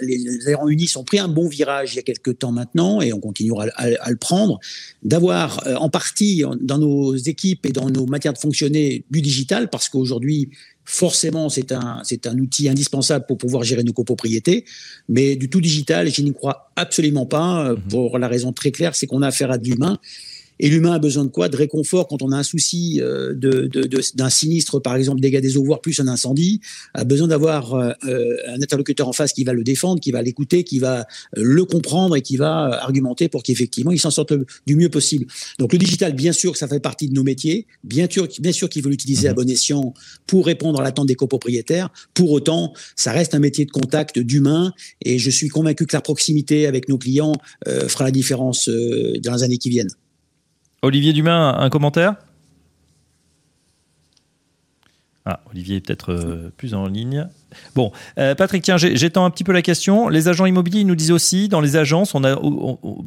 les, 0.00 0.18
les 0.18 0.54
unis 0.68 0.92
ont 0.96 1.04
pris 1.04 1.18
un 1.18 1.28
bon 1.28 1.48
virage 1.48 1.94
il 1.94 1.96
y 1.96 1.98
a 1.98 2.02
quelques 2.02 2.38
temps 2.38 2.52
maintenant, 2.52 3.00
et 3.00 3.12
on 3.12 3.20
continuera 3.20 3.66
à, 3.76 4.10
le 4.10 4.16
prendre, 4.16 4.58
d'avoir 5.02 5.66
euh, 5.66 5.74
en 5.76 5.88
partie 5.88 6.42
dans 6.60 6.78
nos 6.78 7.14
équipes 7.16 7.66
et 7.66 7.72
dans 7.72 7.90
nos 7.90 8.06
matières 8.06 8.32
de 8.32 8.38
fonctionner 8.38 9.04
du 9.10 9.22
digital, 9.22 9.70
parce 9.70 9.88
qu'aujourd'hui, 9.88 10.50
forcément, 10.84 11.48
c'est 11.48 11.72
un, 11.72 12.00
c'est 12.04 12.26
un 12.26 12.38
outil 12.38 12.68
indispensable 12.68 13.24
pour 13.26 13.38
pouvoir 13.38 13.62
gérer 13.62 13.82
nos 13.82 13.92
copropriétés, 13.92 14.64
mais 15.08 15.36
du 15.36 15.48
tout 15.48 15.60
digital, 15.60 16.10
je 16.10 16.22
n'y 16.22 16.32
crois 16.32 16.70
absolument 16.76 17.26
pas, 17.26 17.68
euh, 17.68 17.74
mmh 17.76 17.80
pour 17.90 18.18
la 18.18 18.28
raison 18.28 18.52
très 18.52 18.70
claire, 18.70 18.94
c'est 18.96 19.06
qu'on 19.06 19.22
a 19.22 19.28
affaire 19.28 19.50
à 19.50 19.58
de 19.58 19.68
l'humain, 19.68 19.98
et 20.60 20.68
l'humain 20.68 20.92
a 20.92 20.98
besoin 20.98 21.24
de 21.24 21.30
quoi? 21.30 21.48
De 21.48 21.56
réconfort 21.56 22.06
quand 22.06 22.22
on 22.22 22.30
a 22.32 22.36
un 22.36 22.42
souci 22.42 23.00
euh, 23.00 23.34
de, 23.34 23.68
d'un 24.14 24.30
sinistre, 24.30 24.80
par 24.80 24.96
exemple, 24.96 25.20
dégâts 25.20 25.40
des 25.40 25.56
eaux, 25.56 25.64
voire 25.64 25.80
plus 25.80 25.98
un 26.00 26.08
incendie, 26.08 26.60
a 26.94 27.04
besoin 27.04 27.28
d'avoir 27.28 27.74
euh, 27.74 27.92
euh, 28.04 28.36
un 28.48 28.62
interlocuteur 28.62 29.08
en 29.08 29.12
face 29.12 29.32
qui 29.32 29.44
va 29.44 29.52
le 29.52 29.64
défendre, 29.64 30.00
qui 30.00 30.12
va 30.12 30.22
l'écouter, 30.22 30.64
qui 30.64 30.78
va 30.78 31.06
le 31.36 31.64
comprendre 31.64 32.16
et 32.16 32.22
qui 32.22 32.36
va 32.36 32.80
argumenter 32.82 33.28
pour 33.28 33.42
qu'effectivement 33.42 33.90
il 33.90 33.98
s'en 33.98 34.10
sorte 34.10 34.32
du 34.66 34.76
mieux 34.76 34.88
possible. 34.88 35.26
Donc 35.58 35.72
le 35.72 35.78
digital, 35.78 36.14
bien 36.14 36.32
sûr 36.32 36.52
que 36.52 36.58
ça 36.58 36.68
fait 36.68 36.80
partie 36.80 37.08
de 37.08 37.14
nos 37.14 37.24
métiers, 37.24 37.66
bien 37.82 38.06
sûr, 38.08 38.28
bien 38.38 38.52
sûr 38.52 38.68
qu'il 38.68 38.82
faut 38.82 38.88
l'utiliser 38.88 39.28
à 39.28 39.32
mhm. 39.32 39.36
bon 39.36 39.50
escient 39.50 39.94
pour 40.26 40.46
répondre 40.46 40.80
à 40.80 40.84
l'attente 40.84 41.08
des 41.08 41.16
copropriétaires. 41.16 41.90
Pour 42.14 42.30
autant, 42.30 42.72
ça 42.96 43.12
reste 43.12 43.34
un 43.34 43.38
métier 43.38 43.64
de 43.64 43.70
contact, 43.70 44.18
d'humain, 44.18 44.72
et 45.02 45.18
je 45.18 45.30
suis 45.30 45.48
convaincu 45.48 45.86
que 45.86 45.96
la 45.96 46.00
proximité 46.00 46.66
avec 46.66 46.88
nos 46.88 46.98
clients 46.98 47.34
fera 47.66 48.04
la 48.04 48.10
différence 48.10 48.68
dans 48.68 49.34
les 49.34 49.42
années 49.42 49.58
qui 49.58 49.70
viennent. 49.70 49.90
Olivier 50.84 51.14
Dumain, 51.14 51.56
un 51.58 51.70
commentaire? 51.70 52.14
Ah, 55.26 55.40
Olivier 55.50 55.76
est 55.76 55.80
peut-être 55.80 56.12
euh, 56.12 56.52
plus 56.54 56.74
en 56.74 56.86
ligne. 56.86 57.26
Bon, 57.74 57.92
euh, 58.18 58.34
Patrick, 58.34 58.62
tiens, 58.62 58.76
j'étends 58.76 59.24
un 59.24 59.30
petit 59.30 59.42
peu 59.42 59.52
la 59.52 59.62
question. 59.62 60.10
Les 60.10 60.28
agents 60.28 60.44
immobiliers 60.44 60.80
ils 60.80 60.86
nous 60.86 60.96
disent 60.96 61.12
aussi, 61.12 61.48
dans 61.48 61.62
les 61.62 61.76
agences, 61.76 62.14
on 62.14 62.24
a, 62.24 62.38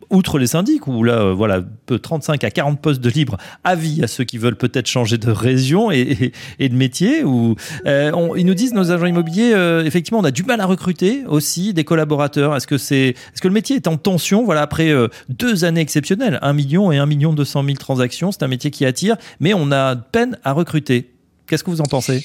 outre 0.09 0.39
les 0.39 0.47
syndics, 0.47 0.87
où 0.87 1.03
là, 1.03 1.19
euh, 1.19 1.33
voilà, 1.33 1.61
35 2.01 2.43
à 2.43 2.49
40 2.49 2.81
postes 2.81 3.01
de 3.01 3.09
libre, 3.11 3.37
avis 3.63 4.03
à 4.03 4.07
ceux 4.07 4.23
qui 4.23 4.39
veulent 4.39 4.55
peut-être 4.55 4.87
changer 4.87 5.19
de 5.19 5.29
région 5.29 5.91
et, 5.91 6.31
de 6.59 6.75
métier. 6.75 7.19
Ils 7.19 8.45
nous 8.45 8.53
disent, 8.55 8.73
nos 8.73 8.91
agents 8.91 9.05
immobiliers, 9.05 9.53
effectivement, 9.85 10.19
on 10.19 10.23
a 10.23 10.31
du 10.31 10.41
mal 10.41 10.59
à 10.59 10.65
recruter 10.65 11.23
aussi 11.27 11.75
des 11.75 11.83
collaborateurs. 11.83 12.55
Est-ce 12.55 12.65
que, 12.65 12.75
est-ce 12.75 13.41
que 13.41 13.47
le 13.47 13.53
métier 13.53 13.75
est 13.75 13.87
en 13.87 13.97
tension 13.97 14.43
Voilà, 14.43 14.63
après 14.63 14.91
deux 15.29 15.65
années 15.65 15.81
exceptionnelles, 15.81 16.39
1 16.41 16.53
million 16.53 16.91
et 16.91 16.97
1 16.97 17.05
million 17.05 17.31
200 17.31 17.63
000 17.63 17.75
transactions, 17.75 18.31
c'est 18.31 18.41
un 18.41 18.47
métier 18.47 18.71
qui 18.71 18.85
attire, 18.85 19.17
mais 19.39 19.53
on 19.53 19.71
a 19.71 19.95
peine 19.95 20.39
à 20.43 20.53
recruter. 20.53 21.13
Qu'est-ce 21.47 21.63
que 21.63 21.71
vous 21.71 21.81
en 21.81 21.85
pensez? 21.85 22.23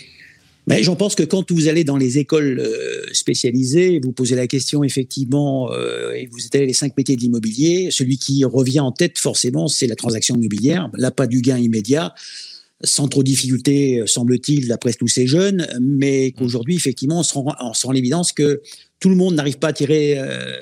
Mais 0.68 0.82
j'en 0.82 0.94
pense 0.94 1.16
que 1.16 1.24
quand 1.24 1.50
vous 1.50 1.66
allez 1.66 1.82
dans 1.82 1.96
les 1.96 2.18
écoles 2.18 2.60
euh, 2.60 3.04
spécialisées, 3.12 4.00
vous 4.02 4.12
posez 4.12 4.36
la 4.36 4.46
question 4.46 4.84
effectivement, 4.84 5.72
euh, 5.72 6.12
et 6.12 6.26
vous 6.26 6.44
étalez 6.44 6.66
les 6.66 6.72
cinq 6.72 6.96
métiers 6.96 7.16
de 7.16 7.20
l'immobilier, 7.20 7.88
celui 7.90 8.16
qui 8.16 8.44
revient 8.44 8.80
en 8.80 8.92
tête 8.92 9.18
forcément, 9.18 9.66
c'est 9.66 9.88
la 9.88 9.96
transaction 9.96 10.36
immobilière. 10.36 10.88
Là, 10.94 11.10
pas 11.10 11.26
du 11.26 11.40
gain 11.40 11.58
immédiat, 11.58 12.14
sans 12.84 13.08
trop 13.08 13.22
de 13.22 13.28
difficultés, 13.28 14.02
semble-t-il, 14.06 14.68
d'après 14.68 14.92
tous 14.92 15.08
ces 15.08 15.26
jeunes, 15.26 15.66
mais 15.80 16.30
qu'aujourd'hui, 16.30 16.76
effectivement, 16.76 17.20
on 17.20 17.22
se 17.22 17.34
rend, 17.34 17.92
l'évidence 17.92 18.32
que 18.32 18.62
tout 19.00 19.08
le 19.08 19.16
monde 19.16 19.34
n'arrive 19.34 19.58
pas 19.58 19.68
à 19.68 19.72
tirer 19.72 20.16
euh, 20.16 20.54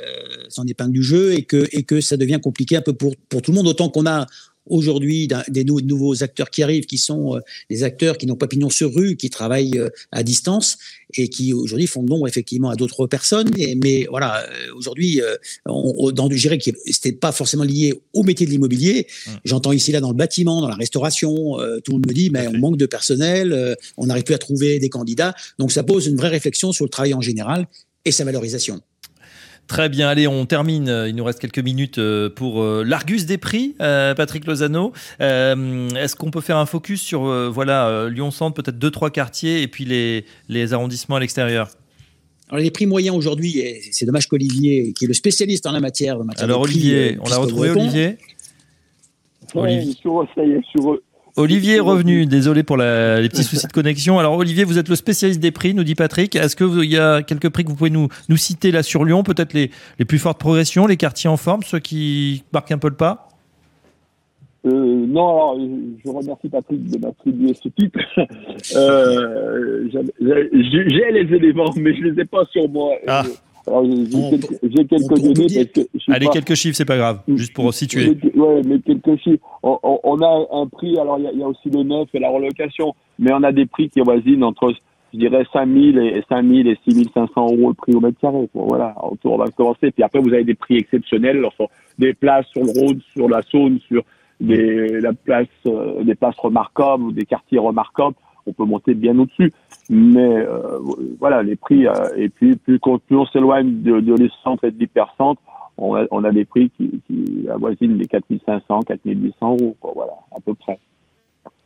son 0.49 0.65
épingle 0.65 0.93
du 0.93 1.03
jeu 1.03 1.35
et 1.35 1.43
que, 1.43 2.01
ça 2.01 2.17
devient 2.17 2.41
compliqué 2.43 2.77
un 2.77 2.83
peu 2.83 2.95
pour 2.95 3.15
tout 3.43 3.51
le 3.51 3.57
monde, 3.57 3.67
autant 3.67 3.91
qu'on 3.91 4.07
a 4.07 4.27
aujourd'hui 4.71 5.29
des 5.49 5.65
nouveaux 5.65 6.23
acteurs 6.23 6.51
qui 6.51 6.63
arrivent, 6.63 6.87
qui 6.87 6.99
sont 6.99 7.37
euh, 7.37 7.41
des 7.69 7.83
acteurs 7.83 8.17
qui 8.17 8.27
n'ont 8.27 8.37
pas 8.37 8.47
pignon 8.47 8.71
sur 8.71 8.95
rue, 8.95 9.17
qui 9.17 9.29
travaillent 9.29 9.79
euh, 9.79 9.91
à 10.13 10.23
distance 10.23 10.79
et 11.15 11.29
qui 11.29 11.53
aujourd'hui 11.53 11.87
font 11.87 12.03
de 12.03 12.09
l'ombre 12.09 12.29
effectivement 12.29 12.71
à 12.71 12.77
d'autres 12.77 13.07
personnes. 13.07 13.51
mais 13.83 14.07
voilà, 14.09 14.45
euh, 14.45 14.75
aujourd'hui, 14.75 15.21
dans 15.67 16.29
du 16.29 16.39
gérer 16.39 16.59
qui 16.59 16.73
c'était 16.87 17.13
pas 17.13 17.33
forcément 17.33 17.65
lié 17.65 17.93
au 18.13 18.23
métier 18.23 18.47
de 18.47 18.51
l'immobilier. 18.51 19.07
Mmh. 19.27 19.31
J'entends 19.45 19.73
ici 19.73 19.93
là 19.93 20.01
dans 20.01 20.11
le 20.11 20.17
bâtiment, 20.17 20.61
dans 20.61 20.69
la 20.69 20.77
restauration, 20.77 21.57
tout 21.85 21.93
le 21.93 21.93
monde 21.95 22.07
me 22.07 22.15
dit 22.15 22.31
mais 22.31 22.47
on 22.47 22.59
manque 22.59 22.77
de 22.77 22.87
personnel, 22.87 23.77
on 23.97 24.07
n'arrive 24.07 24.25
plus 24.25 24.35
à 24.35 24.39
trouver 24.39 24.79
des 24.79 24.89
candidats. 24.89 25.35
Donc 25.59 25.73
ça 25.73 25.83
pose 25.83 26.07
une 26.07 26.17
vraie 26.17 26.29
réflexion 26.29 26.73
sur 26.73 26.85
le 26.85 26.91
travail 26.91 27.15
en 27.15 27.21
général 27.21 27.67
et 28.05 28.13
sa 28.13 28.25
valorisation. 28.25 28.81
Très 29.71 29.89
bien, 29.89 30.09
allez, 30.09 30.27
on 30.27 30.47
termine. 30.47 31.05
Il 31.07 31.15
nous 31.15 31.23
reste 31.23 31.39
quelques 31.39 31.61
minutes 31.61 31.99
euh, 31.99 32.29
pour 32.29 32.61
euh, 32.61 32.83
l'Argus 32.85 33.25
des 33.25 33.39
prix, 33.39 33.77
euh, 33.81 34.17
Patrick 34.17 34.45
Lozano. 34.45 34.93
Est-ce 35.21 36.17
qu'on 36.17 36.33
peut 36.33 36.41
faire 36.41 36.57
un 36.57 36.67
focus 36.67 37.01
sur 37.01 37.21
voilà 37.53 38.09
Lyon-Centre, 38.09 38.61
peut-être 38.61 38.81
deux, 38.81 38.91
trois 38.91 39.11
quartiers 39.11 39.63
et 39.63 39.69
puis 39.69 39.85
les, 39.85 40.25
les 40.49 40.73
arrondissements 40.73 41.15
à 41.15 41.21
l'extérieur? 41.21 41.69
Alors, 42.49 42.61
les 42.61 42.73
prix 42.73 42.87
moyens 42.87 43.17
aujourd'hui, 43.17 43.63
c'est 43.93 44.07
dommage 44.07 44.27
qu'Olivier, 44.27 44.93
qui 44.93 45.05
est 45.05 45.09
le 45.09 45.15
spécialiste 45.15 45.65
en 45.69 45.73
la 45.73 45.79
matière, 45.79 46.19
Alors, 46.39 46.63
Olivier, 46.63 47.17
on 47.21 47.29
l'a 47.29 47.37
retrouvé, 47.37 47.71
Olivier? 47.71 48.17
Olivier. 49.55 49.95
Sur, 49.95 50.27
ça 50.35 50.45
y 50.45 50.51
est, 50.51 50.63
sur, 50.73 50.99
Olivier 51.37 51.77
est 51.77 51.81
revenu, 51.81 52.27
désolé 52.27 52.63
pour 52.63 52.77
les 52.77 53.29
petits 53.29 53.45
soucis 53.45 53.67
de 53.67 53.73
connexion. 53.73 54.19
Alors 54.19 54.35
Olivier, 54.37 54.65
vous 54.65 54.79
êtes 54.79 54.89
le 54.89 54.97
spécialiste 54.97 55.41
des 55.41 55.51
prix, 55.51 55.75
nous 55.75 55.85
dit 55.85 55.95
Patrick. 55.95 56.37
Est-ce 56.37 56.57
qu'il 56.57 56.91
y 56.91 56.99
a 56.99 57.23
quelques 57.23 57.49
prix 57.49 57.65
que 57.65 57.71
vous 57.71 57.77
pouvez 57.77 57.91
nous, 57.91 58.09
nous 58.29 58.37
citer 58.37 58.71
là 58.71 58.83
sur 58.83 59.05
Lyon 59.05 59.23
Peut-être 59.23 59.53
les, 59.53 59.71
les 59.99 60.05
plus 60.05 60.19
fortes 60.19 60.39
progressions, 60.39 60.87
les 60.87 60.97
quartiers 60.97 61.31
en 61.31 61.37
forme, 61.37 61.63
ceux 61.63 61.79
qui 61.79 62.45
marquent 62.53 62.73
un 62.73 62.79
peu 62.79 62.89
le 62.89 62.97
pas? 62.97 63.29
Euh, 64.67 64.71
non, 64.71 65.55
alors, 65.55 65.59
je 66.05 66.11
remercie 66.11 66.49
Patrick 66.51 66.85
de 66.91 66.99
m'attribuer 66.99 67.55
ce 67.55 67.69
titre. 67.69 68.01
Euh, 68.77 69.89
j'ai 69.91 71.11
les 71.13 71.35
éléments, 71.35 71.73
mais 71.77 71.95
je 71.95 72.03
les 72.03 72.21
ai 72.21 72.25
pas 72.27 72.45
sur 72.53 72.69
moi. 72.69 72.93
Ah. 73.09 73.25
J'ai 73.67 74.85
quelques 74.87 75.21
données. 75.21 75.69
Allez, 76.09 76.29
quelques 76.29 76.55
chiffres, 76.55 76.77
c'est 76.77 76.85
pas 76.85 76.97
grave, 76.97 77.21
juste 77.29 77.53
pour 77.53 77.73
situer. 77.75 78.17
Oui, 78.35 78.63
mais 78.67 78.81
quelques 78.81 79.21
chiffres. 79.21 79.45
On, 79.63 80.21
a 80.23 80.47
un 80.53 80.67
prix, 80.67 80.99
alors 80.99 81.19
il 81.19 81.39
y, 81.39 81.43
a 81.43 81.47
aussi 81.47 81.69
le 81.71 81.83
neuf 81.83 82.09
et 82.15 82.19
la 82.19 82.31
relocation, 82.31 82.95
mais 83.19 83.33
on 83.33 83.43
a 83.43 83.53
des 83.53 83.67
prix 83.67 83.91
qui 83.91 84.01
voisinent 84.01 84.45
entre, 84.45 84.73
je 85.13 85.19
dirais, 85.19 85.45
5 85.53 85.69
000 85.69 85.99
et, 85.99 86.23
5 86.29 86.47
000 86.47 86.69
et 86.69 86.79
6 86.89 87.11
500 87.13 87.31
euros 87.37 87.69
le 87.69 87.75
prix 87.75 87.95
au 87.95 88.01
mètre 88.01 88.19
carré. 88.19 88.49
voilà, 88.55 88.95
autour, 89.03 89.35
on 89.35 89.39
va 89.39 89.49
commencer. 89.49 89.91
Puis 89.91 90.03
après, 90.03 90.21
vous 90.21 90.33
avez 90.33 90.45
des 90.45 90.55
prix 90.55 90.79
exceptionnels, 90.79 91.47
des 91.99 92.15
places 92.15 92.47
sur 92.47 92.63
le 92.63 92.71
Rhône, 92.71 93.01
sur 93.13 93.29
la 93.29 93.43
Saône, 93.43 93.79
sur 93.87 94.03
des, 94.41 95.01
la 95.01 95.13
place, 95.13 95.47
euh, 95.67 96.03
des 96.03 96.15
places 96.15 96.39
remarquables 96.39 97.05
ou 97.05 97.13
des 97.13 97.27
quartiers 97.27 97.59
remarquables 97.59 98.17
on 98.47 98.53
peut 98.53 98.65
monter 98.65 98.95
bien 98.95 99.19
au-dessus. 99.19 99.53
Mais 99.89 100.37
euh, 100.37 100.79
voilà, 101.19 101.43
les 101.43 101.57
prix, 101.57 101.87
euh, 101.87 101.93
et 102.17 102.29
puis 102.29 102.57
plus, 102.57 102.81
on 102.85 103.27
s'éloigne 103.27 103.83
de, 103.83 104.01
de 104.01 104.31
centres 104.43 104.65
et 104.65 104.71
de 104.71 104.79
l'hypercentre, 104.79 105.41
on 105.79 106.25
a, 106.25 106.31
des 106.31 106.45
prix 106.45 106.71
qui, 106.77 107.01
qui 107.07 107.49
avoisinent 107.49 107.97
les 107.97 108.07
4500, 108.07 108.81
4800 108.83 109.57
euros, 109.61 109.77
voilà, 109.95 110.13
à 110.37 110.41
peu 110.41 110.55
près. 110.55 110.79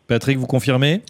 Patrick, 0.07 0.39
vous 0.39 0.47
confirmez? 0.47 1.03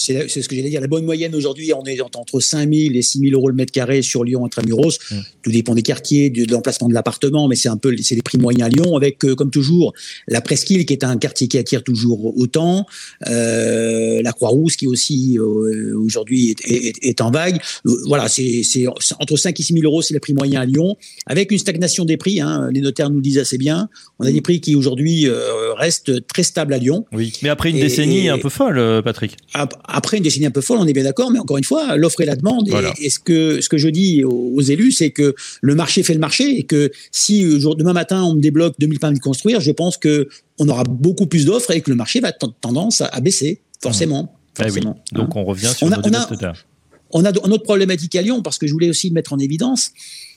C'est 0.00 0.28
ce 0.28 0.48
que 0.48 0.56
j'allais 0.56 0.70
dire. 0.70 0.80
La 0.80 0.86
bonne 0.86 1.04
moyenne 1.04 1.34
aujourd'hui, 1.34 1.72
on 1.74 1.84
est 1.84 2.00
entre 2.00 2.40
5 2.40 2.72
000 2.72 2.94
et 2.94 3.02
6 3.02 3.18
000 3.18 3.32
euros 3.34 3.48
le 3.48 3.54
mètre 3.54 3.72
carré 3.72 4.00
sur 4.00 4.24
Lyon 4.24 4.46
intramuros. 4.46 4.98
Mmh. 5.10 5.16
Tout 5.42 5.50
dépend 5.50 5.74
des 5.74 5.82
quartiers, 5.82 6.30
de, 6.30 6.50
l'emplacement 6.50 6.88
de 6.88 6.94
l'appartement, 6.94 7.48
mais 7.48 7.56
c'est 7.56 7.68
un 7.68 7.76
peu 7.76 7.94
c'est 8.00 8.14
les 8.14 8.22
prix 8.22 8.38
moyens 8.38 8.66
à 8.66 8.68
Lyon. 8.70 8.96
Avec 8.96 9.22
euh, 9.24 9.34
comme 9.34 9.50
toujours 9.50 9.92
la 10.26 10.40
Presqu'île 10.40 10.86
qui 10.86 10.94
est 10.94 11.04
un 11.04 11.18
quartier 11.18 11.48
qui 11.48 11.58
attire 11.58 11.84
toujours 11.84 12.36
autant, 12.38 12.86
euh, 13.28 14.22
la 14.22 14.32
Croix-Rousse 14.32 14.76
qui 14.76 14.86
aussi 14.86 15.38
euh, 15.38 15.94
aujourd'hui 15.98 16.56
est, 16.64 17.20
en 17.20 17.30
vague. 17.30 17.60
Voilà, 18.06 18.28
c'est 18.28 18.86
entre 19.18 19.36
5 19.36 19.58
et 19.58 19.62
6 19.62 19.74
000 19.74 19.84
euros, 19.84 20.00
c'est 20.00 20.14
le 20.14 20.20
prix 20.20 20.32
moyen 20.32 20.62
à 20.62 20.64
Lyon, 20.64 20.96
avec 21.26 21.52
une 21.52 21.58
stagnation 21.58 22.06
des 22.06 22.16
prix. 22.16 22.40
Hein, 22.40 22.70
les 22.72 22.80
notaires 22.80 23.10
nous 23.10 23.20
disent 23.20 23.38
assez 23.38 23.58
bien. 23.58 23.88
On 24.18 24.24
a 24.24 24.32
des 24.32 24.40
prix 24.40 24.60
qui 24.60 24.74
aujourd'hui 24.74 25.26
restent 25.76 26.26
très 26.26 26.42
stables 26.42 26.72
à 26.72 26.78
Lyon. 26.78 27.04
Oui, 27.12 27.32
mais 27.42 27.50
après 27.50 27.70
une 27.70 27.80
décennie 27.80 28.28
un 28.30 28.38
peu 28.38 28.48
folle, 28.48 29.02
Patrick 29.04 29.36
après 29.92 30.16
une 30.16 30.22
décennie 30.22 30.46
un 30.46 30.50
peu 30.50 30.60
folle, 30.60 30.78
on 30.78 30.86
est 30.86 30.92
bien 30.92 31.04
d'accord, 31.04 31.30
mais 31.30 31.38
encore 31.38 31.58
une 31.58 31.64
fois, 31.64 31.96
l'offre 31.96 32.20
et 32.20 32.26
la 32.26 32.36
demande. 32.36 32.68
Et, 33.00 33.10
ce 33.10 33.18
que 33.18 33.60
ce 33.60 33.68
que 33.68 33.78
je 33.78 33.88
dis 33.88 34.24
aux, 34.24 34.60
élus, 34.60 34.92
c'est 34.92 35.10
que 35.10 35.34
le 35.60 35.74
marché 35.74 36.02
fait 36.02 36.14
le 36.14 36.20
marché 36.20 36.58
et 36.58 36.64
que 36.64 36.90
si 37.12 37.42
demain 37.42 37.92
matin 37.92 38.22
on 38.22 38.34
me 38.34 38.40
débloque 38.40 38.74
2000 38.78 38.98
permis 38.98 39.18
de 39.18 39.22
construire, 39.22 39.60
je 39.60 39.72
pense 39.72 39.96
que 39.96 40.28
on 40.58 40.68
aura 40.68 40.84
beaucoup 40.84 41.26
plus 41.26 41.44
d'offres 41.44 41.70
et 41.70 41.80
que 41.80 41.90
le 41.90 41.96
marché 41.96 42.20
va 42.20 42.32
tendance 42.32 43.00
à, 43.00 43.20
baisser, 43.20 43.60
forcément. 43.82 44.34
Eh 44.58 44.62
forcément 44.64 45.02
Donc 45.12 45.36
on 45.36 45.44
revient 45.44 45.72
sur 45.74 45.86
on 45.86 45.92
a, 45.92 46.00
on 46.04 46.12
a, 46.12 46.28
on 47.12 47.24
a, 47.24 47.30
autre 47.30 47.62
problématique 47.62 48.14
à 48.16 48.22
Lyon 48.22 48.42
parce 48.42 48.58
que 48.58 48.66
je 48.66 48.72
voulais 48.72 48.90
aussi 48.90 49.08
le 49.08 49.14
mettre 49.14 49.32
en 49.32 49.38
évidence 49.38 49.92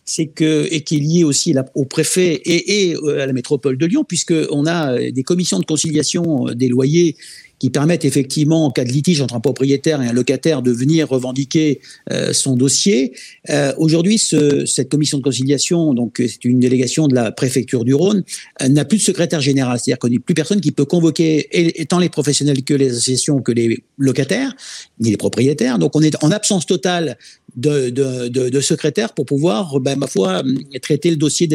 c'est 0.05 0.27
que 0.27 0.67
et 0.71 0.81
qui 0.81 0.97
est 0.97 0.99
lié 0.99 1.23
aussi 1.23 1.55
au 1.75 1.85
préfet 1.85 2.33
et, 2.33 2.89
et, 2.89 2.95
euh, 2.95 3.21
à 3.21 3.25
la 3.25 3.33
métropole 3.33 3.77
de 3.77 3.85
Lyon, 3.85 4.03
puisque 4.03 4.33
on 4.51 4.65
a 4.65 4.93
euh, 4.93 5.11
des 5.11 5.23
commissions 5.23 5.59
de 5.59 5.65
conciliation 5.65 6.49
euh, 6.49 6.55
des 6.55 6.67
loyers 6.67 7.15
qui 7.59 7.69
permettent 7.69 8.05
effectivement, 8.05 8.65
en 8.65 8.71
cas 8.71 8.83
de 8.83 8.91
litige 8.91 9.21
entre 9.21 9.35
un 9.35 9.39
propriétaire 9.39 10.01
et 10.01 10.07
un 10.07 10.13
locataire, 10.13 10.61
de 10.61 10.71
venir 10.71 11.07
revendiquer 11.09 11.79
euh, 12.11 12.33
son 12.33 12.55
dossier. 12.55 13.13
Euh, 13.49 13.73
Aujourd'hui, 13.77 14.17
ce, 14.17 14.65
cette 14.65 14.89
commission 14.89 15.17
de 15.17 15.23
conciliation, 15.23 15.93
donc 15.93 16.15
c'est 16.17 16.45
une 16.45 16.59
délégation 16.59 17.07
de 17.07 17.15
la 17.15 17.31
préfecture 17.31 17.85
du 17.85 17.93
Rhône, 17.93 18.23
euh, 18.61 18.67
n'a 18.67 18.85
plus 18.85 18.97
de 18.97 19.03
secrétaire 19.03 19.41
général, 19.41 19.79
c'est-à-dire 19.79 19.99
qu'on 19.99 20.09
n'est 20.09 20.19
plus 20.19 20.33
personne 20.33 20.61
qui 20.61 20.71
peut 20.71 20.85
convoquer 20.85 21.49
tant 21.89 21.99
les 21.99 22.09
professionnels 22.09 22.63
que 22.63 22.73
les 22.73 22.91
associations 22.91 23.41
que 23.41 23.51
les 23.51 23.83
locataires, 23.97 24.53
ni 24.99 25.11
les 25.11 25.17
propriétaires. 25.17 25.79
Donc 25.79 25.95
on 25.95 26.01
est 26.01 26.21
en 26.23 26.31
absence 26.31 26.65
totale 26.65 27.17
de, 27.55 27.89
de, 27.89 28.27
de, 28.27 28.49
de 28.49 28.59
secrétaire 28.59 29.13
pour 29.13 29.25
pouvoir, 29.25 29.79
ben, 29.79 29.97
ma 29.97 30.07
foi, 30.07 30.43
traiter 30.81 31.09
le 31.09 31.17
dossier 31.17 31.47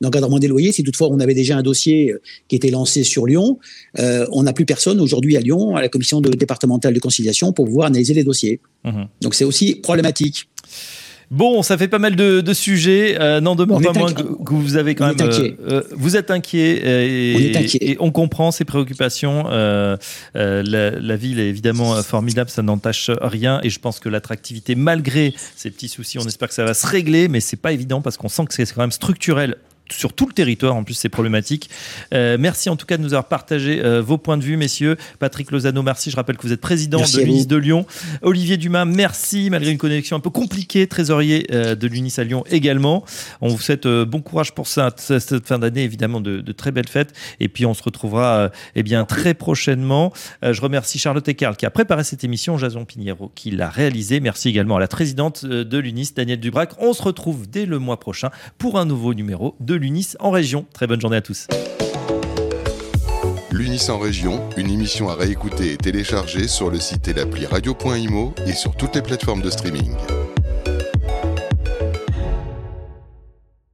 d'encadrement 0.00 0.38
des 0.38 0.48
loyers. 0.48 0.72
Si 0.72 0.82
toutefois 0.82 1.08
on 1.10 1.20
avait 1.20 1.34
déjà 1.34 1.56
un 1.56 1.62
dossier 1.62 2.14
qui 2.48 2.56
était 2.56 2.70
lancé 2.70 3.04
sur 3.04 3.26
Lyon, 3.26 3.58
euh, 3.98 4.26
on 4.32 4.42
n'a 4.42 4.52
plus 4.52 4.66
personne 4.66 5.00
aujourd'hui 5.00 5.36
à 5.36 5.40
Lyon 5.40 5.76
à 5.76 5.82
la 5.82 5.88
commission 5.88 6.20
départementale 6.20 6.94
de 6.94 7.00
conciliation 7.00 7.52
pour 7.52 7.66
pouvoir 7.66 7.86
analyser 7.86 8.14
les 8.14 8.24
dossiers. 8.24 8.60
Mhm. 8.84 9.06
Donc 9.20 9.34
c'est 9.34 9.44
aussi 9.44 9.76
problématique. 9.76 10.48
Bon, 11.34 11.64
ça 11.64 11.76
fait 11.76 11.88
pas 11.88 11.98
mal 11.98 12.14
de, 12.14 12.52
sujets. 12.52 13.16
Euh, 13.20 13.40
N'en 13.40 13.56
demeure 13.56 13.80
pas 13.80 13.92
moins 13.92 14.12
que, 14.12 14.22
vous 14.54 14.76
avez 14.76 14.94
quand 14.94 15.08
même. 15.08 15.16
Euh, 15.20 15.50
euh, 15.68 15.82
vous 15.90 16.16
êtes 16.16 16.30
inquiet 16.30 16.76
et, 16.76 17.90
et, 17.90 17.96
on 17.98 18.12
comprend 18.12 18.52
ces 18.52 18.64
préoccupations. 18.64 19.46
Euh, 19.48 19.96
la, 20.34 21.16
ville 21.16 21.40
est 21.40 21.48
évidemment 21.48 22.00
formidable, 22.02 22.50
ça 22.50 22.62
n'entache 22.62 23.10
rien 23.20 23.60
et 23.64 23.70
je 23.70 23.80
pense 23.80 23.98
que 23.98 24.08
l'attractivité, 24.08 24.76
malgré 24.76 25.34
ces 25.56 25.72
petits 25.72 25.88
soucis, 25.88 26.18
on 26.18 26.26
espère 26.26 26.48
que 26.48 26.54
ça 26.54 26.64
va 26.64 26.74
se 26.74 26.86
régler, 26.86 27.26
mais 27.26 27.40
c'est 27.40 27.56
pas 27.56 27.72
évident 27.72 28.00
parce 28.00 28.16
qu'on 28.16 28.28
sent 28.28 28.44
que 28.46 28.54
c'est 28.54 28.72
quand 28.72 28.82
même 28.82 28.92
structurel 28.92 29.56
sur 29.90 30.12
tout 30.12 30.26
le 30.26 30.32
territoire. 30.32 30.74
En 30.76 30.84
plus, 30.84 30.94
c'est 30.94 31.08
problématique. 31.08 31.68
Euh, 32.14 32.36
merci 32.38 32.70
en 32.70 32.76
tout 32.76 32.86
cas 32.86 32.96
de 32.96 33.02
nous 33.02 33.14
avoir 33.14 33.28
partagé 33.28 33.84
euh, 33.84 34.00
vos 34.00 34.18
points 34.18 34.38
de 34.38 34.42
vue, 34.42 34.56
messieurs. 34.56 34.96
Patrick 35.18 35.50
Lozano, 35.50 35.82
merci. 35.82 36.10
Je 36.10 36.16
rappelle 36.16 36.36
que 36.36 36.42
vous 36.42 36.52
êtes 36.52 36.60
président 36.60 37.00
de 37.00 37.20
l'UNIS 37.20 37.46
de 37.46 37.56
Lyon. 37.56 37.86
Olivier 38.22 38.56
Dumas, 38.56 38.84
merci, 38.84 39.50
malgré 39.50 39.70
une 39.70 39.78
connexion 39.78 40.16
un 40.16 40.20
peu 40.20 40.30
compliquée, 40.30 40.86
trésorier 40.86 41.46
euh, 41.52 41.74
de 41.74 41.86
l'UNIS 41.86 42.14
à 42.18 42.24
Lyon 42.24 42.44
également. 42.50 43.04
On 43.40 43.48
vous 43.48 43.58
souhaite 43.58 43.86
bon 43.86 44.20
courage 44.20 44.52
pour 44.52 44.66
ça, 44.66 44.90
cette 44.96 45.46
fin 45.46 45.58
d'année, 45.58 45.82
évidemment, 45.82 46.20
de, 46.20 46.52
très 46.52 46.72
belles 46.72 46.88
fêtes. 46.88 47.12
Et 47.40 47.48
puis, 47.48 47.66
on 47.66 47.74
se 47.74 47.82
retrouvera 47.82 48.50
eh 48.74 48.82
bien, 48.82 49.04
très 49.04 49.34
prochainement. 49.34 50.12
je 50.42 50.60
remercie 50.60 50.98
Charlotte 50.98 51.26
Ecarl 51.28 51.56
qui 51.56 51.66
a 51.66 51.70
préparé 51.70 52.04
cette 52.04 52.24
émission, 52.24 52.56
Jason 52.58 52.84
Piniero 52.84 53.32
qui 53.34 53.50
l'a 53.50 53.68
réalisée. 53.68 54.20
Merci 54.20 54.48
également 54.48 54.76
à 54.76 54.80
la 54.80 54.88
présidente 54.88 55.44
de 55.44 55.78
l'UNIS, 55.78 56.12
Danielle 56.14 56.40
Dubrac. 56.40 56.70
On 56.78 56.92
se 56.92 57.02
retrouve 57.02 57.48
dès 57.48 57.66
le 57.66 57.78
mois 57.78 57.98
prochain 58.00 58.30
pour 58.58 58.78
un 58.78 58.84
nouveau 58.84 59.14
numéro 59.14 59.56
l'UNIS 59.74 60.16
en 60.20 60.30
région. 60.30 60.66
Très 60.72 60.86
bonne 60.86 61.00
journée 61.00 61.16
à 61.16 61.22
tous. 61.22 61.46
L'UNIS 63.50 63.88
en 63.88 63.98
région, 63.98 64.42
une 64.56 64.70
émission 64.70 65.08
à 65.08 65.14
réécouter 65.14 65.72
et 65.72 65.76
télécharger 65.76 66.48
sur 66.48 66.70
le 66.70 66.80
site 66.80 67.06
et 67.06 67.12
l'appli 67.12 67.46
radio.imo 67.46 68.34
et 68.46 68.52
sur 68.52 68.74
toutes 68.74 68.96
les 68.96 69.02
plateformes 69.02 69.42
de 69.42 69.50
streaming. 69.50 69.94